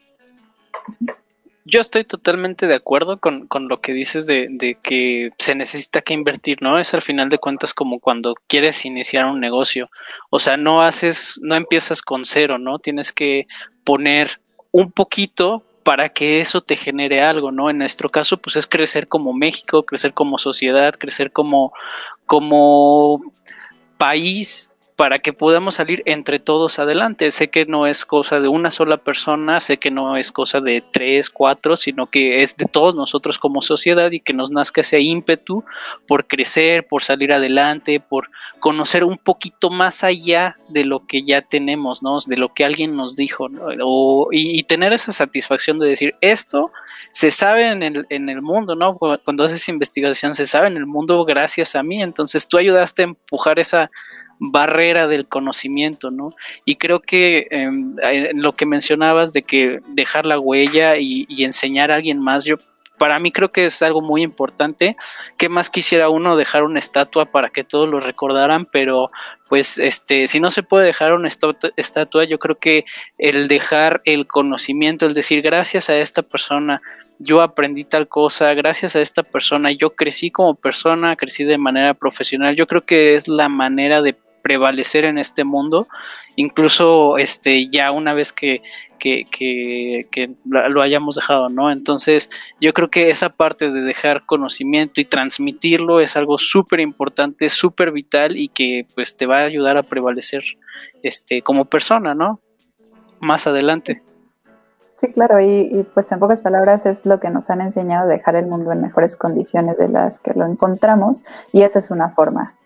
Yo 1.65 1.81
estoy 1.81 2.03
totalmente 2.03 2.65
de 2.65 2.73
acuerdo 2.73 3.19
con, 3.19 3.47
lo 3.67 3.77
que 3.77 3.93
dices 3.93 4.25
de, 4.25 4.77
que 4.81 5.31
se 5.37 5.53
necesita 5.53 6.01
que 6.01 6.15
invertir, 6.15 6.61
¿no? 6.61 6.79
Es 6.79 6.95
al 6.95 7.01
final 7.01 7.29
de 7.29 7.37
cuentas 7.37 7.75
como 7.75 7.99
cuando 7.99 8.33
quieres 8.47 8.85
iniciar 8.85 9.25
un 9.25 9.39
negocio. 9.39 9.89
O 10.31 10.39
sea, 10.39 10.57
no 10.57 10.81
haces, 10.81 11.39
no 11.43 11.55
empiezas 11.55 12.01
con 12.01 12.25
cero, 12.25 12.57
¿no? 12.57 12.79
Tienes 12.79 13.11
que 13.11 13.45
poner 13.83 14.41
un 14.71 14.91
poquito 14.91 15.63
para 15.89 16.09
que 16.09 16.39
eso 16.39 16.61
te 16.61 16.75
genere 16.75 17.23
algo, 17.23 17.51
¿no? 17.51 17.67
En 17.67 17.79
nuestro 17.79 18.09
caso, 18.09 18.37
pues 18.37 18.55
es 18.57 18.67
crecer 18.67 19.07
como 19.07 19.33
México, 19.33 19.81
crecer 19.81 20.13
como 20.13 20.37
sociedad, 20.37 20.93
crecer 20.93 21.31
como, 21.31 21.73
como 22.27 23.23
país 23.97 24.69
para 24.99 25.19
que 25.19 25.31
podamos 25.31 25.75
salir 25.75 26.03
entre 26.05 26.39
todos 26.39 26.77
adelante. 26.77 27.31
Sé 27.31 27.49
que 27.49 27.65
no 27.65 27.87
es 27.87 28.05
cosa 28.05 28.41
de 28.41 28.49
una 28.49 28.69
sola 28.69 28.97
persona, 28.97 29.61
sé 29.61 29.77
que 29.77 29.91
no 29.91 30.17
es 30.17 30.33
cosa 30.33 30.59
de 30.59 30.83
tres, 30.91 31.29
cuatro, 31.29 31.77
sino 31.77 32.07
que 32.07 32.43
es 32.43 32.57
de 32.57 32.65
todos 32.65 32.95
nosotros 32.95 33.37
como 33.37 33.61
sociedad 33.61 34.11
y 34.11 34.19
que 34.19 34.33
nos 34.33 34.51
nazca 34.51 34.81
ese 34.81 34.99
ímpetu 34.99 35.63
por 36.05 36.27
crecer, 36.27 36.85
por 36.85 37.01
salir 37.01 37.31
adelante, 37.31 38.01
por 38.01 38.29
conocer 38.59 39.05
un 39.05 39.17
poquito 39.17 39.69
más 39.69 40.03
allá 40.03 40.57
de 40.67 40.83
lo 40.83 41.07
que 41.07 41.23
ya 41.23 41.43
tenemos, 41.43 42.03
¿no? 42.03 42.17
De 42.27 42.35
lo 42.35 42.53
que 42.53 42.65
alguien 42.65 42.97
nos 42.97 43.15
dijo, 43.15 43.47
¿no? 43.47 44.27
y, 44.33 44.63
tener 44.63 44.91
esa 44.91 45.13
satisfacción 45.13 45.79
de 45.79 45.87
decir, 45.87 46.15
esto 46.19 46.73
se 47.11 47.31
sabe 47.31 47.67
en 47.67 47.83
el, 47.83 48.05
en 48.09 48.27
el 48.27 48.41
mundo, 48.41 48.75
¿no? 48.75 48.97
Cuando 48.97 49.45
haces 49.45 49.69
investigación 49.69 50.33
se 50.33 50.45
sabe 50.45 50.67
en 50.67 50.75
el 50.75 50.85
mundo 50.85 51.23
gracias 51.23 51.77
a 51.77 51.83
mí, 51.83 52.01
entonces 52.03 52.49
tú 52.49 52.57
ayudaste 52.57 53.03
a 53.03 53.05
empujar 53.05 53.59
esa 53.59 53.89
barrera 54.39 55.07
del 55.07 55.27
conocimiento, 55.27 56.09
¿no? 56.11 56.33
Y 56.65 56.77
creo 56.77 57.01
que 57.01 57.47
em, 57.51 57.93
lo 58.33 58.55
que 58.55 58.65
mencionabas 58.65 59.33
de 59.33 59.43
que 59.43 59.79
dejar 59.89 60.25
la 60.25 60.39
huella 60.39 60.95
y, 60.97 61.27
enseñar 61.43 61.91
a 61.91 61.95
alguien 61.95 62.19
más, 62.19 62.45
yo 62.45 62.57
para 62.97 63.17
mí 63.19 63.31
creo 63.31 63.51
que 63.51 63.65
es 63.65 63.81
algo 63.81 64.01
muy 64.01 64.21
importante. 64.21 64.91
¿Qué 65.37 65.49
más 65.49 65.69
quisiera 65.69 66.09
uno 66.09 66.35
dejar 66.35 66.63
una 66.63 66.79
estatua 66.79 67.25
para 67.25 67.49
que 67.49 67.63
todos 67.63 67.87
lo 67.87 67.99
recordaran? 67.99 68.65
Pero 68.65 69.09
pues 69.47 69.79
este, 69.79 70.27
si 70.27 70.39
no 70.39 70.51
se 70.51 70.63
puede 70.63 70.85
dejar 70.85 71.13
una 71.13 71.27
estatua, 71.27 72.25
yo 72.25 72.37
creo 72.37 72.59
que 72.59 72.85
el 73.17 73.47
dejar 73.47 74.01
el 74.05 74.27
conocimiento, 74.27 75.05
el 75.05 75.13
decir 75.13 75.41
gracias 75.41 75.89
a 75.89 75.97
esta 75.97 76.21
persona, 76.21 76.81
yo 77.17 77.41
aprendí 77.41 77.83
tal 77.83 78.07
cosa, 78.07 78.53
gracias 78.53 78.95
a 78.95 79.01
esta 79.01 79.23
persona, 79.23 79.71
yo 79.71 79.95
crecí 79.95 80.29
como 80.29 80.55
persona, 80.55 81.15
crecí 81.15 81.45
de 81.45 81.57
manera 81.57 81.93
profesional, 81.95 82.55
yo 82.55 82.67
creo 82.67 82.85
que 82.85 83.15
es 83.15 83.27
la 83.27 83.49
manera 83.49 84.01
de 84.01 84.15
prevalecer 84.41 85.05
en 85.05 85.17
este 85.17 85.43
mundo, 85.43 85.87
incluso 86.35 87.17
este 87.17 87.67
ya 87.67 87.91
una 87.91 88.13
vez 88.13 88.33
que, 88.33 88.61
que, 88.99 89.25
que, 90.11 90.35
lo 90.45 90.81
hayamos 90.81 91.15
dejado, 91.15 91.49
¿no? 91.49 91.71
Entonces, 91.71 92.29
yo 92.59 92.73
creo 92.73 92.89
que 92.89 93.09
esa 93.09 93.29
parte 93.29 93.71
de 93.71 93.81
dejar 93.81 94.25
conocimiento 94.25 95.01
y 95.01 95.05
transmitirlo 95.05 95.99
es 95.99 96.15
algo 96.15 96.37
súper 96.37 96.79
importante, 96.79 97.49
súper 97.49 97.91
vital 97.91 98.37
y 98.37 98.49
que 98.49 98.85
pues 98.93 99.17
te 99.17 99.25
va 99.25 99.39
a 99.39 99.45
ayudar 99.45 99.77
a 99.77 99.83
prevalecer 99.83 100.43
este 101.01 101.41
como 101.41 101.65
persona, 101.65 102.13
¿no? 102.13 102.39
Más 103.19 103.47
adelante. 103.47 104.03
Sí, 104.97 105.07
claro, 105.13 105.39
y, 105.39 105.69
y, 105.71 105.87
pues 105.93 106.11
en 106.11 106.19
pocas 106.19 106.41
palabras 106.41 106.85
es 106.85 107.05
lo 107.05 107.21
que 107.21 107.29
nos 107.29 107.49
han 107.49 107.61
enseñado 107.61 108.09
dejar 108.09 108.35
el 108.35 108.47
mundo 108.47 108.73
en 108.73 108.81
mejores 108.81 109.15
condiciones 109.15 109.77
de 109.77 109.87
las 109.87 110.19
que 110.19 110.33
lo 110.33 110.45
encontramos 110.45 111.23
y 111.53 111.61
esa 111.61 111.79
es 111.79 111.89
una 111.89 112.09
forma 112.09 112.58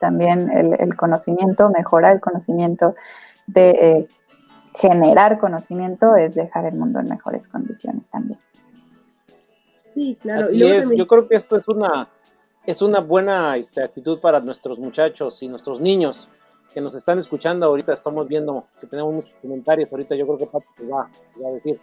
también 0.00 0.50
el, 0.50 0.96
conocimiento, 0.96 1.70
mejorar 1.70 2.14
el 2.14 2.20
conocimiento, 2.20 2.94
de 3.46 3.70
eh, 3.70 4.08
generar 4.74 5.38
conocimiento 5.38 6.16
es 6.16 6.34
dejar 6.34 6.66
el 6.66 6.74
mundo 6.74 7.00
en 7.00 7.08
mejores 7.08 7.48
condiciones 7.48 8.08
también. 8.10 8.38
Sí, 9.88 10.16
claro. 10.20 10.42
Así 10.42 10.62
es, 10.62 10.90
yo 10.94 11.06
creo 11.06 11.26
que 11.26 11.36
esto 11.36 11.56
es 11.56 11.66
una, 11.66 12.08
es 12.66 12.82
una 12.82 13.00
buena 13.00 13.56
este, 13.56 13.82
actitud 13.82 14.20
para 14.20 14.40
nuestros 14.40 14.78
muchachos 14.78 15.42
y 15.42 15.48
nuestros 15.48 15.80
niños 15.80 16.28
que 16.72 16.80
nos 16.80 16.94
están 16.94 17.18
escuchando 17.18 17.66
ahorita. 17.66 17.92
Estamos 17.92 18.28
viendo 18.28 18.66
que 18.80 18.86
tenemos 18.86 19.14
muchos 19.14 19.34
comentarios. 19.40 19.90
Ahorita 19.90 20.14
yo 20.14 20.26
creo 20.26 20.38
que 20.38 20.46
Pato 20.46 20.66
va 20.92 21.10
a 21.46 21.50
decir. 21.52 21.80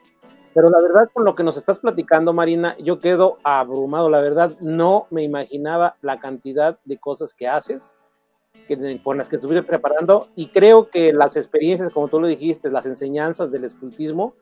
Pero 0.55 0.69
la 0.69 0.81
verdad, 0.81 1.09
con 1.11 1.25
lo 1.25 1.35
que 1.35 1.43
nos 1.43 1.57
estás 1.57 1.79
platicando, 1.79 2.31
Marina, 2.31 2.77
yo 2.79 3.01
quedo 3.01 3.39
abrumado. 3.43 4.09
La 4.09 4.21
verdad, 4.21 4.55
no 4.61 5.05
me 5.09 5.21
imaginaba 5.21 5.97
la 6.01 6.17
cantidad 6.17 6.79
de 6.85 6.97
cosas 6.97 7.33
que 7.33 7.45
haces, 7.45 7.93
que, 8.65 9.01
con 9.03 9.17
las 9.17 9.27
que 9.27 9.35
estuve 9.35 9.63
preparando. 9.63 10.29
Y 10.33 10.47
creo 10.47 10.89
que 10.89 11.11
las 11.11 11.35
experiencias, 11.35 11.89
como 11.89 12.07
tú 12.07 12.21
lo 12.21 12.27
dijiste, 12.27 12.71
las 12.71 12.85
enseñanzas 12.85 13.51
del 13.51 13.65
escultismo, 13.65 14.33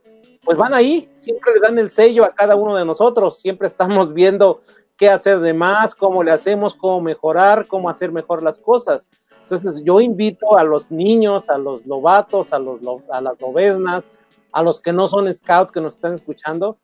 pues 0.46 0.56
van 0.56 0.76
ahí. 0.76 1.10
Siempre 1.10 1.52
le 1.56 1.62
dan 1.62 1.80
el 1.80 1.90
sello 1.90 2.26
a 2.26 2.36
cada 2.36 2.56
uno 2.56 2.76
de 2.76 2.86
nosotros. 2.86 3.40
Siempre 3.40 3.68
estamos 3.68 4.14
viendo 4.14 4.60
qué 4.96 5.10
hacer 5.10 5.40
de 5.40 5.56
más, 5.56 5.96
cómo 5.96 6.22
le 6.22 6.32
hacemos, 6.32 6.76
cómo 6.76 7.02
mejorar, 7.02 7.66
cómo 7.66 7.90
hacer 7.90 8.12
mejor 8.12 8.44
las 8.44 8.60
cosas. 8.60 9.10
Entonces, 9.42 9.82
yo 9.84 10.00
invito 10.00 10.60
a 10.60 10.64
los 10.64 10.92
niños, 10.92 11.50
a 11.50 11.58
los 11.58 11.88
lobatos, 11.88 12.54
a, 12.54 12.60
los, 12.60 12.82
a 13.10 13.20
las 13.20 13.42
lobesnas, 13.42 14.04
a 14.54 14.64
los 14.64 14.80
que 14.80 14.94
no 14.94 15.08
son 15.08 15.32
scouts 15.34 15.72
que 15.72 15.82
nos 15.82 15.96
están 15.96 16.14
escuchando, 16.14 16.78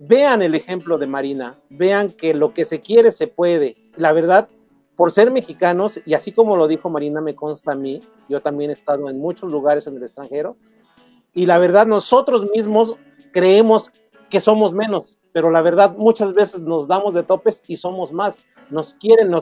vean 0.00 0.42
el 0.42 0.54
ejemplo 0.54 0.98
de 0.98 1.06
Marina, 1.06 1.60
vean 1.70 2.10
que 2.10 2.34
lo 2.34 2.52
que 2.52 2.64
se 2.64 2.80
quiere 2.80 3.12
se 3.12 3.28
puede. 3.28 3.76
La 3.96 4.12
verdad, 4.12 4.48
por 4.96 5.12
ser 5.12 5.30
mexicanos, 5.30 6.00
y 6.04 6.14
así 6.14 6.32
como 6.32 6.56
lo 6.56 6.66
dijo 6.66 6.90
Marina, 6.90 7.20
me 7.20 7.34
consta 7.34 7.72
a 7.72 7.76
mí, 7.76 8.00
yo 8.28 8.40
también 8.40 8.70
he 8.70 8.72
estado 8.72 9.08
en 9.08 9.18
muchos 9.18 9.52
lugares 9.52 9.86
en 9.86 9.96
el 9.96 10.02
extranjero, 10.02 10.56
y 11.34 11.46
la 11.46 11.58
verdad 11.58 11.86
nosotros 11.86 12.50
mismos 12.50 12.96
creemos 13.32 13.92
que 14.28 14.40
somos 14.40 14.72
menos, 14.72 15.18
pero 15.32 15.50
la 15.50 15.62
verdad 15.62 15.94
muchas 15.96 16.32
veces 16.32 16.62
nos 16.62 16.86
damos 16.86 17.14
de 17.14 17.22
topes 17.22 17.62
y 17.66 17.76
somos 17.76 18.12
más. 18.12 18.38
Nos 18.70 18.94
quieren, 18.94 19.34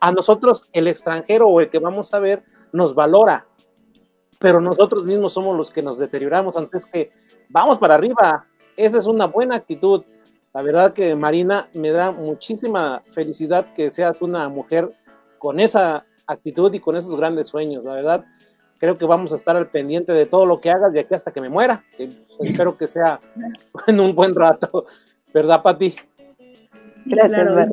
a 0.00 0.12
nosotros 0.12 0.68
el 0.72 0.88
extranjero 0.88 1.46
o 1.46 1.60
el 1.60 1.70
que 1.70 1.78
vamos 1.78 2.12
a 2.14 2.18
ver 2.18 2.44
nos 2.72 2.94
valora, 2.94 3.46
pero 4.38 4.60
nosotros 4.60 5.04
mismos 5.04 5.32
somos 5.32 5.56
los 5.56 5.70
que 5.70 5.82
nos 5.82 5.98
deterioramos. 5.98 6.56
Entonces, 6.56 6.86
que 6.86 7.12
vamos 7.48 7.78
para 7.78 7.94
arriba. 7.94 8.46
Esa 8.76 8.98
es 8.98 9.06
una 9.06 9.26
buena 9.26 9.56
actitud. 9.56 10.02
La 10.52 10.62
verdad 10.62 10.92
que 10.92 11.14
Marina 11.16 11.68
me 11.74 11.90
da 11.90 12.12
muchísima 12.12 13.02
felicidad 13.12 13.72
que 13.74 13.90
seas 13.90 14.22
una 14.22 14.48
mujer 14.48 14.90
con 15.38 15.60
esa 15.60 16.04
actitud 16.26 16.72
y 16.72 16.80
con 16.80 16.96
esos 16.96 17.16
grandes 17.16 17.48
sueños. 17.48 17.84
La 17.84 17.94
verdad, 17.94 18.24
creo 18.78 18.96
que 18.98 19.04
vamos 19.04 19.32
a 19.32 19.36
estar 19.36 19.56
al 19.56 19.68
pendiente 19.68 20.12
de 20.12 20.26
todo 20.26 20.46
lo 20.46 20.60
que 20.60 20.70
hagas 20.70 20.92
de 20.92 21.00
aquí 21.00 21.14
hasta 21.14 21.32
que 21.32 21.40
me 21.40 21.48
muera. 21.48 21.84
espero 22.40 22.76
que 22.76 22.88
sea 22.88 23.20
en 23.86 24.00
un 24.00 24.14
buen 24.14 24.34
rato. 24.34 24.86
¿Verdad, 25.32 25.62
Pati? 25.62 25.94
Gracias, 27.06 27.70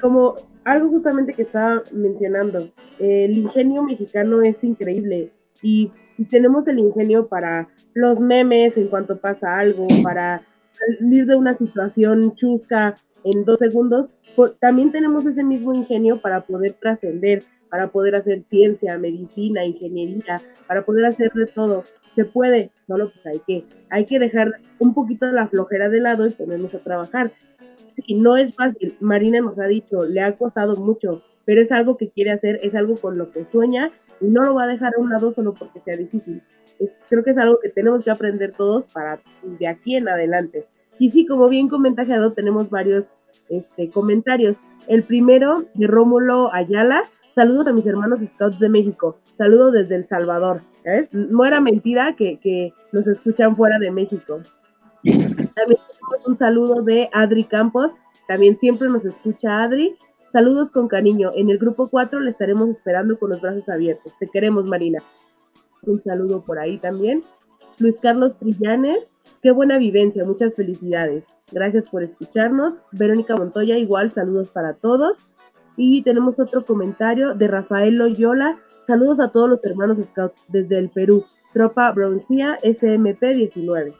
Como 0.00 0.36
algo 0.64 0.88
justamente 0.88 1.34
que 1.34 1.42
estaba 1.42 1.82
mencionando, 1.92 2.68
el 2.98 3.36
ingenio 3.36 3.82
mexicano 3.82 4.42
es 4.42 4.62
increíble 4.64 5.32
y 5.62 5.90
si 6.16 6.24
tenemos 6.24 6.66
el 6.68 6.78
ingenio 6.78 7.26
para 7.26 7.68
los 7.94 8.20
memes 8.20 8.76
en 8.76 8.88
cuanto 8.88 9.18
pasa 9.18 9.58
algo, 9.58 9.86
para 10.02 10.42
salir 10.72 11.26
de 11.26 11.36
una 11.36 11.56
situación 11.56 12.34
chusca 12.34 12.94
en 13.24 13.44
dos 13.44 13.58
segundos, 13.58 14.10
también 14.60 14.92
tenemos 14.92 15.24
ese 15.24 15.42
mismo 15.42 15.74
ingenio 15.74 16.20
para 16.20 16.42
poder 16.42 16.72
trascender, 16.72 17.42
para 17.70 17.88
poder 17.88 18.14
hacer 18.16 18.42
ciencia, 18.44 18.98
medicina, 18.98 19.64
ingeniería, 19.64 20.40
para 20.66 20.84
poder 20.84 21.06
hacer 21.06 21.32
de 21.32 21.46
todo. 21.46 21.84
Se 22.14 22.24
puede, 22.24 22.70
solo 22.86 23.10
pues 23.10 23.26
hay 23.26 23.40
que, 23.46 23.64
hay 23.90 24.06
que 24.06 24.18
dejar 24.18 24.52
un 24.78 24.94
poquito 24.94 25.26
la 25.26 25.48
flojera 25.48 25.88
de 25.88 26.00
lado 26.00 26.26
y 26.26 26.30
ponernos 26.30 26.74
a 26.74 26.78
trabajar. 26.78 27.32
Sí, 27.96 28.14
no 28.14 28.36
es 28.36 28.54
fácil, 28.54 28.96
Marina 29.00 29.40
nos 29.40 29.58
ha 29.58 29.66
dicho, 29.66 30.04
le 30.04 30.20
ha 30.20 30.36
costado 30.36 30.76
mucho, 30.76 31.22
pero 31.44 31.60
es 31.60 31.70
algo 31.72 31.96
que 31.96 32.10
quiere 32.10 32.32
hacer, 32.32 32.60
es 32.62 32.74
algo 32.74 32.96
con 32.96 33.18
lo 33.18 33.30
que 33.30 33.44
sueña 33.44 33.90
y 34.24 34.30
no 34.30 34.42
lo 34.42 34.54
va 34.54 34.64
a 34.64 34.68
dejar 34.68 34.94
a 34.94 35.00
un 35.00 35.10
lado 35.10 35.32
solo 35.34 35.54
porque 35.54 35.80
sea 35.80 35.96
difícil. 35.96 36.42
creo 37.08 37.22
que 37.22 37.30
es 37.30 37.38
algo 37.38 37.58
que 37.62 37.68
tenemos 37.68 38.02
que 38.02 38.10
aprender 38.10 38.52
todos 38.52 38.84
para 38.92 39.20
de 39.42 39.68
aquí 39.68 39.96
en 39.96 40.08
adelante. 40.08 40.66
Y 40.98 41.10
sí, 41.10 41.26
como 41.26 41.48
bien 41.48 41.68
comentado, 41.68 42.32
tenemos 42.32 42.70
varios 42.70 43.04
este, 43.48 43.90
comentarios. 43.90 44.56
El 44.88 45.02
primero 45.02 45.64
de 45.74 45.86
Rómulo 45.86 46.52
Ayala. 46.52 47.02
Saludos 47.34 47.66
a 47.66 47.72
mis 47.72 47.86
hermanos 47.86 48.20
Scouts 48.34 48.60
de 48.60 48.68
México. 48.68 49.18
Saludos 49.36 49.72
desde 49.72 49.96
El 49.96 50.06
Salvador. 50.06 50.62
¿eh? 50.84 51.08
No 51.10 51.44
era 51.44 51.60
mentira 51.60 52.14
que, 52.16 52.38
que 52.38 52.72
nos 52.92 53.06
escuchan 53.06 53.56
fuera 53.56 53.78
de 53.78 53.90
México. 53.90 54.40
También 55.04 55.80
tenemos 55.88 56.26
un 56.26 56.38
saludo 56.38 56.82
de 56.82 57.10
Adri 57.12 57.44
Campos. 57.44 57.92
También 58.28 58.58
siempre 58.58 58.88
nos 58.88 59.04
escucha 59.04 59.62
Adri. 59.62 59.96
Saludos 60.34 60.72
con 60.72 60.88
cariño. 60.88 61.30
En 61.36 61.48
el 61.48 61.58
grupo 61.58 61.86
4 61.86 62.18
le 62.18 62.32
estaremos 62.32 62.68
esperando 62.68 63.16
con 63.20 63.30
los 63.30 63.40
brazos 63.40 63.68
abiertos. 63.68 64.12
Te 64.18 64.26
queremos, 64.26 64.64
Marina. 64.64 65.00
Un 65.82 66.02
saludo 66.02 66.42
por 66.42 66.58
ahí 66.58 66.76
también. 66.78 67.22
Luis 67.78 68.00
Carlos 68.00 68.36
Trillanes, 68.40 69.06
qué 69.42 69.52
buena 69.52 69.78
vivencia, 69.78 70.24
muchas 70.24 70.56
felicidades. 70.56 71.22
Gracias 71.52 71.88
por 71.88 72.02
escucharnos. 72.02 72.74
Verónica 72.90 73.36
Montoya, 73.36 73.78
igual, 73.78 74.12
saludos 74.12 74.50
para 74.50 74.74
todos. 74.74 75.28
Y 75.76 76.02
tenemos 76.02 76.36
otro 76.40 76.64
comentario 76.64 77.34
de 77.34 77.46
Rafael 77.46 77.96
Loyola. 77.96 78.58
Saludos 78.88 79.20
a 79.20 79.28
todos 79.28 79.48
los 79.48 79.64
hermanos 79.64 79.98
Scouts 80.04 80.46
desde 80.48 80.80
el 80.80 80.88
Perú. 80.88 81.24
Tropa 81.52 81.92
Broncía 81.92 82.58
SMP 82.64 83.36
19. 83.36 83.94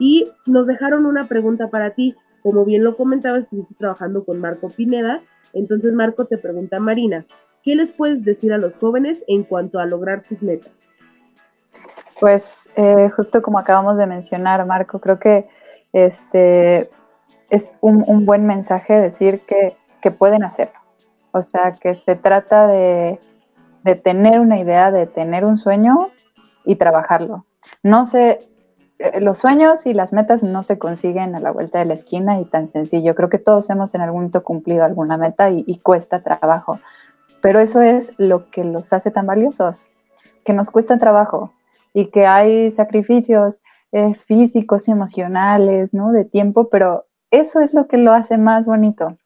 Y 0.00 0.24
nos 0.44 0.66
dejaron 0.66 1.06
una 1.06 1.28
pregunta 1.28 1.70
para 1.70 1.94
ti. 1.94 2.16
Como 2.42 2.64
bien 2.64 2.82
lo 2.82 2.96
comentaba, 2.96 3.38
estuviste 3.38 3.76
trabajando 3.76 4.24
con 4.24 4.40
Marco 4.40 4.70
Pineda 4.70 5.22
entonces 5.52 5.92
Marco 5.92 6.26
te 6.26 6.38
pregunta, 6.38 6.80
Marina, 6.80 7.26
¿qué 7.62 7.74
les 7.74 7.90
puedes 7.90 8.24
decir 8.24 8.52
a 8.52 8.58
los 8.58 8.74
jóvenes 8.74 9.22
en 9.26 9.44
cuanto 9.44 9.78
a 9.78 9.86
lograr 9.86 10.24
sus 10.28 10.42
metas? 10.42 10.72
Pues 12.20 12.68
eh, 12.76 13.10
justo 13.10 13.42
como 13.42 13.58
acabamos 13.58 13.96
de 13.96 14.06
mencionar, 14.06 14.64
Marco, 14.66 15.00
creo 15.00 15.18
que 15.18 15.46
este, 15.92 16.90
es 17.50 17.76
un, 17.80 18.26
buen 18.26 18.46
mensaje 18.46 18.94
decir 18.94 19.40
que, 19.40 19.76
pueden 20.18 20.42
hacerlo. 20.42 20.80
O 21.32 21.42
sea, 21.42 21.72
que 21.72 21.94
se 21.94 22.16
trata 22.16 22.66
de, 22.66 23.20
de 23.84 23.94
tener 23.94 24.40
una 24.40 24.58
idea, 24.58 24.90
de 24.90 25.06
tener 25.06 25.44
un 25.44 25.58
sueño 25.58 26.08
y 26.64 26.76
trabajarlo. 26.76 27.44
No 27.82 28.06
sé, 28.06 28.48
los 29.20 29.38
sueños 29.38 29.86
y 29.86 29.94
las 29.94 30.12
metas 30.12 30.42
no 30.42 30.62
se 30.62 30.78
consiguen 30.78 31.36
a 31.36 31.40
la 31.40 31.52
vuelta 31.52 31.78
de 31.78 31.84
la 31.84 31.94
esquina 31.94 32.40
y 32.40 32.44
tan 32.44 32.66
sencillo. 32.66 33.14
Creo 33.14 33.28
que 33.28 33.38
todos 33.38 33.70
hemos 33.70 33.94
en 33.94 34.00
algún 34.00 34.20
momento 34.20 34.42
cumplido 34.42 34.84
alguna 34.84 35.16
meta 35.16 35.50
y, 35.50 35.78
cuesta 35.78 36.22
trabajo. 36.22 36.80
Pero 37.40 37.60
eso 37.60 37.80
es 37.80 38.12
lo 38.18 38.50
que 38.50 38.64
los 38.64 38.92
hace 38.92 39.10
tan 39.10 39.26
valiosos, 39.26 39.86
que 40.44 40.52
nos 40.52 40.70
cuesta 40.70 40.98
trabajo 40.98 41.52
y 41.94 42.06
que 42.06 42.26
hay 42.26 42.72
sacrificios 42.72 43.60
eh, 43.92 44.14
físicos 44.26 44.88
y 44.88 44.90
emocionales, 44.90 45.94
¿no? 45.94 46.10
De 46.10 46.24
tiempo, 46.24 46.68
pero 46.68 47.06
eso 47.30 47.60
es 47.60 47.74
lo 47.74 47.86
que 47.86 47.98
lo 47.98 48.12
hace 48.12 48.36
más 48.36 48.66
bonito, 48.66 49.16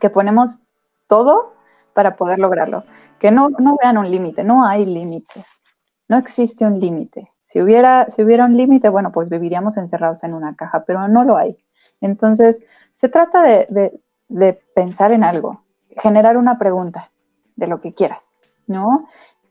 que 0.00 0.10
ponemos 0.10 0.60
todo 1.06 1.54
para 1.94 2.16
poder 2.16 2.40
lograrlo, 2.40 2.84
que 3.20 3.30
no, 3.30 3.50
no 3.50 3.76
vean 3.80 3.98
un 3.98 4.10
límite, 4.10 4.42
no 4.42 4.64
hay 4.64 4.84
límites, 4.84 5.62
no 6.08 6.16
existe 6.16 6.64
un 6.64 6.80
límite. 6.80 7.30
Si 7.50 7.60
hubiera, 7.60 8.08
si 8.10 8.22
hubiera 8.22 8.44
un 8.44 8.56
límite, 8.56 8.88
bueno, 8.90 9.10
pues 9.10 9.28
viviríamos 9.28 9.76
encerrados 9.76 10.22
en 10.22 10.34
una 10.34 10.54
caja, 10.54 10.84
pero 10.86 11.08
no 11.08 11.24
lo 11.24 11.36
hay. 11.36 11.58
Entonces, 12.00 12.60
se 12.94 13.08
trata 13.08 13.42
de, 13.42 14.00
de, 14.28 14.62
pensar 14.76 15.10
en 15.10 15.24
algo, 15.24 15.60
generar 15.96 16.36
una 16.36 16.60
pregunta 16.60 17.10
de 17.56 17.66
lo 17.66 17.80
que 17.80 17.92
quieras, 17.92 18.30
¿no? 18.68 19.08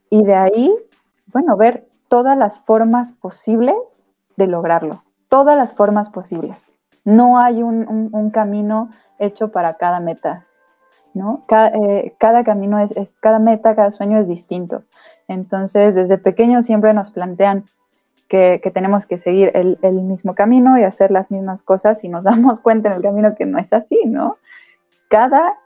Y 0.09 0.23
de 0.23 0.33
ahí, 0.33 0.73
bueno, 1.27 1.57
ver 1.57 1.89
todas 2.07 2.37
las 2.37 2.61
formas 2.61 3.11
posibles 3.11 4.07
de 4.37 4.47
lograrlo, 4.47 5.03
todas 5.27 5.57
las 5.57 5.73
formas 5.73 6.09
posibles. 6.09 6.71
No 7.03 7.37
hay 7.37 7.61
un, 7.63 8.31
camino 8.31 8.91
hecho 9.17 9.51
para 9.51 9.73
cada 9.73 9.99
meta, 9.99 10.43
¿no? 11.13 11.41
Eh, 11.49 12.15
cada, 12.17 12.45
camino 12.45 12.79
es, 12.79 13.19
cada 13.19 13.39
meta, 13.39 13.75
cada 13.75 13.91
sueño 13.91 14.19
es 14.19 14.29
distinto. 14.29 14.83
Entonces, 15.27 15.95
desde 15.95 16.17
pequeños 16.17 16.63
siempre 16.63 16.93
nos 16.93 17.11
plantean 17.11 17.65
que, 18.29 18.71
tenemos 18.73 19.07
que 19.07 19.17
seguir 19.17 19.51
el, 19.55 20.01
mismo 20.03 20.35
camino 20.35 20.77
y 20.77 20.83
hacer 20.83 21.11
las 21.11 21.31
mismas 21.31 21.63
cosas 21.63 22.03
y 22.03 22.09
nos 22.09 22.25
damos 22.25 22.61
cuenta 22.61 22.89
en 22.89 22.95
el 22.95 23.01
camino 23.01 23.35
que 23.35 23.45
no 23.45 23.57
es 23.59 23.73
así, 23.73 23.99
¿no? 24.05 24.37
Cada 25.09 25.57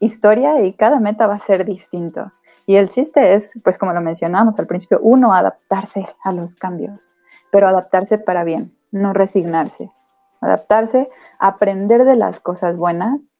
historia 0.00 0.60
y 0.62 0.72
cada 0.74 1.00
meta 1.00 1.26
va 1.26 1.36
a 1.36 1.38
ser 1.38 1.64
distinto. 1.64 2.32
Y 2.66 2.76
el 2.76 2.88
chiste 2.88 3.34
es, 3.34 3.52
pues 3.62 3.78
como 3.78 3.92
lo 3.92 4.00
mencionamos 4.00 4.58
al 4.58 4.66
principio, 4.66 4.98
uno 5.02 5.32
adaptarse 5.32 6.08
a 6.24 6.32
los 6.32 6.54
cambios, 6.54 7.12
pero 7.52 7.68
adaptarse 7.68 8.18
para 8.18 8.42
bien, 8.42 8.74
no 8.90 9.12
resignarse. 9.12 9.90
Adaptarse, 10.40 11.08
aprender 11.38 12.04
de 12.04 12.16
las 12.16 12.40
cosas 12.40 12.76
buenas, 12.76 13.30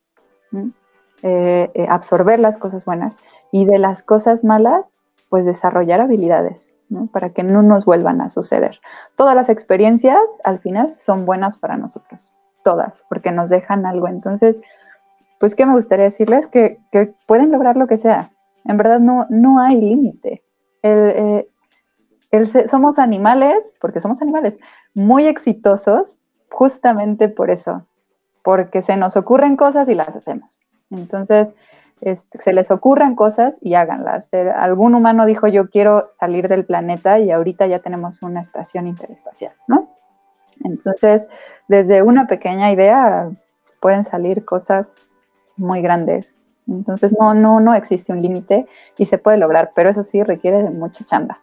eh, 1.23 1.69
eh, 1.73 1.87
absorber 1.89 2.39
las 2.39 2.57
cosas 2.57 2.85
buenas 2.85 3.15
y 3.51 3.65
de 3.65 3.79
las 3.79 4.01
cosas 4.01 4.43
malas, 4.43 4.95
pues 5.29 5.45
desarrollar 5.45 6.01
habilidades, 6.01 6.69
para 7.11 7.29
que 7.31 7.43
no 7.43 7.61
nos 7.61 7.85
vuelvan 7.85 8.21
a 8.21 8.29
suceder. 8.29 8.79
Todas 9.15 9.35
las 9.35 9.49
experiencias 9.49 10.19
al 10.43 10.59
final 10.59 10.95
son 10.97 11.25
buenas 11.25 11.57
para 11.57 11.77
nosotros, 11.77 12.31
todas, 12.63 13.03
porque 13.09 13.31
nos 13.31 13.49
dejan 13.49 13.85
algo. 13.85 14.07
Entonces, 14.07 14.61
pues, 15.39 15.55
¿qué 15.55 15.65
me 15.65 15.73
gustaría 15.73 16.05
decirles? 16.05 16.47
Que, 16.47 16.79
pueden 17.27 17.51
lograr 17.51 17.77
lo 17.77 17.87
que 17.87 17.97
sea. 17.97 18.29
En 18.65 18.77
verdad 18.77 18.99
no, 18.99 19.25
no 19.29 19.59
hay 19.59 19.79
límite. 19.79 20.43
Eh, 20.83 21.47
somos 22.67 22.99
animales, 22.99 23.57
porque 23.79 23.99
somos 23.99 24.21
animales, 24.21 24.57
muy 24.93 25.27
exitosos 25.27 26.17
justamente 26.49 27.29
por 27.29 27.49
eso, 27.49 27.85
porque 28.43 28.81
se 28.81 28.97
nos 28.97 29.17
ocurren 29.17 29.57
cosas 29.57 29.89
y 29.89 29.95
las 29.95 30.15
hacemos. 30.15 30.59
Entonces, 30.91 31.47
este, 32.01 32.41
se 32.41 32.53
les 32.53 32.71
ocurran 32.71 33.15
cosas 33.15 33.57
y 33.61 33.75
háganlas. 33.75 34.29
Algún 34.33 34.95
humano 34.95 35.25
dijo 35.25 35.47
yo 35.47 35.69
quiero 35.69 36.09
salir 36.19 36.47
del 36.47 36.65
planeta 36.65 37.19
y 37.19 37.31
ahorita 37.31 37.67
ya 37.67 37.79
tenemos 37.79 38.21
una 38.21 38.41
estación 38.41 38.87
interespacial, 38.87 39.53
¿no? 39.67 39.89
Entonces, 40.63 41.27
desde 41.67 42.01
una 42.01 42.27
pequeña 42.27 42.71
idea 42.71 43.29
pueden 43.79 44.03
salir 44.03 44.45
cosas 44.45 45.07
muy 45.57 45.81
grandes. 45.81 46.37
Entonces, 46.67 47.15
no, 47.19 47.33
no, 47.33 47.59
no 47.59 47.73
existe 47.75 48.11
un 48.11 48.21
límite 48.21 48.65
y 48.97 49.05
se 49.05 49.17
puede 49.17 49.37
lograr, 49.37 49.71
pero 49.75 49.89
eso 49.89 50.03
sí 50.03 50.23
requiere 50.23 50.63
de 50.63 50.69
mucha 50.69 51.03
chamba. 51.05 51.39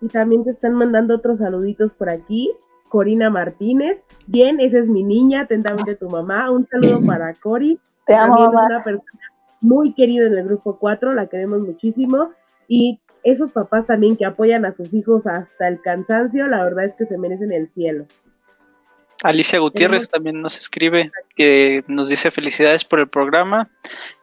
Y 0.00 0.08
también 0.08 0.44
te 0.44 0.50
están 0.50 0.74
mandando 0.74 1.16
otros 1.16 1.38
saluditos 1.38 1.92
por 1.92 2.08
aquí. 2.08 2.52
Corina 2.88 3.30
Martínez. 3.30 4.02
Bien, 4.26 4.60
esa 4.60 4.78
es 4.78 4.88
mi 4.88 5.02
niña, 5.02 5.42
atentamente 5.42 5.96
tu 5.96 6.08
mamá. 6.08 6.50
Un 6.50 6.64
saludo 6.64 7.00
para 7.06 7.34
Cori. 7.34 7.78
Te 8.06 8.14
amo, 8.14 8.36
También 8.36 8.64
es 8.64 8.70
una 8.70 8.84
persona 8.84 9.20
muy 9.60 9.94
querida 9.94 10.26
en 10.26 10.34
el 10.34 10.44
grupo 10.44 10.78
4, 10.78 11.12
la 11.12 11.26
queremos 11.26 11.66
muchísimo. 11.66 12.30
Y 12.68 13.00
esos 13.22 13.52
papás 13.52 13.86
también 13.86 14.16
que 14.16 14.24
apoyan 14.24 14.64
a 14.64 14.72
sus 14.72 14.92
hijos 14.94 15.26
hasta 15.26 15.68
el 15.68 15.80
cansancio, 15.80 16.46
la 16.46 16.64
verdad 16.64 16.86
es 16.86 16.94
que 16.94 17.06
se 17.06 17.18
merecen 17.18 17.52
el 17.52 17.68
cielo. 17.72 18.06
Alicia 19.24 19.58
Gutiérrez 19.58 20.08
también 20.08 20.40
nos 20.40 20.56
escribe, 20.56 21.10
que 21.34 21.82
nos 21.88 22.08
dice 22.08 22.30
felicidades 22.30 22.84
por 22.84 23.00
el 23.00 23.08
programa. 23.08 23.68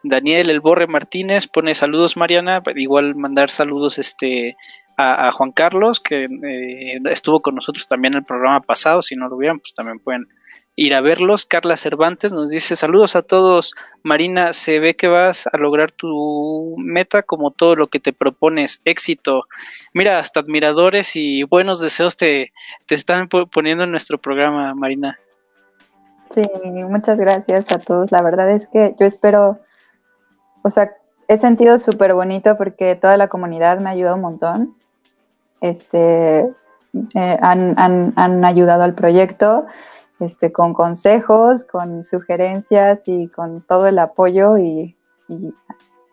Daniel 0.02 0.48
El 0.48 0.60
Borre 0.60 0.86
Martínez 0.86 1.46
pone 1.46 1.74
saludos 1.74 2.16
Mariana, 2.16 2.62
igual 2.76 3.14
mandar 3.14 3.50
saludos 3.50 3.98
este 3.98 4.56
a, 4.96 5.30
Juan 5.32 5.52
Carlos, 5.52 6.00
que 6.00 6.24
eh, 6.24 6.98
estuvo 7.10 7.40
con 7.40 7.54
nosotros 7.54 7.86
también 7.86 8.14
en 8.14 8.18
el 8.18 8.24
programa 8.24 8.60
pasado. 8.60 9.02
Si 9.02 9.14
no 9.14 9.28
lo 9.28 9.36
vieron, 9.36 9.58
pues 9.60 9.74
también 9.74 9.98
pueden 9.98 10.26
ir 10.74 10.94
a 10.94 11.00
verlos. 11.00 11.44
Carla 11.44 11.76
Cervantes 11.76 12.32
nos 12.32 12.50
dice 12.50 12.76
saludos 12.76 13.14
a 13.14 13.22
todos. 13.22 13.74
Marina, 14.02 14.52
se 14.52 14.80
ve 14.80 14.96
que 14.96 15.08
vas 15.08 15.48
a 15.52 15.56
lograr 15.58 15.92
tu 15.92 16.76
meta 16.78 17.22
como 17.22 17.50
todo 17.50 17.76
lo 17.76 17.88
que 17.88 18.00
te 18.00 18.12
propones. 18.12 18.80
Éxito. 18.84 19.44
Mira, 19.92 20.18
hasta 20.18 20.40
admiradores 20.40 21.14
y 21.14 21.42
buenos 21.42 21.80
deseos 21.80 22.16
te, 22.16 22.52
te 22.86 22.94
están 22.94 23.28
poniendo 23.28 23.84
en 23.84 23.90
nuestro 23.90 24.18
programa, 24.18 24.74
Marina. 24.74 25.18
Sí, 26.30 26.42
muchas 26.88 27.18
gracias 27.18 27.70
a 27.70 27.78
todos. 27.78 28.12
La 28.12 28.22
verdad 28.22 28.50
es 28.50 28.66
que 28.68 28.94
yo 28.98 29.06
espero, 29.06 29.60
o 30.62 30.70
sea, 30.70 30.90
he 31.28 31.36
sentido 31.36 31.76
súper 31.78 32.14
bonito 32.14 32.56
porque 32.56 32.94
toda 32.94 33.16
la 33.16 33.28
comunidad 33.28 33.80
me 33.80 33.90
ha 33.90 33.92
ayudado 33.92 34.16
un 34.16 34.22
montón 34.22 34.76
este, 35.68 36.50
eh, 37.14 37.38
han, 37.40 38.44
ayudado 38.44 38.82
al 38.82 38.94
proyecto 38.94 39.66
este, 40.20 40.52
con 40.52 40.72
consejos, 40.72 41.64
con 41.64 42.02
sugerencias 42.02 43.06
y 43.06 43.28
con 43.28 43.62
todo 43.62 43.86
el 43.86 43.98
apoyo 43.98 44.56
y, 44.58 44.96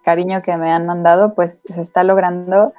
cariño 0.03 0.41
que 0.41 0.57
me 0.57 0.69
han 0.71 0.85
mandado, 0.85 1.33
pues 1.33 1.61
se 1.61 1.79
está 1.79 2.03
logrando. 2.03 2.73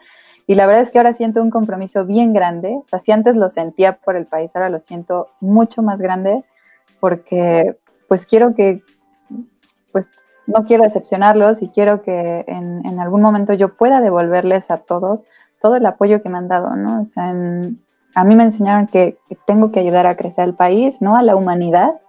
Y 0.46 0.56
la 0.56 0.66
verdad 0.66 0.82
es 0.82 0.90
que 0.90 0.98
ahora 0.98 1.14
siento 1.14 1.42
un 1.42 1.48
compromiso 1.48 2.04
bien 2.04 2.34
grande. 2.34 2.74
O 2.76 2.84
sea, 2.86 2.98
si 2.98 3.12
antes 3.12 3.34
lo 3.34 3.48
sentía 3.48 3.96
por 3.96 4.16
el 4.16 4.26
país, 4.26 4.54
ahora 4.54 4.68
lo 4.68 4.78
siento 4.78 5.28
mucho 5.40 5.80
más 5.80 6.02
grande 6.02 6.44
porque 7.00 7.78
pues 8.08 8.26
quiero 8.26 8.54
que, 8.54 8.82
pues 9.90 10.06
no 10.46 10.64
quiero 10.64 10.84
decepcionarlos 10.84 11.62
y 11.62 11.68
quiero 11.68 12.02
que 12.02 12.44
en, 12.46 12.84
en 12.84 13.00
algún 13.00 13.22
momento 13.22 13.54
yo 13.54 13.74
pueda 13.74 14.02
devolverles 14.02 14.70
a 14.70 14.76
todos 14.76 15.24
todo 15.60 15.76
el 15.76 15.86
apoyo 15.86 16.22
que 16.22 16.28
me 16.28 16.38
han 16.38 16.48
dado, 16.48 16.76
¿no? 16.76 17.02
O 17.02 17.04
sea, 17.04 17.34
a 18.14 18.24
mí 18.24 18.36
me 18.36 18.44
enseñaron 18.44 18.86
que, 18.86 19.18
tengo 19.46 19.72
que 19.72 19.80
ayudar 19.80 20.06
a 20.06 20.16
crecer 20.16 20.44
el 20.44 20.54
país, 20.54 21.02
¿no? 21.02 21.16
A 21.16 21.22
la 21.22 21.36
humanidad. 21.36 22.00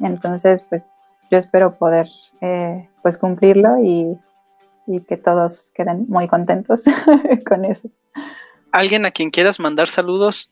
Entonces, 0.00 0.64
pues 0.68 0.86
yo 1.30 1.38
espero 1.38 1.78
poder, 1.78 2.08
eh, 2.40 2.88
pues 3.02 3.18
cumplirlo 3.18 3.78
y, 3.78 4.18
que 5.06 5.18
todos 5.18 5.70
queden 5.74 6.06
muy 6.08 6.28
contentos 6.28 6.82
con 7.46 7.66
eso. 7.66 7.90
¿Alguien 8.72 9.04
a 9.04 9.10
quien 9.10 9.30
quieras 9.30 9.60
mandar 9.60 9.88
saludos? 9.88 10.50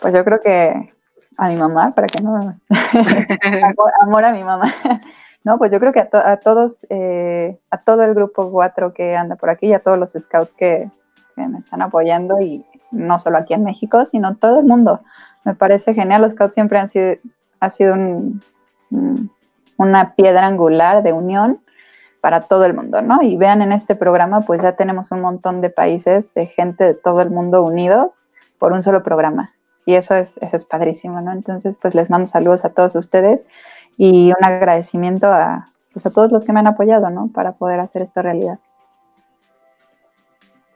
Pues 0.00 0.14
yo 0.14 0.24
creo 0.24 0.40
que 0.40 0.92
a 1.36 1.48
mi 1.48 1.56
mamá, 1.56 1.94
para 1.94 2.08
que 2.08 2.22
no... 2.24 2.58
amor, 4.00 4.24
a 4.24 4.32
mi 4.32 4.42
mamá. 4.42 4.74
No, 5.44 5.58
pues 5.58 5.70
yo 5.70 5.78
creo 5.78 5.92
que 5.92 6.00
a, 6.00 6.36
todos, 6.38 6.86
eh, 6.90 7.56
a 7.70 7.82
todo 7.82 8.02
el 8.02 8.14
grupo 8.14 8.50
4 8.50 8.92
que 8.92 9.14
anda 9.14 9.36
por 9.36 9.50
aquí 9.50 9.68
y 9.68 9.74
a 9.74 9.80
todos 9.80 9.96
los 9.96 10.12
scouts 10.18 10.54
que, 10.54 10.90
que 11.34 11.46
me 11.48 11.58
están 11.58 11.82
apoyando 11.82 12.40
y 12.40 12.64
no 12.90 13.18
solo 13.18 13.38
aquí 13.38 13.54
en 13.54 13.64
México, 13.64 14.04
sino 14.04 14.36
todo 14.36 14.60
el 14.60 14.66
mundo. 14.66 15.00
Me 15.44 15.54
parece 15.54 15.94
genial, 15.94 16.22
los 16.22 16.32
Scouts 16.32 16.54
siempre 16.54 16.78
han 16.78 16.88
sido, 16.88 17.16
ha 17.60 17.70
sido 17.70 17.96
una 19.76 20.14
piedra 20.14 20.46
angular 20.46 21.02
de 21.02 21.12
unión 21.12 21.60
para 22.20 22.40
todo 22.40 22.64
el 22.64 22.72
mundo, 22.72 23.02
¿no? 23.02 23.20
Y 23.22 23.36
vean 23.36 23.60
en 23.60 23.72
este 23.72 23.94
programa, 23.94 24.40
pues 24.40 24.62
ya 24.62 24.72
tenemos 24.72 25.12
un 25.12 25.20
montón 25.20 25.60
de 25.60 25.68
países, 25.70 26.32
de 26.32 26.46
gente 26.46 26.84
de 26.84 26.94
todo 26.94 27.20
el 27.20 27.30
mundo 27.30 27.62
unidos 27.62 28.14
por 28.58 28.72
un 28.72 28.82
solo 28.82 29.02
programa. 29.02 29.52
Y 29.84 29.94
eso 29.94 30.14
es, 30.14 30.38
eso 30.38 30.56
es 30.56 30.64
padrísimo, 30.64 31.20
¿no? 31.20 31.32
Entonces, 31.32 31.76
pues 31.80 31.94
les 31.94 32.08
mando 32.08 32.26
saludos 32.26 32.64
a 32.64 32.70
todos 32.70 32.94
ustedes 32.94 33.46
y 33.98 34.32
un 34.32 34.42
agradecimiento 34.42 35.26
a, 35.26 35.66
pues, 35.92 36.06
a 36.06 36.10
todos 36.10 36.32
los 36.32 36.44
que 36.44 36.52
me 36.52 36.60
han 36.60 36.66
apoyado, 36.66 37.10
¿no? 37.10 37.28
Para 37.28 37.52
poder 37.52 37.80
hacer 37.80 38.00
esta 38.00 38.22
realidad. 38.22 38.58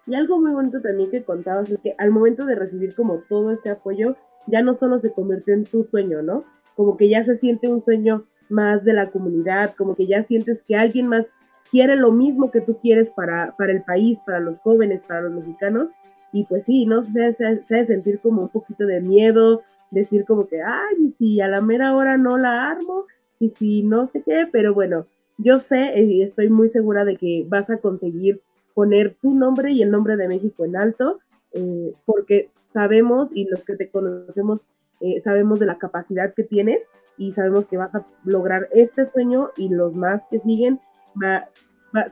Y 0.09 0.15
algo 0.15 0.41
muy 0.41 0.53
bonito 0.53 0.81
también 0.81 1.11
que 1.11 1.23
contabas 1.23 1.71
es 1.71 1.79
que 1.81 1.95
al 1.99 2.11
momento 2.11 2.47
de 2.47 2.55
recibir 2.55 2.95
como 2.95 3.19
todo 3.29 3.51
este 3.51 3.71
apoyo, 3.71 4.17
ya 4.47 4.63
no 4.63 4.77
solo 4.79 4.99
se 5.01 5.13
convirtió 5.13 5.55
en 5.55 5.65
tu 5.65 5.85
sueño, 5.85 6.23
¿no? 6.23 6.45
Como 6.75 6.97
que 6.97 7.11
ya 7.11 7.23
se 7.25 7.37
siente 7.37 7.69
un 7.69 7.83
sueño 7.83 8.25
más 8.49 8.85
de 8.85 8.95
la 8.95 9.07
comunidad, 9.07 9.75
como 9.77 9.95
que 9.95 10.07
ya 10.07 10.25
sientes 10.25 10.63
que 10.63 10.77
alguien 10.77 11.09
más 11.09 11.27
quiere 11.71 11.97
lo 11.97 12.11
mismo 12.11 12.51
que 12.51 12.63
tú 12.63 12.79
quieres 12.79 13.11
para, 13.11 13.53
para 13.59 13.73
el 13.73 13.83
país, 13.83 14.19
para 14.25 14.41
los 14.41 14.59
jóvenes, 14.61 15.03
para 15.07 15.21
los 15.21 15.35
mexicanos. 15.35 15.89
Y 16.33 16.45
pues 16.45 16.65
sí, 16.65 16.87
¿no? 16.87 17.05
Se, 17.05 17.35
se 17.67 17.85
sentir 17.85 18.21
como 18.21 18.43
un 18.43 18.49
poquito 18.49 18.87
de 18.87 19.03
miedo, 19.03 19.63
decir 19.91 20.25
como 20.25 20.47
que, 20.47 20.63
ay, 20.63 20.97
y 21.05 21.11
si 21.11 21.41
a 21.43 21.49
la 21.49 21.61
mera 21.61 21.95
hora 21.95 22.17
no 22.17 22.39
la 22.39 22.71
armo, 22.71 23.05
y 23.39 23.51
si 23.51 23.83
no 23.83 24.09
sé 24.09 24.23
qué, 24.23 24.47
pero 24.51 24.75
bueno, 24.75 25.07
yo 25.37 25.61
sé 25.61 26.01
y 26.01 26.23
estoy 26.23 26.49
muy 26.49 26.69
segura 26.69 27.05
de 27.05 27.17
que 27.17 27.45
vas 27.49 27.71
a 27.71 27.79
conseguir 27.79 28.41
poner 28.79 29.17
tu 29.21 29.35
nombre 29.35 29.73
y 29.73 29.83
el 29.83 29.91
nombre 29.91 30.17
de 30.17 30.29
México 30.29 30.65
en 30.65 30.77
alto, 30.77 31.19
eh, 31.51 31.93
porque 32.05 32.53
sabemos 32.67 33.29
y 33.35 33.49
los 33.49 33.65
que 33.65 33.75
te 33.75 33.91
conocemos 33.91 34.61
eh, 35.01 35.21
sabemos 35.25 35.59
de 35.59 35.67
la 35.67 35.79
capacidad 35.79 36.33
que 36.33 36.45
tienes 36.45 36.83
y 37.17 37.33
sabemos 37.33 37.67
que 37.67 37.77
vas 37.77 37.93
a 37.97 38.07
lograr 38.23 38.69
este 38.71 39.09
sueño 39.09 39.51
y 39.57 39.69
los 39.69 39.97
más 39.97 40.23
que 40.31 40.39
siguen, 40.39 40.79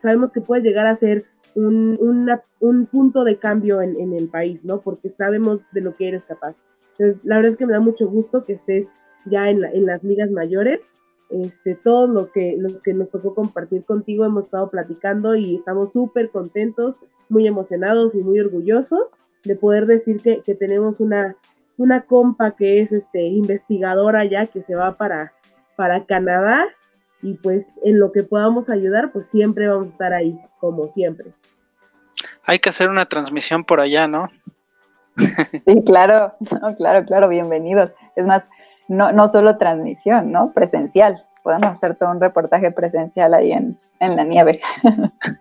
sabemos 0.03 0.33
que 0.33 0.41
puedes 0.41 0.65
llegar 0.65 0.89
a 0.89 0.97
ser 0.97 1.27
un, 1.55 1.97
un 2.59 2.87
punto 2.87 3.23
de 3.23 3.37
cambio 3.37 3.81
en, 3.81 3.97
en, 4.01 4.13
el 4.13 4.29
país, 4.29 4.59
¿no? 4.65 4.81
Porque 4.81 5.11
sabemos 5.11 5.61
de 5.71 5.83
lo 5.83 5.95
que 5.95 6.09
eres 6.09 6.25
capaz. 6.25 6.57
Entonces, 6.99 7.25
la 7.25 7.37
verdad 7.37 7.53
es 7.53 7.59
que 7.59 7.67
me 7.67 7.75
da 7.75 7.81
mucho 7.81 8.09
gusto 8.09 8.43
que 8.43 8.55
estés 8.55 8.89
ya 9.25 9.49
en, 9.51 9.65
en 9.65 9.87
las 9.87 10.03
ligas 10.03 10.33
mayores. 10.33 10.83
Este, 11.31 11.75
todos 11.75 12.09
los 12.09 12.31
que, 12.31 12.57
los 12.59 12.81
que 12.83 12.95
nos 12.95 13.11
tocó 13.11 13.35
compartir 13.35 13.85
contigo 13.85 14.25
hemos 14.25 14.45
estado 14.45 14.71
platicando 14.71 15.35
y 15.35 15.57
estamos 15.57 15.93
súper 15.93 16.31
contentos, 16.31 16.97
muy 17.29 17.47
emocionados 17.47 18.15
y 18.15 18.19
muy 18.19 18.39
orgullosos 18.39 19.11
de 19.45 19.57
poder 19.57 19.87
decir 19.87 20.21
que, 20.23 20.41
que 20.43 20.55
tenemos 20.55 21.01
una, 21.01 21.37
una 21.77 22.03
compa 22.03 22.53
que 22.53 22.81
es 22.81 22.93
este, 22.93 23.23
investigadora 23.23 24.25
ya, 24.25 24.47
que 24.47 24.63
se 24.63 24.75
va 24.75 24.95
para, 24.95 25.33
para 25.77 26.05
Canadá 26.05 26.67
y 27.23 27.35
pues 27.39 27.67
en 27.83 27.99
lo 27.99 28.13
que 28.13 28.23
podamos 28.23 28.69
ayudar, 28.69 29.11
pues 29.13 29.29
siempre 29.29 29.69
vamos 29.69 29.87
a 29.87 29.91
estar 29.91 30.13
ahí, 30.13 30.39
como 30.61 30.85
siempre. 30.85 31.33
Hay 32.45 32.59
que 32.59 32.69
hacer 32.69 32.89
una 32.89 33.07
transmisión 33.07 33.65
por 33.65 33.81
allá, 33.81 34.07
¿no? 34.07 34.29
Sí, 35.17 35.83
claro, 35.85 36.35
claro, 36.79 37.05
claro, 37.05 37.29
bienvenidos. 37.29 37.91
Es 38.15 38.27
más, 38.27 38.49
no, 38.89 39.13
no 39.13 39.29
solo 39.29 39.59
transmisión, 39.59 40.31
¿no? 40.31 40.53
Presencial. 40.53 41.25
Podemos 41.43 41.69
hacer 41.69 41.97
todo 41.97 42.11
un 42.11 42.21
reportaje 42.21 42.71
presencial 42.73 43.35
ahí 43.35 43.53
en, 43.53 43.79
en 44.01 44.17
la 44.17 44.25
nieve. 44.25 44.61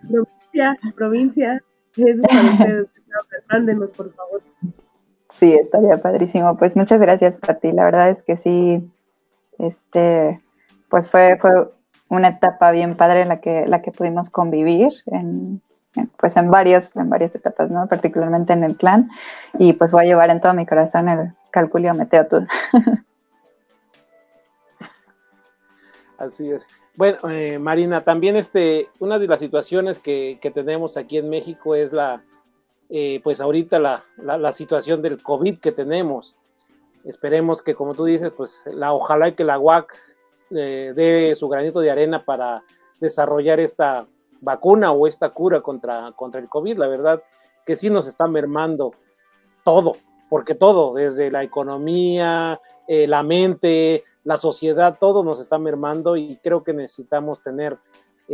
Provincia, 0.10 0.78
provincia. 0.96 1.62
Mándenos, 3.50 3.89
por 3.91 4.14
favor. 4.14 4.41
Sí, 5.30 5.54
estaría 5.54 5.98
padrísimo. 5.98 6.58
Pues 6.58 6.76
muchas 6.76 7.02
gracias, 7.02 7.38
Pati. 7.38 7.72
La 7.72 7.86
verdad 7.86 8.10
es 8.10 8.24
que 8.24 8.38
sí, 8.38 8.89
este, 9.58 10.41
pues 10.89 11.10
fue, 11.10 11.38
fue 11.39 11.52
una 12.10 12.30
etapa 12.30 12.72
bien 12.72 12.96
padre 12.96 13.22
en 13.22 13.30
la 13.30 13.41
que, 13.41 13.66
la 13.68 13.82
que 13.82 13.91
pudimos 13.91 14.30
convivir 14.30 14.93
en, 15.08 15.62
pues 16.18 16.38
en 16.38 16.52
varias, 16.52 16.96
en 16.96 17.10
varias 17.10 17.36
etapas, 17.36 17.72
¿no? 17.72 17.88
Particularmente 17.88 18.54
en 18.54 18.64
el 18.64 18.78
clan. 18.78 19.10
Y 19.58 19.74
pues 19.74 19.91
voy 19.91 20.06
a 20.06 20.08
llevar 20.08 20.30
en 20.30 20.41
todo 20.41 20.54
mi 20.54 20.66
corazón 20.66 21.10
el 21.10 21.34
cálculo 21.52 21.93
Meteo 21.93 22.28
Así 26.18 26.49
es. 26.49 26.68
Bueno, 26.97 27.18
eh, 27.30 27.59
Marina, 27.59 28.03
también 28.03 28.36
este, 28.36 28.89
una 28.99 29.20
de 29.20 29.28
las 29.28 29.39
situaciones 29.39 29.99
que, 29.99 30.39
que 30.41 30.51
tenemos 30.51 30.97
aquí 30.97 31.18
en 31.18 31.30
México 31.30 31.76
es 31.76 31.91
la, 31.91 32.24
eh, 32.89 33.20
pues 33.24 33.41
ahorita 33.41 33.80
la, 33.80 34.03
la, 34.18 34.53
situación 34.53 35.01
del 35.01 35.22
COVID 35.22 35.59
que 35.59 35.72
tenemos. 35.72 36.36
Esperemos 37.03 37.61
que, 37.61 37.76
como 37.76 37.95
tú 37.95 38.05
dices, 38.05 38.32
pues 38.32 38.63
la, 38.68 38.93
ojalá 38.93 39.36
que 39.36 39.43
la 39.43 39.59
UAC 39.59 39.93
eh, 40.51 40.93
dé 40.95 41.36
su 41.36 41.47
granito 41.47 41.80
de 41.80 41.91
arena 41.91 42.24
para 42.24 42.63
desarrollar 42.99 43.59
esta 43.59 44.07
vacuna 44.41 44.91
o 44.91 45.07
esta 45.07 45.30
cura 45.30 45.61
contra, 45.61 46.11
contra 46.16 46.39
el 46.39 46.47
COVID. 46.47 46.78
La 46.78 46.88
verdad 46.88 47.24
que 47.66 47.76
sí 47.76 47.89
nos 47.89 48.07
está 48.07 48.28
mermando 48.28 48.91
todo, 49.63 49.97
porque 50.30 50.53
todo, 50.53 50.93
desde 50.93 51.32
la 51.32 51.43
economía, 51.43 52.61
eh, 52.88 53.07
la 53.07 53.24
mente, 53.24 54.03
la 54.26 54.38
sociedad, 54.38 54.97
todo 54.99 55.23
nos 55.23 55.39
está 55.39 55.57
mermando 55.57 56.17
y 56.17 56.36
creo 56.43 56.63
que 56.63 56.73
necesitamos 56.73 57.41
tener 57.41 57.78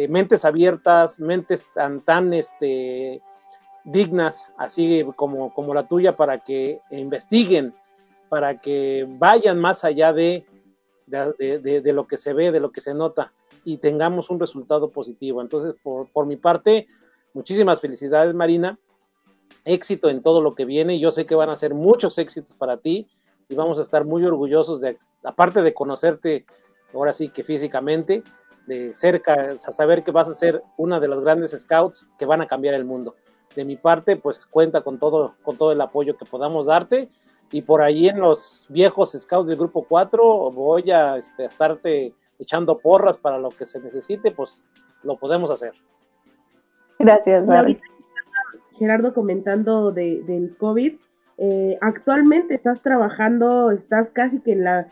mentes 0.09 0.45
abiertas, 0.45 1.19
mentes 1.19 1.65
tan, 1.73 1.99
tan 1.99 2.33
este, 2.33 3.21
dignas, 3.83 4.53
así 4.57 5.05
como, 5.15 5.53
como 5.53 5.73
la 5.73 5.87
tuya, 5.87 6.15
para 6.15 6.39
que 6.39 6.81
investiguen, 6.91 7.75
para 8.29 8.59
que 8.61 9.05
vayan 9.07 9.59
más 9.59 9.83
allá 9.83 10.13
de, 10.13 10.45
de, 11.05 11.93
lo 11.93 12.07
que 12.07 12.17
se 12.17 12.33
ve, 12.33 12.51
de 12.51 12.59
lo 12.59 12.71
que 12.71 12.81
se 12.81 12.93
nota 12.93 13.33
y 13.65 13.77
tengamos 13.77 14.29
un 14.29 14.39
resultado 14.39 14.89
positivo. 14.91 15.41
Entonces, 15.41 15.75
por, 15.83 16.09
por 16.11 16.25
mi 16.25 16.37
parte, 16.37 16.87
muchísimas 17.33 17.81
felicidades, 17.81 18.33
Marina. 18.33 18.79
Éxito 19.65 20.09
en 20.09 20.23
todo 20.23 20.41
lo 20.41 20.55
que 20.55 20.65
viene. 20.65 20.99
Yo 20.99 21.11
sé 21.11 21.25
que 21.25 21.35
van 21.35 21.49
a 21.49 21.57
ser 21.57 21.73
muchos 21.73 22.17
éxitos 22.17 22.55
para 22.55 22.77
ti 22.77 23.07
y 23.49 23.55
vamos 23.55 23.77
a 23.77 23.81
estar 23.81 24.05
muy 24.05 24.25
orgullosos 24.25 24.81
de, 24.81 24.97
aparte 25.23 25.61
de 25.61 25.73
conocerte 25.73 26.45
ahora 26.93 27.13
sí 27.13 27.29
que 27.29 27.43
físicamente, 27.43 28.23
de 28.67 28.93
cerca, 28.93 29.57
saber 29.59 30.03
que 30.03 30.11
vas 30.11 30.29
a 30.29 30.33
ser 30.33 30.61
una 30.77 30.99
de 30.99 31.07
los 31.07 31.23
grandes 31.23 31.51
scouts 31.51 32.09
que 32.17 32.25
van 32.25 32.41
a 32.41 32.47
cambiar 32.47 32.75
el 32.75 32.85
mundo 32.85 33.15
de 33.55 33.65
mi 33.65 33.75
parte, 33.75 34.15
pues 34.15 34.45
cuenta 34.45 34.81
con 34.81 34.97
todo, 34.99 35.35
con 35.41 35.57
todo 35.57 35.71
el 35.71 35.81
apoyo 35.81 36.17
que 36.17 36.25
podamos 36.25 36.67
darte. 36.67 37.09
Y 37.51 37.63
por 37.63 37.81
ahí 37.81 38.07
en 38.07 38.19
los 38.21 38.67
viejos 38.69 39.11
scouts 39.11 39.49
del 39.49 39.57
grupo 39.57 39.85
4 39.87 40.51
voy 40.51 40.89
a 40.91 41.17
este, 41.17 41.45
estarte 41.45 42.13
echando 42.39 42.77
porras 42.77 43.17
para 43.17 43.37
lo 43.37 43.49
que 43.49 43.65
se 43.65 43.79
necesite, 43.81 44.31
pues 44.31 44.63
lo 45.03 45.17
podemos 45.17 45.51
hacer. 45.51 45.73
Gracias, 46.97 47.45
Barry. 47.45 47.79
Gerardo 48.77 49.13
comentando 49.13 49.91
de, 49.91 50.23
del 50.23 50.55
COVID, 50.57 50.95
eh, 51.37 51.77
actualmente 51.81 52.55
estás 52.55 52.81
trabajando, 52.81 53.71
estás 53.71 54.09
casi 54.09 54.39
que 54.39 54.53
en 54.53 54.63
la, 54.63 54.87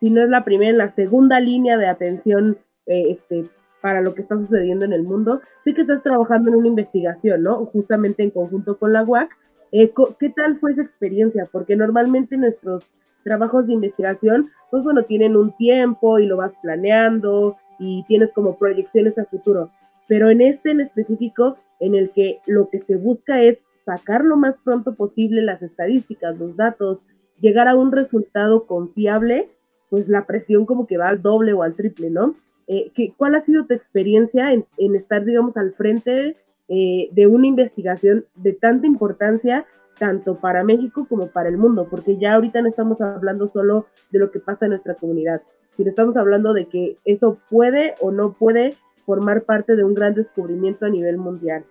si 0.00 0.10
no 0.10 0.22
es 0.22 0.28
la 0.28 0.44
primera, 0.44 0.70
en 0.70 0.78
la 0.78 0.94
segunda 0.94 1.40
línea 1.40 1.76
de 1.76 1.86
atención 1.86 2.58
eh, 2.86 3.10
este, 3.10 3.44
para 3.80 4.00
lo 4.00 4.14
que 4.14 4.22
está 4.22 4.36
sucediendo 4.36 4.84
en 4.84 4.92
el 4.92 5.02
mundo. 5.02 5.40
Sí 5.64 5.74
que 5.74 5.82
estás 5.82 6.02
trabajando 6.02 6.50
en 6.50 6.56
una 6.56 6.68
investigación, 6.68 7.42
¿no? 7.42 7.66
Justamente 7.66 8.22
en 8.22 8.30
conjunto 8.30 8.78
con 8.78 8.92
la 8.92 9.04
UAC. 9.04 9.30
Eh, 9.72 9.92
¿Qué 10.18 10.30
tal 10.30 10.58
fue 10.58 10.72
esa 10.72 10.82
experiencia? 10.82 11.44
Porque 11.50 11.76
normalmente 11.76 12.36
nuestros 12.36 12.88
trabajos 13.24 13.66
de 13.66 13.74
investigación, 13.74 14.46
pues 14.70 14.84
bueno, 14.84 15.02
tienen 15.02 15.36
un 15.36 15.56
tiempo 15.56 16.18
y 16.18 16.26
lo 16.26 16.36
vas 16.36 16.52
planeando 16.62 17.56
y 17.78 18.04
tienes 18.06 18.32
como 18.32 18.56
proyecciones 18.56 19.18
a 19.18 19.24
futuro. 19.24 19.70
Pero 20.08 20.30
en 20.30 20.40
este 20.40 20.70
en 20.70 20.80
específico, 20.80 21.58
en 21.80 21.94
el 21.94 22.10
que 22.10 22.40
lo 22.46 22.68
que 22.70 22.80
se 22.80 22.96
busca 22.96 23.40
es 23.42 23.58
sacar 23.84 24.24
lo 24.24 24.36
más 24.36 24.54
pronto 24.64 24.94
posible 24.94 25.42
las 25.42 25.62
estadísticas, 25.62 26.38
los 26.38 26.56
datos, 26.56 27.00
llegar 27.38 27.68
a 27.68 27.76
un 27.76 27.92
resultado 27.92 28.66
confiable, 28.66 29.50
pues 29.90 30.08
la 30.08 30.26
presión 30.26 30.66
como 30.66 30.86
que 30.86 30.98
va 30.98 31.08
al 31.08 31.22
doble 31.22 31.52
o 31.52 31.62
al 31.62 31.74
triple, 31.74 32.10
¿no? 32.10 32.34
Eh, 32.68 32.92
¿cuál 33.16 33.36
ha 33.36 33.44
sido 33.44 33.64
tu 33.66 33.74
experiencia 33.74 34.52
en, 34.52 34.66
estar, 34.96 35.24
digamos, 35.24 35.56
al 35.56 35.72
frente 35.74 36.36
eh, 36.68 37.08
de 37.12 37.26
una 37.26 37.46
investigación 37.46 38.24
de 38.34 38.54
tanta 38.54 38.86
importancia, 38.86 39.66
tanto 39.98 40.40
para 40.40 40.64
México 40.64 41.06
como 41.08 41.28
para 41.28 41.48
el 41.48 41.58
mundo? 41.58 41.86
Porque 41.88 42.16
ya 42.16 42.34
ahorita 42.34 42.62
no 42.62 42.68
estamos 42.68 43.00
hablando 43.00 43.48
solo 43.48 43.86
de 44.10 44.18
lo 44.18 44.30
que 44.32 44.40
pasa 44.40 44.66
en 44.66 44.70
nuestra 44.70 44.94
comunidad, 44.94 45.42
sino 45.76 45.90
estamos 45.90 46.16
hablando 46.16 46.52
de 46.54 46.66
que 46.66 46.96
eso 47.04 47.38
puede 47.48 47.94
o 48.00 48.10
no 48.10 48.32
puede 48.32 48.74
formar 49.04 49.42
parte 49.42 49.76
de 49.76 49.84
un 49.84 49.94
gran 49.94 50.14
descubrimiento 50.14 50.86
a 50.86 50.90
nivel 50.90 51.18
mundial. 51.18 51.64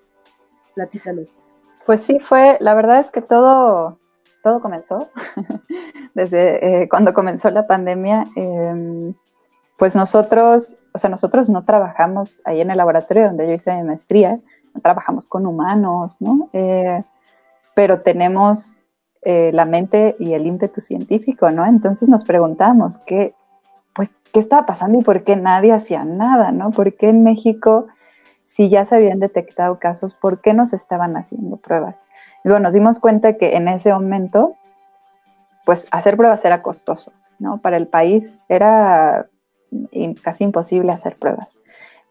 Platícanos. 0.76 1.34
Pues 1.86 1.99
sí, 2.01 2.20
fue, 2.20 2.57
la 2.61 2.74
verdad 2.74 2.99
es 2.99 3.11
que 3.11 3.22
todo, 3.22 3.99
todo 4.46 4.62
comenzó 4.62 5.10
desde 6.14 6.84
eh, 6.84 6.88
cuando 6.88 7.16
comenzó 7.16 7.50
la 7.50 7.66
pandemia. 7.66 8.26
Em, 8.36 9.16
pues 9.76 9.96
nosotros, 9.96 10.76
o 10.93 11.00
sea, 11.00 11.10
nosotros 11.10 11.50
no 11.50 11.66
trabajamos 11.66 12.43
ahí 12.46 12.62
en 12.62 12.70
el 12.70 12.78
laboratorio 12.78 13.26
donde 13.26 13.48
yo 13.48 13.54
hice 13.54 13.74
mi 13.74 13.82
maestría, 13.82 14.39
no 14.76 14.82
trabajamos 14.82 15.26
con 15.26 15.48
humanos, 15.48 16.18
¿no? 16.22 16.48
Eh, 16.54 17.04
pero 17.74 18.02
tenemos 18.02 18.78
eh, 19.24 19.50
la 19.52 19.66
mente 19.66 20.16
y 20.20 20.34
el 20.34 20.46
ímpetu 20.46 20.80
científico, 20.80 21.50
¿no? 21.50 21.66
Entonces 21.66 22.08
nos 22.08 22.24
preguntamos 22.24 23.00
qué, 23.00 23.34
pues, 23.96 24.14
qué 24.32 24.39
estaba 24.39 24.68
pasando 24.68 25.00
y 25.00 25.04
por 25.04 25.24
qué 25.24 25.36
nadie 25.36 25.74
hacía 25.74 26.06
nada, 26.06 26.52
¿no? 26.52 26.70
¿Por 26.70 26.93
qué 26.93 27.10
en 27.10 27.24
México, 27.24 27.88
si 28.43 28.70
ya 28.70 28.86
se 28.86 28.93
habían 28.93 29.20
detectado 29.20 29.80
casos, 29.80 30.14
por 30.14 30.39
qué 30.39 30.54
no 30.54 30.68
se 30.68 30.76
estaban 30.76 31.18
haciendo 31.18 31.58
pruebas? 31.58 32.06
Y 32.46 32.48
bueno, 32.48 32.66
nos 32.66 32.74
dimos 32.74 33.00
cuenta 33.00 33.38
que 33.38 33.56
en 33.56 33.68
ese 33.68 33.91
momento, 33.91 34.56
pues 35.66 35.88
hacer 35.89 36.16
pruebas 36.16 36.46
era 36.46 36.62
costoso, 36.62 37.12
¿no? 37.39 37.58
Para 37.58 37.76
el 37.78 37.88
país 37.88 38.43
era 38.48 39.28
casi 40.22 40.43
imposible 40.43 40.91
hacer 40.91 41.18
pruebas. 41.18 41.60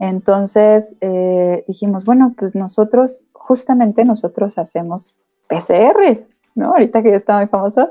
Entonces 0.00 0.96
eh, 1.00 1.64
dijimos, 1.68 2.04
bueno, 2.04 2.34
pues 2.36 2.56
nosotros, 2.56 3.26
justamente 3.32 4.04
nosotros 4.04 4.58
hacemos 4.58 5.14
PCRs, 5.46 6.26
¿no? 6.56 6.70
Ahorita 6.70 7.04
que 7.04 7.12
ya 7.12 7.18
está 7.18 7.36
muy 7.36 7.46
famoso, 7.46 7.90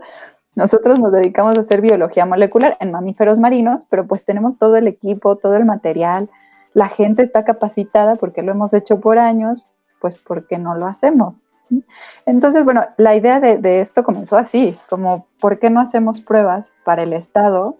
nosotros 0.55 0.99
nos 0.99 1.13
dedicamos 1.13 1.57
a 1.57 1.61
hacer 1.61 1.79
biología 1.79 2.25
molecular 2.25 2.75
en 2.81 2.91
mamíferos 2.91 3.39
marinos, 3.39 3.85
pero 3.89 4.05
pues 4.05 4.25
tenemos 4.25 4.57
todo 4.57 4.75
el 4.75 4.89
equipo, 4.89 5.37
todo 5.37 5.55
el 5.55 5.63
material, 5.63 6.29
la 6.73 6.89
gente 6.89 7.23
está 7.23 7.45
capacitada 7.45 8.17
porque 8.17 8.41
lo 8.41 8.51
hemos 8.51 8.73
hecho 8.73 8.99
por 8.99 9.17
años, 9.17 9.65
pues 10.01 10.17
¿por 10.17 10.45
qué 10.45 10.57
no 10.57 10.75
lo 10.75 10.87
hacemos? 10.87 11.47
Entonces, 12.25 12.63
bueno, 12.63 12.85
la 12.97 13.15
idea 13.15 13.39
de, 13.39 13.81
esto 13.81 14.03
comenzó 14.03 14.37
así, 14.37 14.77
como 14.89 15.27
¿por 15.39 15.59
qué 15.59 15.69
no 15.69 15.79
hacemos 15.79 16.21
pruebas 16.21 16.73
para 16.83 17.03
el 17.03 17.13
Estado, 17.13 17.77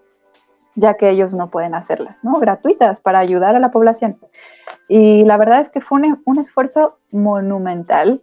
ya 0.75 0.95
que 0.95 1.09
ellos 1.09 1.33
no 1.33 1.49
pueden 1.49 1.75
hacerlas, 1.75 2.23
¿no? 2.23 2.33
Gratuitas 2.33 2.99
para 2.99 3.19
ayudar 3.19 3.55
a 3.55 3.59
la 3.59 3.71
población. 3.71 4.17
Y 4.87 5.23
la 5.23 5.37
verdad 5.37 5.61
es 5.61 5.69
que 5.69 5.81
fue 5.81 6.01
un, 6.25 6.39
esfuerzo 6.39 6.97
monumental 7.11 8.21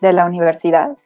de 0.00 0.12
la 0.12 0.24
universidad 0.26 0.96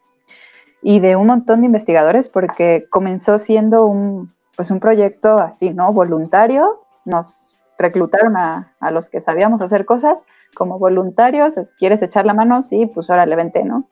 y 0.82 1.00
de 1.00 1.16
un 1.16 1.28
montón 1.28 1.60
de 1.60 1.66
investigadores 1.66 2.28
porque 2.28 2.86
comenzó 2.90 3.38
siendo 3.38 3.86
un, 3.86 4.32
pues 4.56 4.70
un 4.70 4.80
proyecto 4.80 5.38
así, 5.38 5.70
¿no? 5.70 5.92
Voluntario, 5.92 6.82
nos 7.04 7.58
reclutaron 7.78 8.36
a, 8.36 8.74
a 8.80 8.90
los 8.90 9.08
que 9.08 9.20
sabíamos 9.20 9.62
hacer 9.62 9.86
cosas 9.86 10.22
como 10.54 10.78
voluntarios, 10.78 11.54
¿quieres 11.78 12.02
echar 12.02 12.26
la 12.26 12.34
mano? 12.34 12.62
Sí, 12.62 12.86
pues 12.86 13.08
ahora 13.10 13.26
le 13.26 13.36
vente, 13.36 13.64
¿no? 13.64 13.88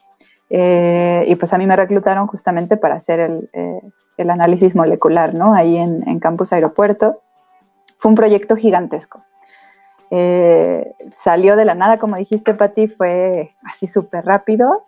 Eh, 0.50 1.24
y 1.28 1.36
pues 1.36 1.52
a 1.52 1.58
mí 1.58 1.66
me 1.66 1.76
reclutaron 1.76 2.26
justamente 2.26 2.76
para 2.76 2.96
hacer 2.96 3.20
el, 3.20 3.48
eh, 3.52 3.80
análisis 4.18 4.74
molecular, 4.74 5.32
¿no? 5.32 5.54
Ahí 5.54 5.76
en, 5.76 6.18
Campus 6.18 6.52
Aeropuerto. 6.52 7.22
Fue 7.98 8.10
un 8.10 8.16
proyecto 8.16 8.56
gigantesco. 8.56 9.22
Eh, 10.10 10.92
salió 11.16 11.56
de 11.56 11.64
la 11.64 11.74
nada, 11.74 11.98
como 11.98 12.16
dijiste, 12.16 12.52
Pati, 12.54 12.88
fue 12.88 13.50
así 13.64 13.86
súper 13.86 14.26
rápido, 14.26 14.84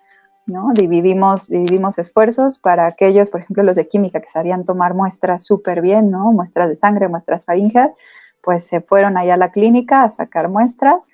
¿no? 0.47 0.73
Dividimos, 0.75 1.49
dividimos 1.49 1.97
esfuerzos 1.99 2.59
para 2.59 2.87
aquellos, 2.87 3.31
por 3.31 3.41
ejemplo, 3.41 3.63
los 3.63 3.77
de 3.77 3.89
química 3.89 4.21
que 4.21 4.29
sabían 4.29 4.65
tomar 4.65 4.95
muestras 4.95 5.47
súper 5.47 5.81
bien, 5.81 6.11
¿no? 6.11 6.33
Muestras 6.33 6.69
de 6.69 6.77
sangre, 6.77 7.09
muestras 7.09 7.45
faríngeas, 7.45 7.93
pues 8.43 8.67
se 8.67 8.81
fueron 8.81 9.17
allá 9.17 9.35
a 9.35 9.39
la 9.39 9.53
clínica 9.53 10.03
a 10.03 10.11
sacar 10.11 10.49
muestras 10.49 11.07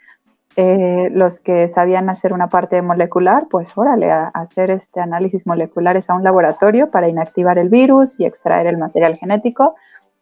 eh, 0.60 1.08
los 1.12 1.38
que 1.38 1.68
sabían 1.68 2.10
hacer 2.10 2.32
una 2.32 2.48
parte 2.48 2.82
molecular, 2.82 3.46
pues 3.48 3.78
órale, 3.78 4.10
a, 4.10 4.26
hacer 4.34 4.72
este 4.72 4.98
análisis 4.98 5.46
moleculares 5.46 6.10
a 6.10 6.14
un 6.14 6.24
laboratorio 6.24 6.90
para 6.90 7.06
inactivar 7.06 7.58
el 7.58 7.68
virus 7.68 8.18
y 8.18 8.24
extraer 8.24 8.66
el 8.66 8.76
material 8.76 9.14
genético. 9.14 9.76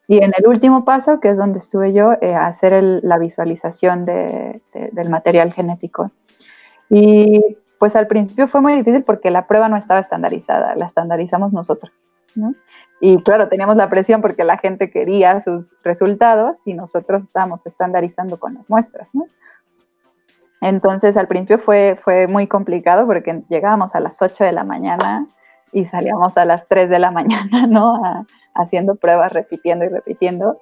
Y 0.07 0.22
en 0.22 0.34
el 0.37 0.47
último 0.47 0.84
paso, 0.84 1.20
que 1.20 1.30
es 1.30 1.39
donde 1.39 1.59
estuve 1.59 1.95
yo, 1.95 2.12
eh, 2.20 2.34
a 2.34 2.49
hacer 2.49 2.82
la 3.03 3.16
visualización 3.16 4.05
del 4.05 5.09
material 5.09 5.55
genético. 5.55 6.11
Y 6.91 7.57
pues 7.78 7.97
al 7.97 8.07
principio 8.07 8.47
fue 8.47 8.61
muy 8.61 8.74
difícil 8.74 9.05
porque 9.05 9.30
la 9.30 9.47
prueba 9.47 9.70
no 9.70 9.78
estaba 9.78 10.01
estandarizada, 10.01 10.76
la 10.76 10.84
estandarizamos 10.84 11.55
nosotros. 11.55 12.11
¿no? 12.34 12.55
Y 13.01 13.22
claro, 13.22 13.49
teníamos 13.49 13.76
la 13.76 13.89
presión 13.89 14.20
porque 14.20 14.45
la 14.45 14.59
gente 14.59 14.91
quería 14.91 15.41
sus 15.41 15.74
resultados 15.82 16.59
y 16.66 16.74
nosotros 16.74 17.24
estábamos 17.24 17.64
estandarizando 17.64 18.39
con 18.39 18.53
las 18.53 18.68
muestras. 18.68 19.09
¿no? 19.14 19.24
Entonces 20.61 21.17
al 21.17 21.29
principio 21.29 21.59
fue, 21.59 21.99
fue 22.03 22.27
muy 22.27 22.47
complicado 22.47 23.07
porque 23.07 23.43
llegábamos 23.49 23.95
a 23.95 24.01
las 24.01 24.21
8 24.21 24.45
de 24.45 24.53
la 24.53 24.65
mañana 24.65 25.27
y 25.73 25.85
salíamos 25.85 26.37
a 26.37 26.45
las 26.45 26.67
3 26.69 26.89
de 26.91 26.99
la 26.99 27.11
mañana, 27.13 27.67
¿no? 27.67 28.01
haciendo 28.57 28.97
pruebas, 28.97 29.33
repitiendo 29.33 29.85
y 29.85 29.89
repitiendo, 29.89 30.61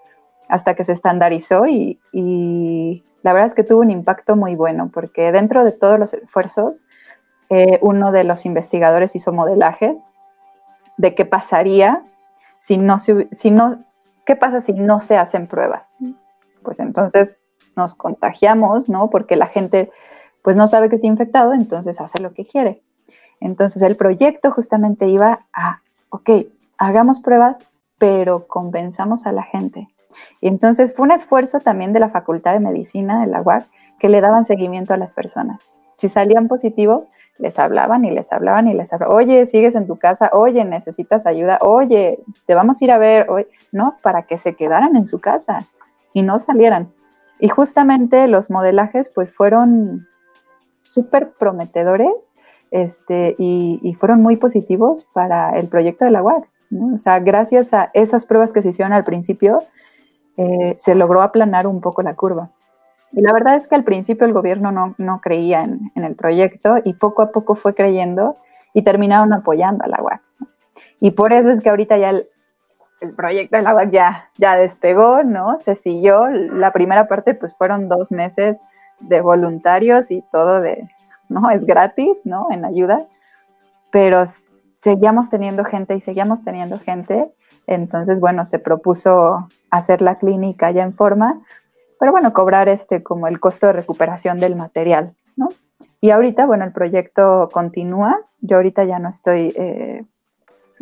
hasta 0.48 0.74
que 0.74 0.84
se 0.84 0.92
estandarizó 0.92 1.66
y, 1.66 3.02
la 3.22 3.32
verdad 3.32 3.46
es 3.46 3.54
que 3.54 3.64
tuvo 3.64 3.80
un 3.80 3.90
impacto 3.90 4.36
muy 4.36 4.54
bueno 4.54 4.90
porque 4.92 5.32
dentro 5.32 5.64
de 5.64 5.72
todos 5.72 5.98
los 5.98 6.12
esfuerzos, 6.12 6.84
eh, 7.48 7.78
uno 7.80 8.12
de 8.12 8.24
los 8.24 8.44
investigadores 8.44 9.16
hizo 9.16 9.32
modelajes 9.32 10.12
de 10.98 11.14
qué 11.14 11.24
pasaría 11.24 12.02
si 12.58 12.76
no, 12.76 12.98
si 12.98 13.50
no, 13.50 13.84
qué 14.26 14.36
pasa 14.36 14.60
si 14.60 14.72
no 14.72 15.00
se 15.00 15.16
hacen 15.16 15.46
pruebas. 15.46 15.96
Pues 16.62 16.80
entonces 16.80 17.38
nos 17.76 17.94
contagiamos, 17.94 18.88
¿no? 18.88 19.10
Porque 19.10 19.36
la 19.36 19.46
gente 19.46 19.90
pues 20.42 20.56
no 20.56 20.66
sabe 20.66 20.88
que 20.88 20.96
está 20.96 21.06
infectado, 21.06 21.54
entonces 21.54 22.00
hace 22.00 22.20
lo 22.20 22.34
que 22.34 22.44
quiere. 22.44 22.82
Entonces 23.40 23.82
el 23.82 23.96
proyecto 23.96 24.50
justamente 24.50 25.08
iba 25.08 25.46
a, 25.52 25.80
ok, 26.10 26.30
hagamos 26.78 27.20
pruebas, 27.20 27.58
pero 27.98 28.46
convenzamos 28.46 29.26
a 29.26 29.32
la 29.32 29.42
gente. 29.42 29.88
Y 30.40 30.48
entonces 30.48 30.94
fue 30.94 31.04
un 31.06 31.12
esfuerzo 31.12 31.60
también 31.60 31.92
de 31.92 32.00
la 32.00 32.10
Facultad 32.10 32.52
de 32.52 32.60
Medicina 32.60 33.20
de 33.20 33.26
la 33.26 33.42
UAC 33.42 33.64
que 33.98 34.08
le 34.08 34.20
daban 34.20 34.44
seguimiento 34.44 34.92
a 34.94 34.96
las 34.96 35.12
personas. 35.12 35.70
Si 35.96 36.08
salían 36.08 36.48
positivos, 36.48 37.06
les 37.38 37.58
hablaban 37.58 38.04
y 38.04 38.10
les 38.10 38.32
hablaban 38.32 38.68
y 38.68 38.74
les 38.74 38.92
hablaban. 38.92 39.16
Oye, 39.16 39.46
sigues 39.46 39.74
en 39.74 39.86
tu 39.86 39.96
casa, 39.96 40.30
oye, 40.32 40.64
necesitas 40.64 41.26
ayuda, 41.26 41.58
oye, 41.62 42.20
te 42.46 42.54
vamos 42.54 42.80
a 42.80 42.84
ir 42.84 42.92
a 42.92 42.98
ver, 42.98 43.30
hoy, 43.30 43.46
¿no? 43.72 43.96
Para 44.02 44.22
que 44.22 44.38
se 44.38 44.54
quedaran 44.54 44.96
en 44.96 45.06
su 45.06 45.20
casa 45.20 45.60
y 46.12 46.22
no 46.22 46.38
salieran. 46.38 46.92
Y 47.38 47.48
justamente 47.48 48.28
los 48.28 48.50
modelajes 48.50 49.10
pues 49.14 49.32
fueron 49.32 50.06
súper 50.80 51.32
prometedores 51.32 52.32
este, 52.70 53.34
y, 53.38 53.96
fueron 54.00 54.22
muy 54.22 54.36
positivos 54.36 55.06
para 55.12 55.56
el 55.58 55.68
proyecto 55.68 56.04
de 56.04 56.10
la 56.10 56.22
UAC. 56.22 56.48
O 56.94 56.98
sea, 56.98 57.20
gracias 57.20 57.72
a 57.72 57.90
esas 57.94 58.26
pruebas 58.26 58.52
que 58.52 58.62
se 58.62 58.70
hicieron 58.70 58.92
al 58.92 59.04
principio, 59.04 59.58
eh, 60.36 60.74
se 60.76 60.94
logró 60.94 61.22
aplanar 61.22 61.66
un 61.66 61.80
poco 61.80 62.02
la 62.02 62.14
curva. 62.14 62.50
Y 63.12 63.20
la 63.20 63.32
verdad 63.32 63.54
es 63.56 63.68
que 63.68 63.76
al 63.76 63.84
principio 63.84 64.26
el 64.26 64.32
gobierno 64.32 64.72
no, 64.72 64.94
no 64.98 65.20
creía 65.20 65.62
en, 65.62 65.92
en, 65.94 66.04
el 66.04 66.16
proyecto 66.16 66.78
y 66.82 66.94
poco 66.94 67.22
a 67.22 67.28
poco 67.28 67.54
fue 67.54 67.74
creyendo 67.74 68.36
y 68.72 68.82
terminaron 68.82 69.32
apoyando 69.32 69.84
a 69.84 69.88
la 69.88 70.02
UAC. 70.02 70.20
Y 71.00 71.12
por 71.12 71.32
eso 71.32 71.50
es 71.50 71.60
que 71.60 71.70
ahorita 71.70 71.96
ya 71.96 72.10
el, 72.10 72.28
el 73.00 73.14
proyecto 73.14 73.56
del 73.56 73.66
agua 73.66 73.84
ya, 73.84 74.28
ya 74.38 74.56
despegó, 74.56 75.22
¿no? 75.22 75.58
Se 75.60 75.74
siguió. 75.76 76.26
La 76.28 76.72
primera 76.72 77.06
parte, 77.08 77.34
pues 77.34 77.54
fueron 77.54 77.88
dos 77.88 78.12
meses 78.12 78.60
de 79.00 79.20
voluntarios 79.20 80.10
y 80.10 80.22
todo 80.32 80.60
de, 80.60 80.88
¿no? 81.28 81.50
Es 81.50 81.64
gratis, 81.66 82.20
¿no? 82.24 82.48
En 82.50 82.64
ayuda. 82.64 83.06
Pero 83.90 84.24
seguíamos 84.78 85.30
teniendo 85.30 85.64
gente 85.64 85.94
y 85.96 86.00
seguíamos 86.00 86.44
teniendo 86.44 86.78
gente. 86.78 87.32
Entonces, 87.66 88.20
bueno, 88.20 88.44
se 88.44 88.58
propuso 88.58 89.48
hacer 89.70 90.02
la 90.02 90.16
clínica 90.18 90.70
ya 90.70 90.82
en 90.82 90.94
forma, 90.94 91.40
pero 91.98 92.12
bueno, 92.12 92.32
cobrar 92.32 92.68
este 92.68 93.02
como 93.02 93.26
el 93.26 93.40
costo 93.40 93.66
de 93.66 93.72
recuperación 93.72 94.38
del 94.38 94.56
material, 94.56 95.14
¿no? 95.36 95.48
Y 96.00 96.10
ahorita, 96.10 96.44
bueno, 96.44 96.64
el 96.64 96.72
proyecto 96.72 97.48
continúa. 97.50 98.20
Yo 98.40 98.56
ahorita 98.56 98.84
ya 98.84 98.98
no 98.98 99.08
estoy 99.08 99.54
eh, 99.56 100.04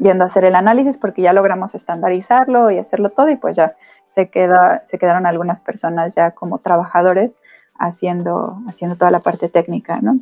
yendo 0.03 0.25
a 0.25 0.27
hacer 0.27 0.45
el 0.45 0.55
análisis 0.55 0.99
porque 0.99 1.23
ya 1.23 1.33
logramos 1.33 1.75
estandarizarlo 1.75 2.71
y 2.71 2.79
hacerlo 2.79 3.11
todo 3.11 3.31
y 3.31 3.37
pues 3.37 3.57
ya 3.57 3.77
se, 4.07 4.29
queda, 4.29 4.83
se 4.85 4.99
quedaron 4.99 5.27
algunas 5.27 5.61
personas 5.61 6.15
ya 6.15 6.33
como 6.33 6.59
trabajadores 6.59 7.39
haciendo, 7.79 8.59
haciendo 8.69 8.97
toda 8.97 9.11
la 9.11 9.21
parte 9.21 9.49
técnica, 9.49 10.01
¿no? 10.01 10.19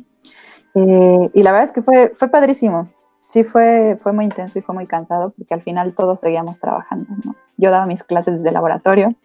Eh, 0.75 1.29
y 1.33 1.43
la 1.43 1.51
verdad 1.51 1.65
es 1.65 1.73
que 1.73 1.81
fue, 1.81 2.13
fue 2.17 2.29
padrísimo. 2.29 2.89
Sí, 3.27 3.43
fue, 3.43 3.97
fue 4.01 4.11
muy 4.11 4.25
intenso 4.25 4.59
y 4.59 4.61
fue 4.61 4.75
muy 4.75 4.87
cansado 4.87 5.33
porque 5.37 5.53
al 5.53 5.61
final 5.61 5.93
todos 5.93 6.19
seguíamos 6.19 6.59
trabajando. 6.59 7.07
Yo 7.57 7.71
daba 7.71 7.85
mis 7.85 8.03
clases 8.03 8.37
desde 8.37 8.49
el 8.49 8.53
laboratorio 8.53 9.15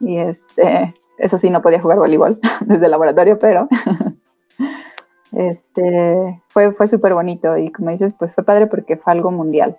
y 0.00 0.18
este, 0.18 0.94
eso 1.18 1.38
sí, 1.38 1.50
no 1.50 1.62
podía 1.62 1.80
jugar 1.80 1.98
voleibol 1.98 2.40
desde 2.60 2.84
el 2.84 2.90
laboratorio, 2.90 3.38
pero 3.38 3.68
este, 5.36 6.42
fue, 6.48 6.72
fue 6.72 6.86
súper 6.86 7.14
bonito 7.14 7.56
y 7.56 7.70
como 7.70 7.90
dices, 7.90 8.14
pues 8.14 8.32
fue 8.32 8.44
padre 8.44 8.66
porque 8.66 8.96
fue 8.96 9.12
algo 9.12 9.30
mundial. 9.30 9.78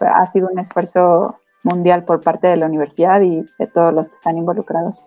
ha 0.00 0.26
sido 0.26 0.48
un 0.52 0.58
esfuerzo 0.58 1.38
mundial 1.64 2.04
por 2.04 2.20
parte 2.20 2.46
de 2.46 2.56
la 2.56 2.66
universidad 2.66 3.20
y 3.22 3.44
de 3.58 3.66
todos 3.66 3.92
los 3.92 4.08
que 4.08 4.16
están 4.16 4.38
involucrados. 4.38 5.06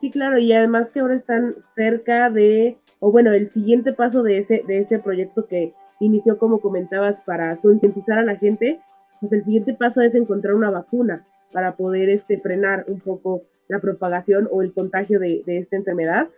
Sí, 0.00 0.10
claro, 0.10 0.38
y 0.38 0.52
además 0.52 0.88
que 0.92 1.00
ahora 1.00 1.14
están 1.14 1.54
cerca 1.74 2.28
de, 2.28 2.78
o 3.00 3.10
bueno, 3.10 3.32
el 3.32 3.50
siguiente 3.50 3.94
paso 3.94 4.22
de 4.22 4.38
ese, 4.38 4.62
de 4.66 4.80
ese 4.80 4.98
proyecto 4.98 5.46
que 5.46 5.72
inició, 6.00 6.38
como 6.38 6.60
comentabas, 6.60 7.16
para 7.24 7.56
concientizar 7.56 8.18
a 8.18 8.24
la 8.24 8.36
gente, 8.36 8.80
pues 9.20 9.32
el 9.32 9.44
siguiente 9.44 9.72
paso 9.72 10.02
es 10.02 10.14
encontrar 10.14 10.54
una 10.54 10.70
vacuna 10.70 11.26
para 11.50 11.72
poder 11.72 12.10
este, 12.10 12.38
frenar 12.38 12.84
un 12.88 12.98
poco 12.98 13.42
la 13.68 13.80
propagación 13.80 14.48
o 14.52 14.60
el 14.60 14.74
contagio 14.74 15.18
de, 15.18 15.42
de 15.46 15.58
esta 15.58 15.76
enfermedad. 15.76 16.28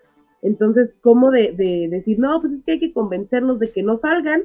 Entonces, 0.43 0.95
¿cómo 1.01 1.31
de, 1.31 1.53
decir, 1.91 2.19
no, 2.19 2.41
pues 2.41 2.53
es 2.53 2.65
que 2.65 2.73
hay 2.73 2.81
que 2.81 2.93
convencerlos 2.93 3.59
de 3.59 3.71
que 3.71 3.83
no 3.83 3.99
salgan? 3.99 4.45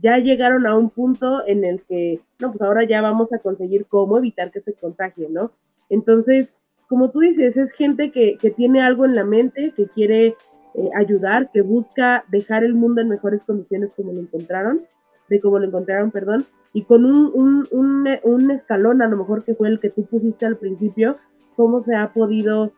Ya 0.00 0.18
llegaron 0.18 0.66
a 0.66 0.76
un 0.76 0.90
punto 0.90 1.46
en 1.46 1.64
el 1.64 1.82
que, 1.82 2.20
no, 2.40 2.50
pues 2.50 2.62
ahora 2.62 2.84
ya 2.84 3.02
vamos 3.02 3.32
a 3.32 3.38
conseguir 3.38 3.86
cómo 3.86 4.18
evitar 4.18 4.50
que 4.50 4.60
se 4.60 4.72
contagie, 4.72 5.28
¿no? 5.28 5.52
Entonces, 5.90 6.52
como 6.88 7.10
tú 7.10 7.20
dices, 7.20 7.56
es 7.56 7.72
gente 7.72 8.10
que, 8.10 8.36
que 8.36 8.50
tiene 8.50 8.82
algo 8.82 9.04
en 9.04 9.14
la 9.14 9.24
mente, 9.24 9.72
que 9.76 9.86
quiere 9.86 10.36
eh, 10.74 10.88
ayudar, 10.94 11.50
que 11.52 11.60
busca 11.60 12.24
dejar 12.30 12.64
el 12.64 12.74
mundo 12.74 13.02
en 13.02 13.08
mejores 13.08 13.44
condiciones 13.44 13.94
como 13.94 14.12
lo 14.12 14.20
encontraron, 14.20 14.82
de 15.28 15.40
como 15.40 15.58
lo 15.58 15.66
encontraron, 15.66 16.10
perdón, 16.10 16.44
y 16.72 16.84
con 16.84 17.04
un, 17.04 17.66
un, 17.70 18.08
un 18.22 18.50
escalón 18.50 19.02
a 19.02 19.08
lo 19.08 19.18
mejor 19.18 19.44
que 19.44 19.54
fue 19.54 19.68
el 19.68 19.80
que 19.80 19.90
tú 19.90 20.06
pusiste 20.06 20.46
al 20.46 20.56
principio, 20.56 21.18
cómo 21.56 21.80
se 21.80 21.94
ha 21.94 22.12
podido 22.12 22.72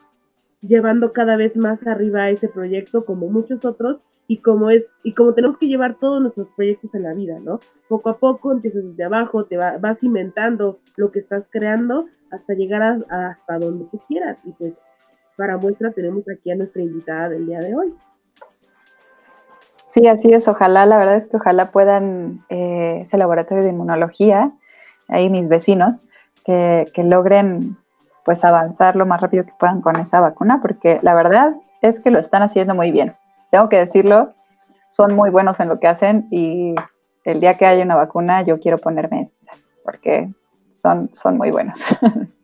llevando 0.67 1.13
cada 1.13 1.37
vez 1.37 1.57
más 1.57 1.85
arriba 1.87 2.31
ese 2.31 2.49
proyecto 2.49 3.05
como 3.05 3.29
muchos 3.29 3.65
otros 3.65 3.99
y 4.27 4.39
como 4.39 4.71
es 4.71 4.87
y 5.03 5.13
como 5.13 5.35
tenemos 5.35 5.59
que 5.59 5.69
llevar 5.69 5.97
todos 5.99 6.21
nuestros 6.21 6.49
proyectos 6.57 6.95
en 6.95 7.03
la 7.03 7.13
vida, 7.13 7.39
¿no? 7.41 7.61
Poco 7.89 8.09
a 8.09 8.15
poco 8.15 8.53
empiezas 8.53 8.83
desde 8.85 9.05
abajo, 9.05 9.45
te 9.45 9.57
va, 9.57 9.77
vas 9.79 10.03
inventando 10.03 10.79
lo 10.97 11.11
que 11.11 11.19
estás 11.21 11.45
creando 11.51 12.07
hasta 12.31 12.55
llegar 12.55 13.05
hasta 13.11 13.59
donde 13.59 13.85
tú 13.91 14.01
quieras 14.09 14.39
y 14.45 14.53
pues 14.53 14.73
para 15.37 15.59
muestra 15.59 15.93
tenemos 15.93 16.25
aquí 16.29 16.51
a 16.51 16.57
nuestra 16.57 16.83
invitada 16.83 17.29
del 17.29 17.47
día 17.47 17.59
de 17.59 17.75
hoy. 17.77 17.95
Sí, 19.91 20.07
así 20.09 20.33
es. 20.33 20.49
Ojalá, 20.49 20.87
la 20.87 20.97
verdad 20.97 21.17
es 21.17 21.27
que 21.27 21.37
ojalá 21.37 21.71
puedan 21.71 22.45
eh, 22.49 23.01
ese 23.03 23.17
laboratorio 23.17 23.63
de 23.63 23.71
inmunología, 23.71 24.49
ahí 25.09 25.31
mis 25.31 25.49
vecinos, 25.49 26.09
que, 26.45 26.87
que 26.93 27.05
logren 27.05 27.77
pues 28.25 28.45
avanzar 28.45 28.97
lo 28.97 29.07
más 29.07 29.21
rápido 29.21 29.45
que 29.45 29.53
puedan 29.59 29.81
con 29.81 29.97
esa 29.97 30.21
vacuna, 30.21 30.61
porque 30.63 30.99
la 31.03 31.15
verdad 31.15 31.55
es 31.83 32.01
que 32.01 32.11
lo 32.11 32.19
están 32.19 32.43
haciendo 32.43 32.75
muy 32.75 32.91
bien. 32.91 33.15
Tengo 33.51 33.69
que 33.69 33.79
decirlo, 33.79 34.35
son 34.91 35.15
muy 35.15 35.31
buenos 35.31 35.61
en 35.61 35.69
lo 35.69 35.79
que 35.79 35.89
hacen 35.89 36.27
y 36.31 36.75
el 37.25 37.41
día 37.41 37.55
que 37.55 37.67
haya 37.67 37.85
una 37.85 37.97
vacuna 37.97 38.43
yo 38.43 38.61
quiero 38.61 38.79
ponerme 38.79 39.31
esa, 39.41 39.53
porque 39.83 40.29
son, 40.71 41.11
son 41.13 41.37
muy 41.37 41.51
buenos. 41.51 41.79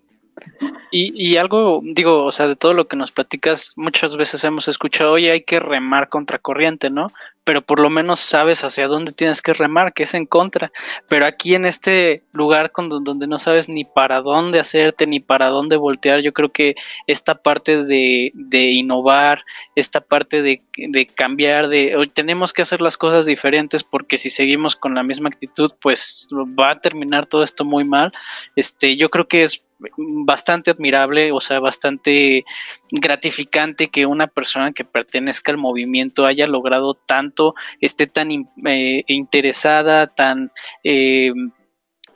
Y, 0.90 1.12
y, 1.14 1.36
algo, 1.36 1.82
digo, 1.84 2.24
o 2.24 2.32
sea, 2.32 2.48
de 2.48 2.56
todo 2.56 2.72
lo 2.72 2.88
que 2.88 2.96
nos 2.96 3.12
platicas, 3.12 3.74
muchas 3.76 4.16
veces 4.16 4.42
hemos 4.42 4.68
escuchado, 4.68 5.12
oye, 5.12 5.30
hay 5.30 5.42
que 5.42 5.60
remar 5.60 6.08
contra 6.08 6.38
corriente, 6.38 6.88
¿no? 6.88 7.08
Pero 7.50 7.62
por 7.62 7.80
lo 7.80 7.90
menos 7.90 8.20
sabes 8.20 8.62
hacia 8.62 8.86
dónde 8.86 9.10
tienes 9.10 9.42
que 9.42 9.52
remar, 9.52 9.92
que 9.92 10.04
es 10.04 10.14
en 10.14 10.24
contra. 10.24 10.70
Pero 11.08 11.26
aquí 11.26 11.56
en 11.56 11.66
este 11.66 12.22
lugar 12.30 12.70
con, 12.70 12.88
donde 12.88 13.26
no 13.26 13.40
sabes 13.40 13.68
ni 13.68 13.84
para 13.84 14.20
dónde 14.20 14.60
hacerte, 14.60 15.04
ni 15.08 15.18
para 15.18 15.48
dónde 15.48 15.74
voltear, 15.74 16.20
yo 16.20 16.32
creo 16.32 16.52
que 16.52 16.76
esta 17.08 17.42
parte 17.42 17.82
de, 17.82 18.30
de 18.34 18.70
innovar, 18.70 19.42
esta 19.74 20.00
parte 20.00 20.42
de, 20.42 20.60
de 20.76 21.06
cambiar, 21.06 21.66
de 21.66 21.96
hoy 21.96 22.06
tenemos 22.06 22.52
que 22.52 22.62
hacer 22.62 22.82
las 22.82 22.96
cosas 22.96 23.26
diferentes 23.26 23.82
porque 23.82 24.16
si 24.16 24.30
seguimos 24.30 24.76
con 24.76 24.94
la 24.94 25.02
misma 25.02 25.28
actitud, 25.28 25.72
pues 25.82 26.28
va 26.32 26.70
a 26.70 26.80
terminar 26.80 27.26
todo 27.26 27.42
esto 27.42 27.64
muy 27.64 27.82
mal. 27.82 28.12
Este, 28.54 28.96
yo 28.96 29.08
creo 29.08 29.26
que 29.26 29.42
es 29.42 29.64
bastante 29.96 30.70
admirable, 30.70 31.32
o 31.32 31.40
sea, 31.40 31.60
bastante 31.60 32.44
gratificante 32.90 33.88
que 33.88 34.06
una 34.06 34.26
persona 34.26 34.72
que 34.72 34.84
pertenezca 34.84 35.52
al 35.52 35.58
movimiento 35.58 36.26
haya 36.26 36.46
logrado 36.46 36.94
tanto, 36.94 37.39
esté 37.80 38.06
tan 38.06 38.30
eh, 38.30 39.04
interesada, 39.06 40.06
tan 40.06 40.52
eh, 40.84 41.32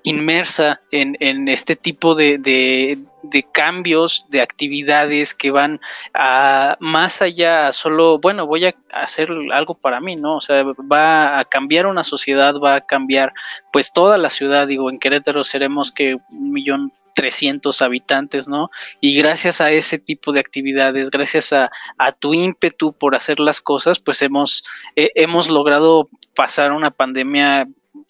inmersa 0.05 0.81
en, 0.91 1.17
en, 1.21 1.49
este 1.49 1.77
tipo 1.77 2.15
de, 2.15 2.39
de, 2.39 3.43
cambios, 3.53 4.27
de 4.29 4.43
actividades 4.43 5.35
que 5.35 5.51
van 5.51 5.81
a 6.13 6.77
más 6.79 7.23
allá, 7.23 7.73
solo, 7.73 8.19
bueno, 8.19 8.47
voy 8.47 8.67
a 8.67 8.75
hacer 8.93 9.31
algo 9.53 9.75
para 9.75 10.01
mí, 10.01 10.17
¿no? 10.17 10.37
O 10.37 10.41
sea, 10.43 10.63
va 10.63 11.39
a 11.39 11.45
cambiar 11.47 11.87
una 11.87 12.05
sociedad, 12.05 12.55
va 12.63 12.77
a 12.77 12.81
cambiar 12.83 13.33
pues 13.73 13.93
toda 13.93 14.19
la 14.19 14.29
ciudad, 14.29 14.69
digo, 14.69 14.91
en 14.91 14.99
Querétaro 14.99 15.43
seremos 15.43 15.91
que 15.91 16.17
un 16.31 16.53
millón 16.53 16.93
300 17.15 17.83
habitantes, 17.83 18.49
¿no? 18.49 18.71
Y 19.01 19.17
gracias 19.17 19.61
a 19.61 19.71
ese 19.71 19.99
tipo 19.99 20.33
de 20.33 20.41
actividades, 20.41 21.11
gracias 21.11 21.53
a, 21.53 21.71
a 21.99 22.13
tu 22.13 22.35
ímpetu 22.35 22.93
por 22.93 23.15
hacer 23.15 23.41
las 23.41 23.61
cosas, 23.61 24.01
pues 24.01 24.23
hemos, 24.23 24.65
hemos 24.95 25.49
logrado 25.49 26.09
pasar 26.35 26.73
una 26.73 26.91
pandemia 26.91 27.67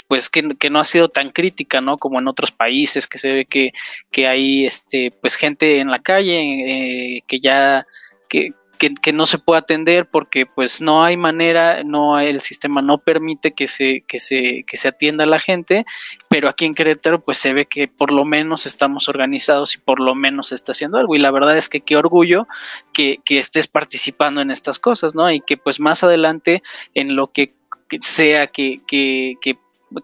pues 0.08 0.28
que, 0.28 0.56
que, 0.58 0.70
no 0.70 0.80
ha 0.80 0.84
sido 0.84 1.08
tan 1.08 1.30
crítica, 1.30 1.80
¿no? 1.80 1.98
Como 1.98 2.18
en 2.18 2.28
otros 2.28 2.52
países 2.52 3.06
que 3.06 3.18
se 3.18 3.32
ve 3.32 3.46
que, 3.46 3.72
que 4.10 4.26
hay 4.26 4.66
este 4.66 5.10
pues 5.10 5.34
gente 5.34 5.80
en 5.80 5.90
la 5.90 6.00
calle 6.00 7.16
eh, 7.16 7.22
que 7.26 7.40
ya 7.40 7.86
que, 8.28 8.52
que, 8.78 9.12
no 9.12 9.26
se 9.26 9.38
puede 9.38 9.58
atender 9.58 10.06
porque 10.06 10.46
pues 10.46 10.80
no 10.80 11.04
hay 11.04 11.16
manera, 11.16 11.82
no 11.84 12.18
el 12.18 12.40
sistema 12.40 12.82
no 12.82 12.98
permite 12.98 13.52
que 13.52 13.66
se, 13.66 14.02
que 14.06 14.18
se, 14.18 14.64
que 14.66 14.76
se 14.76 14.88
atienda 14.88 15.24
a 15.24 15.28
la 15.28 15.40
gente, 15.40 15.84
pero 16.28 16.48
aquí 16.48 16.64
en 16.64 16.74
Querétaro 16.74 17.22
pues 17.24 17.38
se 17.38 17.54
ve 17.54 17.66
que 17.66 17.88
por 17.88 18.12
lo 18.12 18.24
menos 18.24 18.66
estamos 18.66 19.08
organizados 19.08 19.74
y 19.74 19.78
por 19.78 20.00
lo 20.00 20.14
menos 20.14 20.48
se 20.48 20.54
está 20.54 20.72
haciendo 20.72 20.98
algo 20.98 21.14
y 21.14 21.18
la 21.18 21.30
verdad 21.30 21.56
es 21.56 21.68
que 21.68 21.80
qué 21.80 21.96
orgullo 21.96 22.46
que, 22.92 23.18
que 23.24 23.38
estés 23.38 23.68
participando 23.68 24.40
en 24.40 24.50
estas 24.50 24.78
cosas, 24.78 25.14
¿no? 25.14 25.30
Y 25.30 25.40
que 25.40 25.56
pues 25.56 25.80
más 25.80 26.04
adelante 26.04 26.62
en 26.94 27.16
lo 27.16 27.28
que 27.28 27.54
sea 28.00 28.48
que 28.48 28.80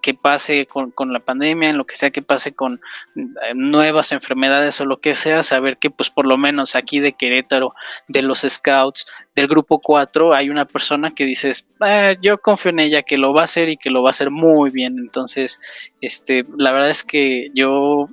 que 0.03 0.14
pase 0.14 0.66
con, 0.66 0.91
con, 0.91 1.12
la 1.12 1.20
pandemia, 1.20 1.70
en 1.70 1.78
lo 1.78 1.84
que 1.84 1.97
sea 1.97 2.11
que 2.11 2.22
pase 2.22 2.53
con 2.53 2.80
eh, 3.16 3.55
nuevas 3.55 4.12
enfermedades 4.12 4.80
o 4.80 4.84
lo 4.84 5.01
que 5.01 5.14
sea, 5.14 5.43
saber 5.43 5.78
que 5.78 5.91
pues 5.91 6.11
por 6.11 6.26
lo 6.26 6.36
menos 6.36 6.76
aquí 6.76 7.01
de 7.01 7.12
Querétaro, 7.12 7.74
de 8.09 8.22
los 8.22 8.41
Scouts, 8.49 9.07
del 9.34 9.49
grupo 9.49 9.80
4, 9.80 10.34
hay 10.34 10.51
una 10.51 10.64
persona 10.64 11.11
que 11.11 11.24
dices, 11.24 11.68
ah, 11.80 12.12
yo 12.20 12.38
confío 12.38 12.70
en 12.70 12.80
ella 12.80 13.03
que 13.03 13.18
lo 13.18 13.32
va 13.32 13.43
a 13.43 13.45
hacer 13.45 13.68
y 13.68 13.76
que 13.76 13.91
lo 13.91 14.03
va 14.03 14.11
a 14.11 14.11
hacer 14.11 14.30
muy 14.30 14.70
bien. 14.70 14.99
Entonces, 14.99 15.61
este, 16.01 16.45
la 16.57 16.72
verdad 16.72 16.91
es 16.91 17.05
que 17.05 17.49
yo 17.55 18.07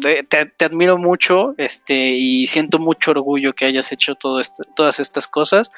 te, 0.00 0.64
admiro 0.64 0.98
mucho 0.98 1.54
este, 1.58 1.94
y 1.94 2.46
siento 2.46 2.78
mucho 2.78 3.10
orgullo 3.12 3.54
que 3.54 3.66
hayas 3.66 3.92
hecho 3.92 4.14
todo 4.14 4.40
esto, 4.40 4.64
todas 4.76 5.00
estas 5.00 5.26
cosas. 5.28 5.70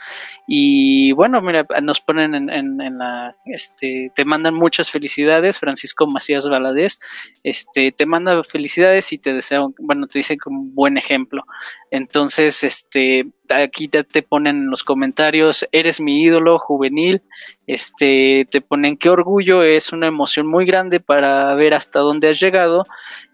Y 0.47 1.13
bueno, 1.13 1.41
mira, 1.41 1.67
nos 1.83 2.01
ponen 2.01 2.35
en, 2.35 2.51
en, 2.51 2.99
la, 2.99 3.37
este, 3.47 4.09
te 4.15 4.25
mandan 4.25 4.55
muchas 4.55 4.91
felicidades, 4.91 5.59
Francisco 5.59 6.07
Macías 6.07 6.49
Valadez, 6.49 7.01
este, 7.43 7.93
te 7.93 8.07
manda 8.07 8.43
felicidades 8.45 9.13
y 9.13 9.19
te 9.19 9.33
deseo, 9.33 9.75
bueno, 9.79 10.07
te 10.07 10.19
dice 10.19 10.37
como 10.39 10.65
buen 10.65 10.97
ejemplo. 10.97 11.45
Entonces, 11.91 12.63
este, 12.63 13.27
aquí 13.49 13.89
te 13.89 14.23
ponen 14.23 14.57
en 14.57 14.71
los 14.71 14.85
comentarios, 14.85 15.69
eres 15.73 16.01
mi 16.01 16.23
ídolo 16.23 16.59
juvenil, 16.59 17.23
este, 17.73 18.49
te 18.51 18.61
ponen 18.61 18.97
qué 18.97 19.11
orgullo, 19.11 19.63
es 19.63 19.93
una 19.93 20.09
emoción 20.09 20.47
muy 20.47 20.67
grande 20.67 20.99
para 20.99 21.55
ver 21.55 21.73
hasta 21.73 22.01
dónde 22.01 22.29
has 22.29 22.41
llegado 22.41 22.85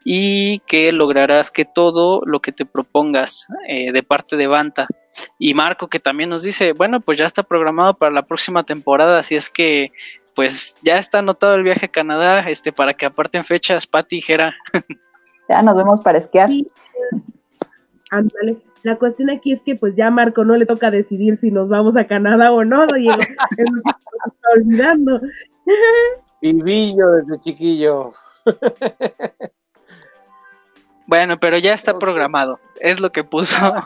y 0.05 0.59
que 0.61 0.93
lograrás 0.93 1.51
que 1.51 1.65
todo 1.65 2.21
lo 2.27 2.41
que 2.41 2.53
te 2.53 2.67
propongas 2.67 3.47
eh, 3.67 3.93
de 3.93 4.03
parte 4.03 4.37
de 4.37 4.47
Banta. 4.47 4.87
Y 5.39 5.55
Marco 5.55 5.89
que 5.89 6.01
también 6.01 6.29
nos 6.29 6.43
dice, 6.43 6.75
bueno, 6.75 7.01
pues 7.01 7.17
ya 7.19 7.25
está 7.25 7.43
programado 7.43 7.95
para 7.95 8.13
la 8.13 8.27
próxima 8.27 8.63
temporada, 8.63 9.19
así 9.19 9.37
es 9.37 9.49
que 9.49 9.93
pues 10.35 10.77
ya 10.83 10.99
está 10.99 11.21
anotado 11.21 11.55
el 11.55 11.63
viaje 11.63 11.87
a 11.87 11.91
Canadá, 11.91 12.41
este, 12.41 12.73
para 12.73 12.93
que 12.93 13.07
aparten 13.07 13.43
fechas, 13.43 13.87
Pati 13.87 14.21
Jera. 14.21 14.55
Ya 15.49 15.63
nos 15.63 15.77
vemos 15.77 16.01
para 16.01 16.19
esquiar. 16.19 16.51
Ándale. 18.11 18.59
La 18.83 18.97
cuestión 18.97 19.31
aquí 19.31 19.53
es 19.53 19.63
que 19.63 19.75
pues 19.75 19.97
ya 19.97 20.09
a 20.09 20.11
Marco 20.11 20.45
no 20.45 20.57
le 20.57 20.67
toca 20.67 20.91
decidir 20.91 21.37
si 21.37 21.51
nos 21.51 21.69
vamos 21.69 21.97
a 21.97 22.07
Canadá 22.07 22.53
o 22.53 22.65
no, 22.65 22.87
Diego. 22.87 23.21
está 24.27 24.49
olvidando. 24.55 25.21
Vivillo 26.43 27.13
desde 27.13 27.41
chiquillo. 27.41 28.13
Bueno, 31.07 31.39
pero 31.41 31.59
ya 31.59 31.73
está 31.73 31.99
programado, 31.99 32.59
es 32.81 33.01
lo 33.01 33.11
que 33.11 33.25
puso. 33.25 33.57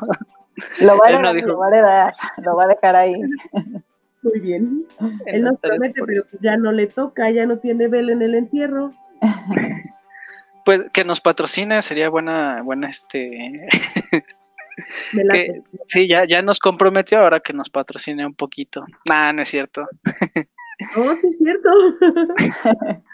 Lo 0.81 0.99
va, 0.99 1.07
a 1.07 1.33
dejar, 1.33 1.49
lo 1.49 1.59
va 1.59 1.69
a 1.69 2.15
lo 2.43 2.57
va 2.57 2.65
a 2.65 2.67
dejar 2.67 2.95
ahí. 2.95 3.15
Muy 4.21 4.41
bien. 4.41 4.85
Él 5.25 5.45
nos 5.45 5.59
promete, 5.59 6.03
pero 6.05 6.23
ya 6.43 6.59
no 6.59 6.71
le 6.71 6.87
toca, 6.87 7.31
ya 7.31 7.47
no 7.47 7.59
tiene 7.59 7.89
vela 7.89 8.13
en 8.13 8.21
el 8.21 8.35
entierro. 8.35 8.93
Pues 10.65 10.87
que 10.93 11.05
nos 11.05 11.21
patrocine 11.21 11.83
sería 11.83 12.09
buena, 12.09 12.63
buena 12.63 12.89
este. 12.89 13.69
sí, 15.89 16.07
ya, 16.07 16.25
ya 16.25 16.43
nos 16.43 16.59
comprometió 16.59 17.19
ahora 17.19 17.41
que 17.41 17.53
nos 17.53 17.71
patrocine 17.71 18.27
un 18.27 18.35
poquito. 18.35 18.85
Nah, 19.09 19.33
no 19.33 19.43
es 19.43 19.49
cierto. 19.49 19.87
No, 20.97 21.15
sí 21.15 21.27
es 21.27 21.37
cierto. 21.37 21.69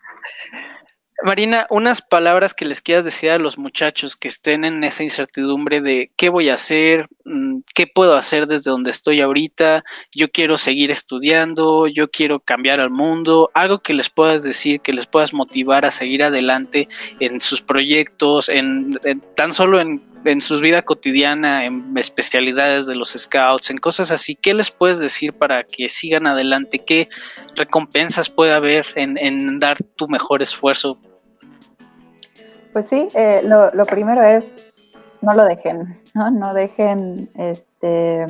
Marina, 1.25 1.67
unas 1.71 2.03
palabras 2.03 2.53
que 2.53 2.67
les 2.67 2.83
quieras 2.83 3.05
decir 3.05 3.31
a 3.31 3.39
los 3.39 3.57
muchachos 3.57 4.17
que 4.17 4.29
estén 4.29 4.65
en 4.65 4.85
esa 4.85 5.03
incertidumbre 5.03 5.81
de 5.81 6.11
qué 6.17 6.29
voy 6.29 6.51
a 6.51 6.55
hacer, 6.55 7.09
mm, 7.25 7.61
qué 7.75 7.87
puedo 7.87 8.17
hacer 8.17 8.47
desde 8.47 8.71
donde 8.71 8.91
estoy 8.91 9.23
ahorita, 9.23 9.83
yo 10.15 10.31
quiero 10.31 10.59
seguir 10.59 10.91
estudiando, 10.91 11.87
yo 11.87 12.11
quiero 12.11 12.41
cambiar 12.41 12.81
al 12.81 12.91
mundo, 12.91 13.51
algo 13.55 13.79
que 13.79 13.95
les 13.95 14.11
puedas 14.11 14.43
decir, 14.43 14.81
que 14.81 14.93
les 14.93 15.07
puedas 15.07 15.33
motivar 15.33 15.87
a 15.87 15.91
seguir 15.91 16.23
adelante 16.23 16.89
en 17.19 17.41
sus 17.41 17.63
proyectos, 17.63 18.51
en, 18.51 18.91
tan 19.35 19.55
solo 19.55 19.81
en 19.81 20.03
en 20.27 20.41
su 20.41 20.59
vida 20.61 20.83
cotidiana, 20.83 21.65
en 21.65 21.97
especialidades 21.97 22.87
de 22.87 22.95
los 22.95 23.11
scouts, 23.11 23.71
en 23.71 23.79
cosas 23.79 24.11
así, 24.11 24.35
¿qué 24.35 24.55
les 24.55 24.71
puedes 24.71 24.99
decir 24.99 25.33
para 25.33 25.65
que 25.65 25.89
sigan 25.89 26.27
adelante? 26.27 26.81
¿Qué 26.85 27.09
recompensas 27.55 28.29
puede 28.29 28.53
haber 28.53 28.87
en, 28.97 29.59
dar 29.61 29.79
tu 29.97 30.09
mejor 30.09 30.43
esfuerzo? 30.43 30.99
Pues 32.77 32.89
sí, 32.89 33.09
eh, 33.15 33.41
lo, 33.43 33.87
primero 33.87 34.23
es 34.23 34.55
no 35.23 35.33
lo 35.33 35.47
dejen, 35.47 35.99
¿no? 36.13 36.31
No 36.31 36.53
dejen, 36.53 37.31
este, 37.35 38.27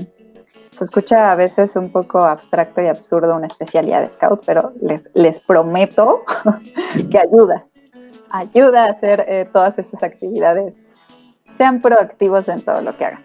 se 0.71 0.85
escucha 0.85 1.33
a 1.33 1.35
veces 1.35 1.75
un 1.75 1.91
poco 1.91 2.21
abstracto 2.21 2.81
y 2.81 2.87
absurdo 2.87 3.35
una 3.35 3.49
especialidad 3.49 4.03
de 4.03 4.09
scout, 4.09 4.45
pero 4.47 4.73
les, 4.81 5.11
les 5.15 5.41
prometo 5.41 6.23
que 7.11 7.19
ayuda, 7.19 7.67
ayuda 8.31 8.85
a 8.85 8.91
hacer 8.91 9.25
eh, 9.27 9.49
todas 9.53 9.81
esas 9.81 10.01
actividades 10.05 10.75
sean 11.57 11.83
proactivos 11.83 12.47
en 12.49 12.61
todo 12.61 12.83
lo 12.83 12.97
que 12.97 13.05
hagan. 13.05 13.25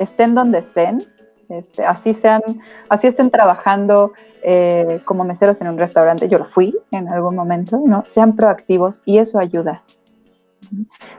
Estén 0.00 0.34
donde 0.34 0.58
estén, 0.58 1.00
este, 1.48 1.84
así 1.84 2.12
sean, 2.12 2.42
así 2.88 3.06
estén 3.06 3.30
trabajando 3.30 4.14
eh, 4.42 5.00
como 5.04 5.22
meseros 5.22 5.60
en 5.60 5.68
un 5.68 5.78
restaurante, 5.78 6.28
yo 6.28 6.38
lo 6.38 6.44
fui 6.44 6.76
en 6.90 7.06
algún 7.06 7.36
momento, 7.36 7.80
¿no? 7.86 8.02
Sean 8.04 8.34
proactivos 8.34 9.00
y 9.04 9.18
eso 9.18 9.38
ayuda. 9.38 9.84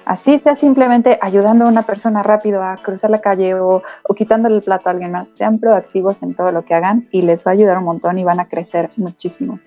Así 0.06 0.40
sea 0.40 0.56
simplemente 0.56 1.20
ayudando 1.22 1.66
a 1.66 1.70
una 1.70 1.84
persona 1.84 2.24
rápido 2.24 2.64
a 2.64 2.78
cruzar 2.78 3.10
la 3.10 3.22
calle 3.22 3.56
o, 3.56 3.84
quitándole 4.16 4.56
el 4.56 4.62
plato 4.62 4.90
a 4.90 4.92
alguien 4.92 5.12
más. 5.12 5.32
Sean 5.32 5.60
proactivos 5.60 6.24
en 6.24 6.36
todo 6.36 6.52
lo 6.52 6.66
que 6.66 6.74
hagan 6.74 7.08
y 7.12 7.22
les 7.22 7.46
va 7.46 7.52
a 7.52 7.54
ayudar 7.54 7.78
un 7.78 7.86
montón 7.86 8.18
y 8.20 8.24
van 8.24 8.40
a 8.40 8.48
crecer 8.48 8.90
muchísimo. 8.96 9.60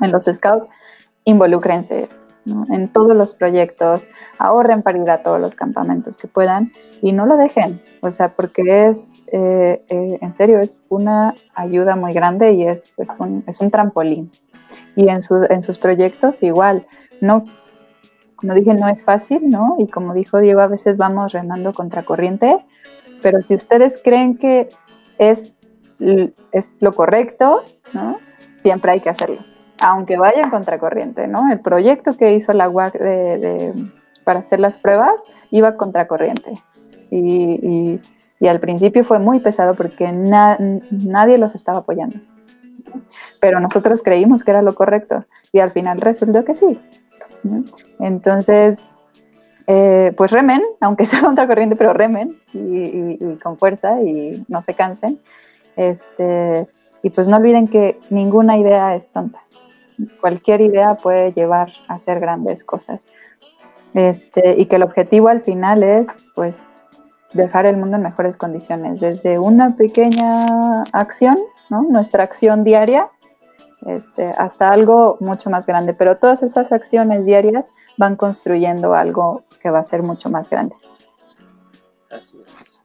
En 0.00 0.12
los 0.12 0.24
scouts, 0.24 0.66
involúcrense, 1.24 2.08
en 2.70 2.88
todos 2.88 3.16
los 3.16 3.34
proyectos, 3.34 4.06
ahorren 4.38 4.82
para 4.82 4.98
ir 4.98 5.10
a 5.10 5.22
todos 5.22 5.40
los 5.40 5.54
campamentos 5.54 6.16
que 6.16 6.28
puedan 6.28 6.72
y 7.02 7.12
no 7.12 7.26
lo 7.26 7.36
dejen, 7.36 7.82
o 8.00 8.10
sea, 8.10 8.30
porque 8.30 8.88
es, 8.88 9.22
eh, 9.32 9.82
eh, 9.88 10.18
en 10.20 10.32
serio, 10.32 10.58
es 10.60 10.84
una 10.88 11.34
ayuda 11.54 11.96
muy 11.96 12.12
grande 12.12 12.52
y 12.52 12.66
es, 12.66 12.98
es, 12.98 13.08
un, 13.18 13.44
es 13.46 13.60
un, 13.60 13.70
trampolín. 13.70 14.30
Y 14.96 15.08
en, 15.08 15.22
su, 15.22 15.46
en 15.48 15.62
sus 15.62 15.78
proyectos 15.78 16.42
igual, 16.42 16.86
no, 17.20 17.44
como 18.38 18.54
dije, 18.54 18.72
no 18.74 18.88
es 18.88 19.04
fácil, 19.04 19.50
¿no? 19.50 19.76
Y 19.78 19.88
como 19.88 20.14
dijo 20.14 20.38
Diego, 20.38 20.60
a 20.60 20.68
veces 20.68 20.96
vamos 20.96 21.32
remando 21.32 21.72
contracorriente, 21.72 22.64
pero 23.20 23.42
si 23.42 23.54
ustedes 23.54 24.00
creen 24.02 24.38
que 24.38 24.68
es, 25.18 25.58
es 26.52 26.74
lo 26.80 26.92
correcto, 26.92 27.62
¿no? 27.92 28.18
Siempre 28.62 28.92
hay 28.92 29.00
que 29.00 29.10
hacerlo 29.10 29.40
aunque 29.80 30.16
vaya 30.16 30.42
en 30.42 30.50
contracorriente, 30.50 31.26
¿no? 31.26 31.50
El 31.50 31.60
proyecto 31.60 32.16
que 32.16 32.34
hizo 32.34 32.52
la 32.52 32.68
UAC 32.68 32.98
de, 32.98 33.90
para 34.24 34.40
hacer 34.40 34.60
las 34.60 34.76
pruebas 34.76 35.24
iba 35.50 35.76
contracorriente. 35.76 36.54
Y, 37.10 38.00
y, 38.40 38.46
al 38.46 38.60
principio 38.60 39.04
fue 39.04 39.18
muy 39.18 39.40
pesado 39.40 39.74
porque 39.74 40.10
nadie 40.12 41.38
los 41.38 41.54
estaba 41.54 41.78
apoyando. 41.78 42.18
Pero 43.40 43.60
nosotros 43.60 44.02
creímos 44.02 44.42
que 44.42 44.50
era 44.50 44.62
lo 44.62 44.74
correcto 44.74 45.24
y 45.52 45.60
al 45.60 45.72
final 45.72 46.00
resultó 46.00 46.44
que 46.44 46.54
sí. 46.54 46.80
Entonces, 48.00 48.84
eh, 49.66 50.12
pues 50.16 50.30
remen, 50.30 50.62
aunque 50.80 51.04
sea 51.06 51.20
contracorriente, 51.20 51.76
pero 51.76 51.92
remen 51.92 52.40
y, 52.52 53.18
y, 53.20 53.38
con 53.42 53.58
fuerza 53.58 54.00
y 54.02 54.44
no 54.48 54.62
se 54.62 54.74
cansen. 54.74 55.20
Este, 55.76 56.66
y 57.02 57.10
pues 57.10 57.28
no 57.28 57.36
olviden 57.36 57.68
que 57.68 57.98
ninguna 58.10 58.58
idea 58.58 58.96
es 58.96 59.10
tonta 59.10 59.40
cualquier 60.20 60.60
idea 60.60 60.96
puede 60.96 61.32
llevar 61.32 61.72
a 61.88 61.94
hacer 61.94 62.20
grandes 62.20 62.64
cosas. 62.64 63.06
Este, 63.94 64.56
y 64.58 64.66
que 64.66 64.76
el 64.76 64.82
objetivo 64.82 65.28
al 65.28 65.42
final 65.42 65.82
es, 65.82 66.26
pues, 66.34 66.68
dejar 67.32 67.66
el 67.66 67.76
mundo 67.76 67.96
en 67.96 68.02
mejores 68.02 68.36
condiciones, 68.36 69.00
desde 69.00 69.38
una 69.38 69.76
pequeña 69.76 70.82
acción, 70.92 71.38
¿no? 71.70 71.82
nuestra 71.82 72.22
acción 72.22 72.64
diaria, 72.64 73.10
este, 73.86 74.30
hasta 74.38 74.70
algo 74.70 75.16
mucho 75.20 75.50
más 75.50 75.66
grande. 75.66 75.94
Pero 75.94 76.16
todas 76.16 76.42
esas 76.42 76.72
acciones 76.72 77.26
diarias 77.26 77.70
van 77.96 78.16
construyendo 78.16 78.94
algo 78.94 79.44
que 79.60 79.70
va 79.70 79.80
a 79.80 79.84
ser 79.84 80.02
mucho 80.02 80.30
más 80.30 80.48
grande. 80.48 80.74
Así 82.10 82.40
es. 82.44 82.82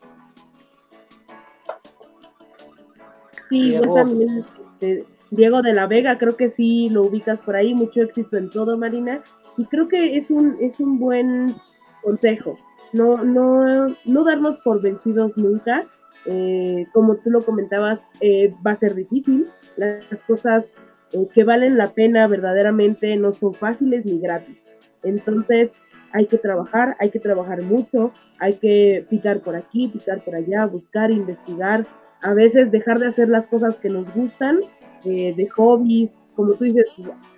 Sí, 3.49 3.71
yo 3.71 3.81
también 3.93 4.45
este, 4.59 5.05
Diego 5.29 5.61
de 5.61 5.73
la 5.73 5.87
Vega, 5.87 6.17
creo 6.17 6.35
que 6.35 6.49
sí 6.49 6.89
lo 6.89 7.03
ubicas 7.03 7.39
por 7.39 7.55
ahí, 7.55 7.73
mucho 7.73 8.01
éxito 8.01 8.37
en 8.37 8.49
todo, 8.49 8.77
Marina, 8.77 9.21
y 9.57 9.65
creo 9.65 9.87
que 9.87 10.17
es 10.17 10.31
un, 10.31 10.57
es 10.59 10.79
un 10.79 10.99
buen 10.99 11.55
consejo, 12.01 12.55
no, 12.93 13.23
no, 13.23 13.87
no 14.05 14.23
darnos 14.23 14.57
por 14.63 14.81
vencidos 14.81 15.35
nunca, 15.35 15.85
eh, 16.25 16.87
como 16.93 17.15
tú 17.17 17.29
lo 17.31 17.43
comentabas, 17.43 17.99
eh, 18.21 18.53
va 18.65 18.71
a 18.71 18.79
ser 18.79 18.95
difícil, 18.95 19.47
las 19.75 20.05
cosas 20.27 20.65
eh, 21.11 21.27
que 21.33 21.43
valen 21.43 21.77
la 21.77 21.87
pena 21.87 22.27
verdaderamente 22.27 23.15
no 23.17 23.33
son 23.33 23.53
fáciles 23.53 24.05
ni 24.05 24.19
gratis, 24.19 24.57
entonces 25.03 25.71
hay 26.13 26.27
que 26.27 26.37
trabajar, 26.37 26.95
hay 26.99 27.09
que 27.09 27.19
trabajar 27.19 27.61
mucho, 27.63 28.11
hay 28.39 28.53
que 28.53 29.05
picar 29.09 29.41
por 29.41 29.55
aquí, 29.55 29.87
picar 29.87 30.23
por 30.23 30.35
allá, 30.35 30.65
buscar, 30.67 31.11
investigar, 31.11 31.87
a 32.21 32.33
veces 32.33 32.71
dejar 32.71 32.99
de 32.99 33.07
hacer 33.07 33.27
las 33.27 33.47
cosas 33.47 33.75
que 33.77 33.89
nos 33.89 34.05
gustan 34.13 34.61
de 35.03 35.49
hobbies, 35.53 36.15
como 36.35 36.53
tú 36.53 36.63
dices, 36.63 36.85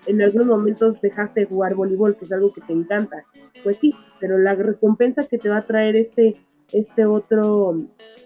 en 0.06 0.22
algunos 0.22 0.46
momentos 0.46 1.02
dejaste 1.02 1.42
de 1.42 1.46
jugar 1.48 1.74
voleibol, 1.74 2.16
que 2.16 2.26
es 2.26 2.32
algo 2.32 2.54
que 2.54 2.62
te 2.62 2.74
encanta. 2.74 3.26
Pues 3.64 3.78
sí, 3.78 3.94
pero 4.20 4.38
la 4.38 4.54
recompensa 4.54 5.26
que 5.26 5.38
te 5.38 5.50
va 5.50 5.58
a 5.58 5.66
traer 5.66 5.96
este, 5.96 6.36
este 6.72 7.06
otro 7.06 7.86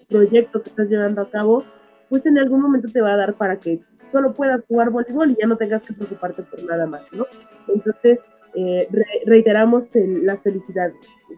proyecto 0.09 0.61
que 0.61 0.69
estás 0.69 0.89
llevando 0.89 1.21
a 1.21 1.29
cabo, 1.29 1.63
pues 2.09 2.25
en 2.25 2.37
algún 2.37 2.61
momento 2.61 2.87
te 2.91 3.01
va 3.01 3.13
a 3.13 3.17
dar 3.17 3.35
para 3.35 3.57
que 3.57 3.79
solo 4.05 4.33
puedas 4.33 4.61
jugar 4.67 4.89
voleibol 4.89 5.31
y 5.31 5.37
ya 5.39 5.47
no 5.47 5.57
tengas 5.57 5.83
que 5.83 5.93
preocuparte 5.93 6.43
por 6.43 6.63
nada 6.63 6.85
más, 6.87 7.03
¿no? 7.11 7.25
Entonces, 7.73 8.19
eh, 8.55 8.87
reiteramos 9.25 9.83
las 9.93 10.41
felicidades, 10.41 10.95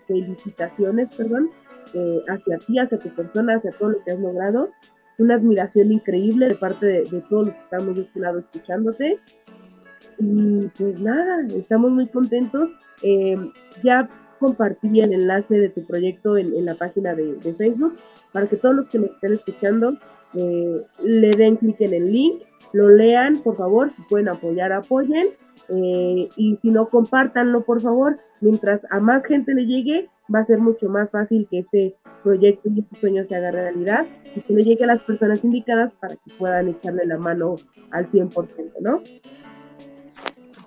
felicitaciones, 0.07 1.15
perdón, 1.15 1.49
eh, 1.93 2.21
hacia 2.29 2.57
ti, 2.59 2.79
hacia 2.79 2.97
tu 2.97 3.09
persona, 3.09 3.55
hacia 3.55 3.71
todo 3.71 3.89
lo 3.89 4.03
que 4.03 4.11
has 4.11 4.19
logrado 4.19 4.69
una 5.21 5.35
admiración 5.35 5.91
increíble 5.91 6.47
de 6.47 6.55
parte 6.55 6.85
de, 6.85 7.23
todos 7.29 7.47
los 7.47 7.55
que 7.55 7.61
estamos 7.61 7.95
de 7.95 8.01
este 8.01 8.19
lado 8.19 8.39
escuchándote. 8.39 9.19
Y 10.19 10.67
pues 10.77 10.99
nada, 10.99 11.45
estamos 11.55 11.91
muy 11.91 12.07
contentos. 12.07 12.69
Eh, 13.03 13.35
ya 13.83 14.09
compartí 14.39 14.99
el 14.99 15.13
enlace 15.13 15.55
de 15.55 15.69
tu 15.69 15.85
proyecto 15.85 16.37
en, 16.37 16.65
la 16.65 16.75
página 16.75 17.13
de, 17.13 17.37
Facebook 17.57 17.95
para 18.31 18.47
que 18.47 18.57
todos 18.57 18.75
los 18.75 18.89
que 18.89 18.99
me 18.99 19.07
estén 19.07 19.33
escuchando 19.33 19.93
eh, 20.33 20.81
le 21.03 21.31
den 21.31 21.57
clic 21.57 21.79
en 21.81 21.93
el 21.93 22.11
link, 22.11 22.41
lo 22.73 22.89
lean, 22.89 23.37
por 23.43 23.55
favor, 23.55 23.89
si 23.89 24.01
pueden 24.03 24.29
apoyar, 24.29 24.71
apoyen. 24.71 25.27
Eh, 25.69 26.29
y 26.35 26.57
si 26.61 26.69
no, 26.69 26.87
compártanlo, 26.87 27.63
por 27.63 27.81
favor. 27.81 28.17
Mientras 28.39 28.81
a 28.89 28.99
más 28.99 29.23
gente 29.25 29.53
le 29.53 29.65
llegue, 29.65 30.09
va 30.33 30.39
a 30.39 30.45
ser 30.45 30.59
mucho 30.59 30.89
más 30.89 31.11
fácil 31.11 31.47
que 31.49 31.59
este 31.59 31.95
proyecto 32.23 32.69
y 32.69 32.79
este 32.79 32.99
sueño 32.99 33.25
se 33.27 33.35
haga 33.35 33.51
realidad 33.51 34.05
y 34.35 34.41
que 34.41 34.53
le 34.53 34.63
llegue 34.63 34.83
a 34.83 34.87
las 34.87 35.01
personas 35.01 35.43
indicadas 35.43 35.93
para 35.99 36.15
que 36.15 36.33
puedan 36.37 36.69
echarle 36.69 37.05
la 37.05 37.17
mano 37.17 37.55
al 37.91 38.09
100%, 38.09 38.71
¿no? 38.81 39.01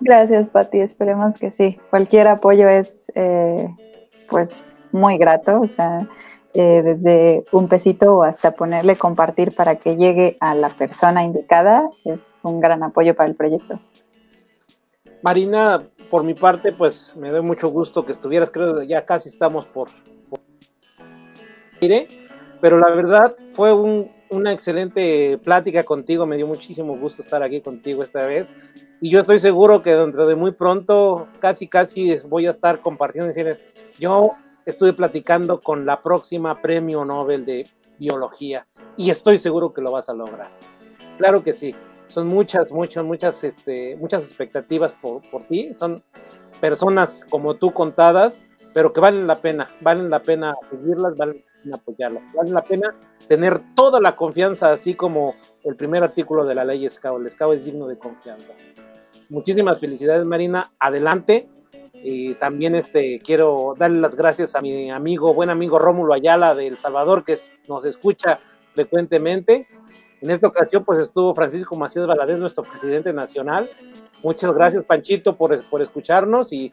Gracias, 0.01 0.47
Pati. 0.47 0.81
Esperemos 0.81 1.37
que 1.37 1.51
sí. 1.51 1.79
Cualquier 1.89 2.27
apoyo 2.27 2.67
es, 2.67 3.05
eh, 3.15 3.67
pues, 4.29 4.55
muy 4.91 5.17
grato. 5.17 5.61
O 5.61 5.67
sea, 5.67 6.07
eh, 6.53 6.81
desde 6.83 7.43
un 7.51 7.67
pesito 7.67 8.23
hasta 8.23 8.51
ponerle 8.51 8.95
compartir 8.95 9.53
para 9.53 9.75
que 9.75 9.97
llegue 9.97 10.37
a 10.39 10.55
la 10.55 10.69
persona 10.69 11.23
indicada 11.23 11.89
es 12.05 12.21
un 12.43 12.61
gran 12.61 12.81
apoyo 12.81 13.13
para 13.13 13.29
el 13.29 13.35
proyecto. 13.35 13.79
Marina, 15.21 15.83
por 16.09 16.23
mi 16.23 16.33
parte, 16.33 16.71
pues 16.71 17.13
me 17.17 17.29
doy 17.29 17.41
mucho 17.41 17.69
gusto 17.69 18.05
que 18.05 18.13
estuvieras, 18.13 18.51
creo 18.51 18.73
que 18.77 18.87
ya 18.87 19.05
casi 19.05 19.27
estamos 19.27 19.65
por, 19.65 19.89
por... 20.29 20.39
pero 22.61 22.77
la 22.77 22.89
verdad 22.91 23.35
fue 23.51 23.73
una 24.35 24.51
excelente 24.51 25.39
plática 25.43 25.83
contigo, 25.83 26.25
me 26.25 26.37
dio 26.37 26.47
muchísimo 26.47 26.97
gusto 26.97 27.21
estar 27.21 27.41
aquí 27.41 27.61
contigo 27.61 28.03
esta 28.03 28.25
vez 28.25 28.53
y 29.01 29.09
yo 29.09 29.21
estoy 29.21 29.39
seguro 29.39 29.81
que 29.81 29.95
dentro 29.95 30.27
de 30.27 30.35
muy 30.35 30.51
pronto 30.51 31.27
casi 31.39 31.67
casi 31.67 32.17
voy 32.27 32.47
a 32.47 32.51
estar 32.51 32.81
compartiendo, 32.81 33.27
decir, 33.27 33.59
yo 33.99 34.33
estuve 34.65 34.93
platicando 34.93 35.61
con 35.61 35.85
la 35.85 36.01
próxima 36.01 36.61
premio 36.61 37.05
Nobel 37.05 37.45
de 37.45 37.67
biología 37.97 38.67
y 38.97 39.09
estoy 39.09 39.37
seguro 39.37 39.73
que 39.73 39.81
lo 39.81 39.91
vas 39.91 40.09
a 40.09 40.13
lograr. 40.13 40.51
Claro 41.17 41.43
que 41.43 41.53
sí 41.53 41.73
son 42.07 42.27
muchas, 42.27 42.71
muchas, 42.71 43.03
muchas, 43.03 43.43
este, 43.43 43.95
muchas 43.97 44.27
expectativas 44.27 44.93
por, 44.93 45.21
por 45.29 45.43
ti. 45.45 45.73
Son 45.79 46.03
personas 46.59 47.25
como 47.29 47.55
tú 47.55 47.71
contadas, 47.71 48.43
pero 48.73 48.93
que 48.93 49.01
valen 49.01 49.27
la 49.27 49.41
pena, 49.41 49.69
valen 49.81 50.09
la 50.09 50.21
pena 50.21 50.55
seguirlas, 50.69 51.15
valen 51.17 51.43
pena 51.65 51.75
apoyarlas, 51.77 52.23
valen 52.33 52.53
la 52.53 52.63
pena 52.63 52.95
tener 53.27 53.59
toda 53.75 53.99
la 53.99 54.15
confianza, 54.15 54.71
así 54.71 54.93
como 54.93 55.35
el 55.63 55.75
primer 55.75 56.03
artículo 56.03 56.45
de 56.45 56.55
la 56.55 56.63
ley 56.63 56.89
SCAO. 56.89 57.17
El 57.17 57.29
SCAO 57.29 57.53
es 57.53 57.65
digno 57.65 57.87
de 57.87 57.97
confianza. 57.97 58.53
Muchísimas 59.29 59.79
felicidades, 59.79 60.25
Marina. 60.25 60.71
Adelante. 60.79 61.49
Y 61.93 62.35
también 62.35 62.75
este, 62.75 63.19
quiero 63.19 63.73
darle 63.77 63.99
las 63.99 64.15
gracias 64.15 64.55
a 64.55 64.61
mi 64.61 64.91
amigo, 64.91 65.33
buen 65.33 65.49
amigo 65.49 65.79
Rómulo 65.79 66.13
Ayala 66.13 66.53
de 66.53 66.67
El 66.67 66.77
Salvador, 66.77 67.23
que 67.23 67.35
nos 67.67 67.83
escucha 67.85 68.39
frecuentemente. 68.75 69.67
En 70.21 70.29
esta 70.29 70.47
ocasión, 70.47 70.85
pues 70.85 70.99
estuvo 70.99 71.33
Francisco 71.33 71.75
Macías 71.75 72.05
Valadez, 72.05 72.37
nuestro 72.37 72.63
presidente 72.63 73.11
nacional. 73.11 73.69
Muchas 74.21 74.53
gracias, 74.53 74.83
Panchito, 74.83 75.35
por, 75.35 75.67
por 75.69 75.81
escucharnos 75.81 76.53
y 76.53 76.71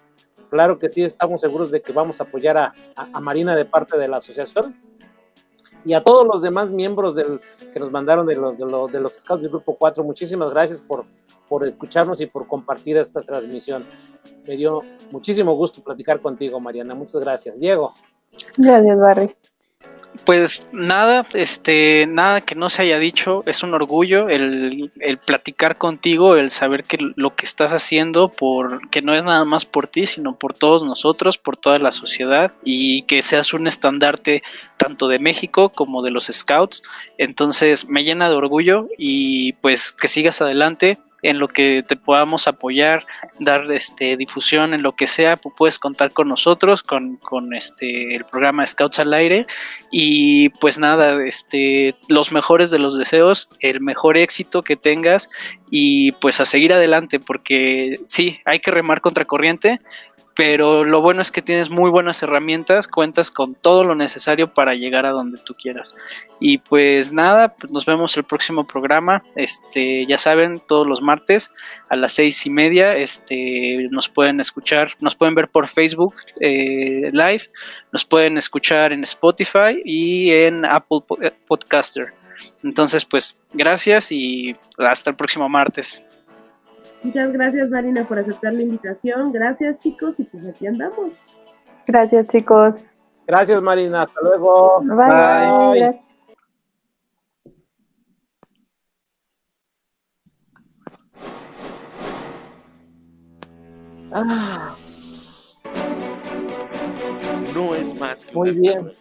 claro 0.53 0.79
que 0.79 0.91
sí, 0.91 1.03
estamos 1.03 1.41
seguros 1.41 1.71
de 1.71 1.81
que 1.81 1.93
vamos 1.93 2.21
a 2.21 2.25
apoyar 2.25 2.59
a, 2.59 2.75
a, 2.95 3.21
Marina 3.21 3.57
de 3.57 3.65
parte 3.65 3.97
de 3.97 4.07
la 4.07 4.19
asociación 4.19 4.79
y 5.83 5.95
a 5.95 6.05
todos 6.05 6.27
los 6.27 6.43
demás 6.43 6.71
miembros 6.71 7.15
del, 7.15 7.41
que 7.73 7.81
nos 7.81 7.91
mandaron 7.91 8.27
de 8.27 8.37
los, 8.37 8.59
de 8.93 9.01
de 9.01 9.09
Scouts 9.09 9.41
del 9.41 9.51
Grupo 9.51 9.75
4. 9.79 10.05
Muchísimas 10.05 10.51
gracias 10.51 10.83
por, 10.83 11.07
por 11.49 11.67
escucharnos 11.67 12.21
y 12.21 12.27
por 12.27 12.47
compartir 12.47 12.99
esta 12.99 13.23
transmisión. 13.23 13.87
Me 14.47 14.59
dio 14.59 14.83
muchísimo 15.11 15.55
gusto 15.55 15.83
platicar 15.83 16.21
contigo, 16.21 16.61
Mariana. 16.61 16.95
Muchas 16.95 17.23
gracias. 17.23 17.59
Diego. 17.59 17.95
Gracias, 18.59 18.99
Barry. 18.99 19.35
Pues 20.25 20.69
nada, 20.73 21.27
este, 21.33 22.07
nada 22.07 22.43
que 22.43 22.55
no 22.55 22.69
se 22.69 22.83
haya 22.83 22.99
dicho, 22.99 23.43
es 23.47 23.63
un 23.63 23.73
orgullo 23.75 24.29
el, 24.29 24.93
el, 25.01 25.19
platicar 25.19 25.79
contigo, 25.79 26.37
el 26.37 26.51
saber 26.51 26.85
que 26.85 26.99
lo 27.17 27.35
que 27.35 27.47
estás 27.47 27.73
haciendo, 27.73 28.29
por, 28.29 28.89
que 28.91 29.03
no 29.03 29.15
es 29.15 29.25
nada 29.25 29.45
más 29.45 29.65
por 29.65 29.87
ti, 29.87 30.07
sino 30.07 30.37
por 30.37 30.55
todos 30.55 30.85
nosotros, 30.85 31.39
por 31.39 31.57
toda 31.57 31.79
la 31.79 31.93
sociedad, 31.93 32.55
y 32.63 33.03
que 33.03 33.23
seas 33.23 33.55
un 33.55 33.67
estandarte 33.67 34.43
tanto 34.77 35.09
de 35.09 35.19
México 35.19 35.71
como 35.71 36.03
de 36.03 36.11
los 36.11 36.27
Scouts. 36.27 36.83
Entonces 37.17 37.89
me 37.89 38.05
llena 38.05 38.29
de 38.29 38.37
orgullo 38.37 38.89
y 38.99 39.55
pues 39.55 39.93
que 39.93 40.09
sigas 40.09 40.43
adelante, 40.43 40.99
en 41.23 41.39
lo 41.39 41.49
que 41.49 41.85
te 41.87 41.97
podamos 41.97 42.49
apoyar, 42.49 43.07
dar 43.39 43.71
este 43.73 44.17
difusión 44.17 44.75
en 44.75 44.83
lo 44.83 44.97
que 44.97 45.07
sea, 45.07 45.37
puedes 45.37 45.79
contar 45.79 46.13
con 46.13 46.29
nosotros, 46.29 46.83
con, 46.83 47.17
con 47.17 47.55
este 47.55 48.17
el 48.17 48.25
programa 48.25 48.67
Scouts 48.67 48.99
al 48.99 49.15
aire. 49.15 49.47
Y 49.91 50.51
pues 50.61 50.79
nada, 50.79 51.25
este 51.25 51.95
los 52.09 52.33
mejores 52.33 52.71
de 52.71 52.81
los 52.81 52.99
deseos, 52.99 53.49
el 53.61 53.81
mejor 53.81 54.19
éxito 54.19 54.63
que 54.63 54.77
tengas 54.77 55.31
y 55.71 56.13
pues 56.13 56.41
a 56.41 56.45
seguir 56.45 56.73
adelante 56.73 57.21
porque 57.21 58.01
sí, 58.07 58.41
hay 58.45 58.59
que 58.59 58.71
remar 58.71 59.01
contra 59.01 59.25
corriente, 59.25 59.81
pero 60.35 60.85
lo 60.85 61.01
bueno 61.01 61.21
es 61.21 61.31
que 61.31 61.43
tienes 61.43 61.71
muy 61.71 61.91
buenas 61.91 62.23
herramientas, 62.23 62.89
cuentas 62.89 63.31
con 63.31 63.55
todo 63.55 63.85
lo 63.85 63.95
necesario 63.95 64.53
para 64.55 64.75
llegar 64.75 65.05
a 65.05 65.11
donde 65.11 65.39
tú 65.39 65.55
quieras. 65.55 65.89
Y 66.41 66.59
pues 66.59 67.13
nada, 67.13 67.55
pues 67.55 67.73
nos 67.73 67.85
vemos 67.85 68.17
el 68.17 68.25
próximo 68.25 68.67
programa. 68.67 69.23
Este, 69.37 70.07
ya 70.07 70.17
saben, 70.17 70.61
todos 70.67 70.87
los 70.87 71.03
martes 71.03 71.53
a 71.91 71.97
las 71.97 72.13
seis 72.13 72.47
y 72.47 72.51
media, 72.51 72.97
este, 72.97 73.89
nos 73.91 74.09
pueden 74.09 74.41
escuchar, 74.41 74.93
nos 75.01 75.15
pueden 75.15 75.35
ver 75.35 75.49
por 75.49 75.69
Facebook 75.69 76.15
eh, 76.41 77.11
Live, 77.13 77.51
nos 77.93 78.05
pueden 78.05 78.39
escuchar 78.39 78.93
en 78.93 79.03
Spotify 79.03 79.83
y 79.85 80.31
en 80.31 80.65
Apple 80.65 81.01
Podcaster. 81.47 82.13
Entonces, 82.65 83.05
pues 83.05 83.39
gracias 83.53 84.11
y 84.11 84.57
hasta 84.79 85.11
el 85.11 85.17
próximo 85.17 85.49
martes. 85.49 86.05
Muchas 87.03 87.33
gracias, 87.33 87.69
Marina, 87.71 88.07
por 88.07 88.19
aceptar 88.19 88.53
la 88.53 88.63
invitación. 88.63 89.33
Gracias, 89.33 89.79
chicos, 89.79 90.15
y 90.19 90.25
pues 90.25 90.47
aquí 90.47 90.67
andamos. 90.67 91.13
Gracias, 91.87 92.29
chicos. 92.29 92.97
Gracias, 93.27 93.61
Marina. 93.61 94.03
Hasta 94.03 94.21
luego. 94.23 94.81
Bye. 94.83 94.97
Bye. 94.97 95.81
Bye. 95.81 96.03
Ah. 104.15 104.77
No 107.55 107.75
es 107.75 107.99
más 107.99 108.25
que 108.25 108.35
Muy 108.35 108.51
una 108.51 108.61
bien. 108.61 108.93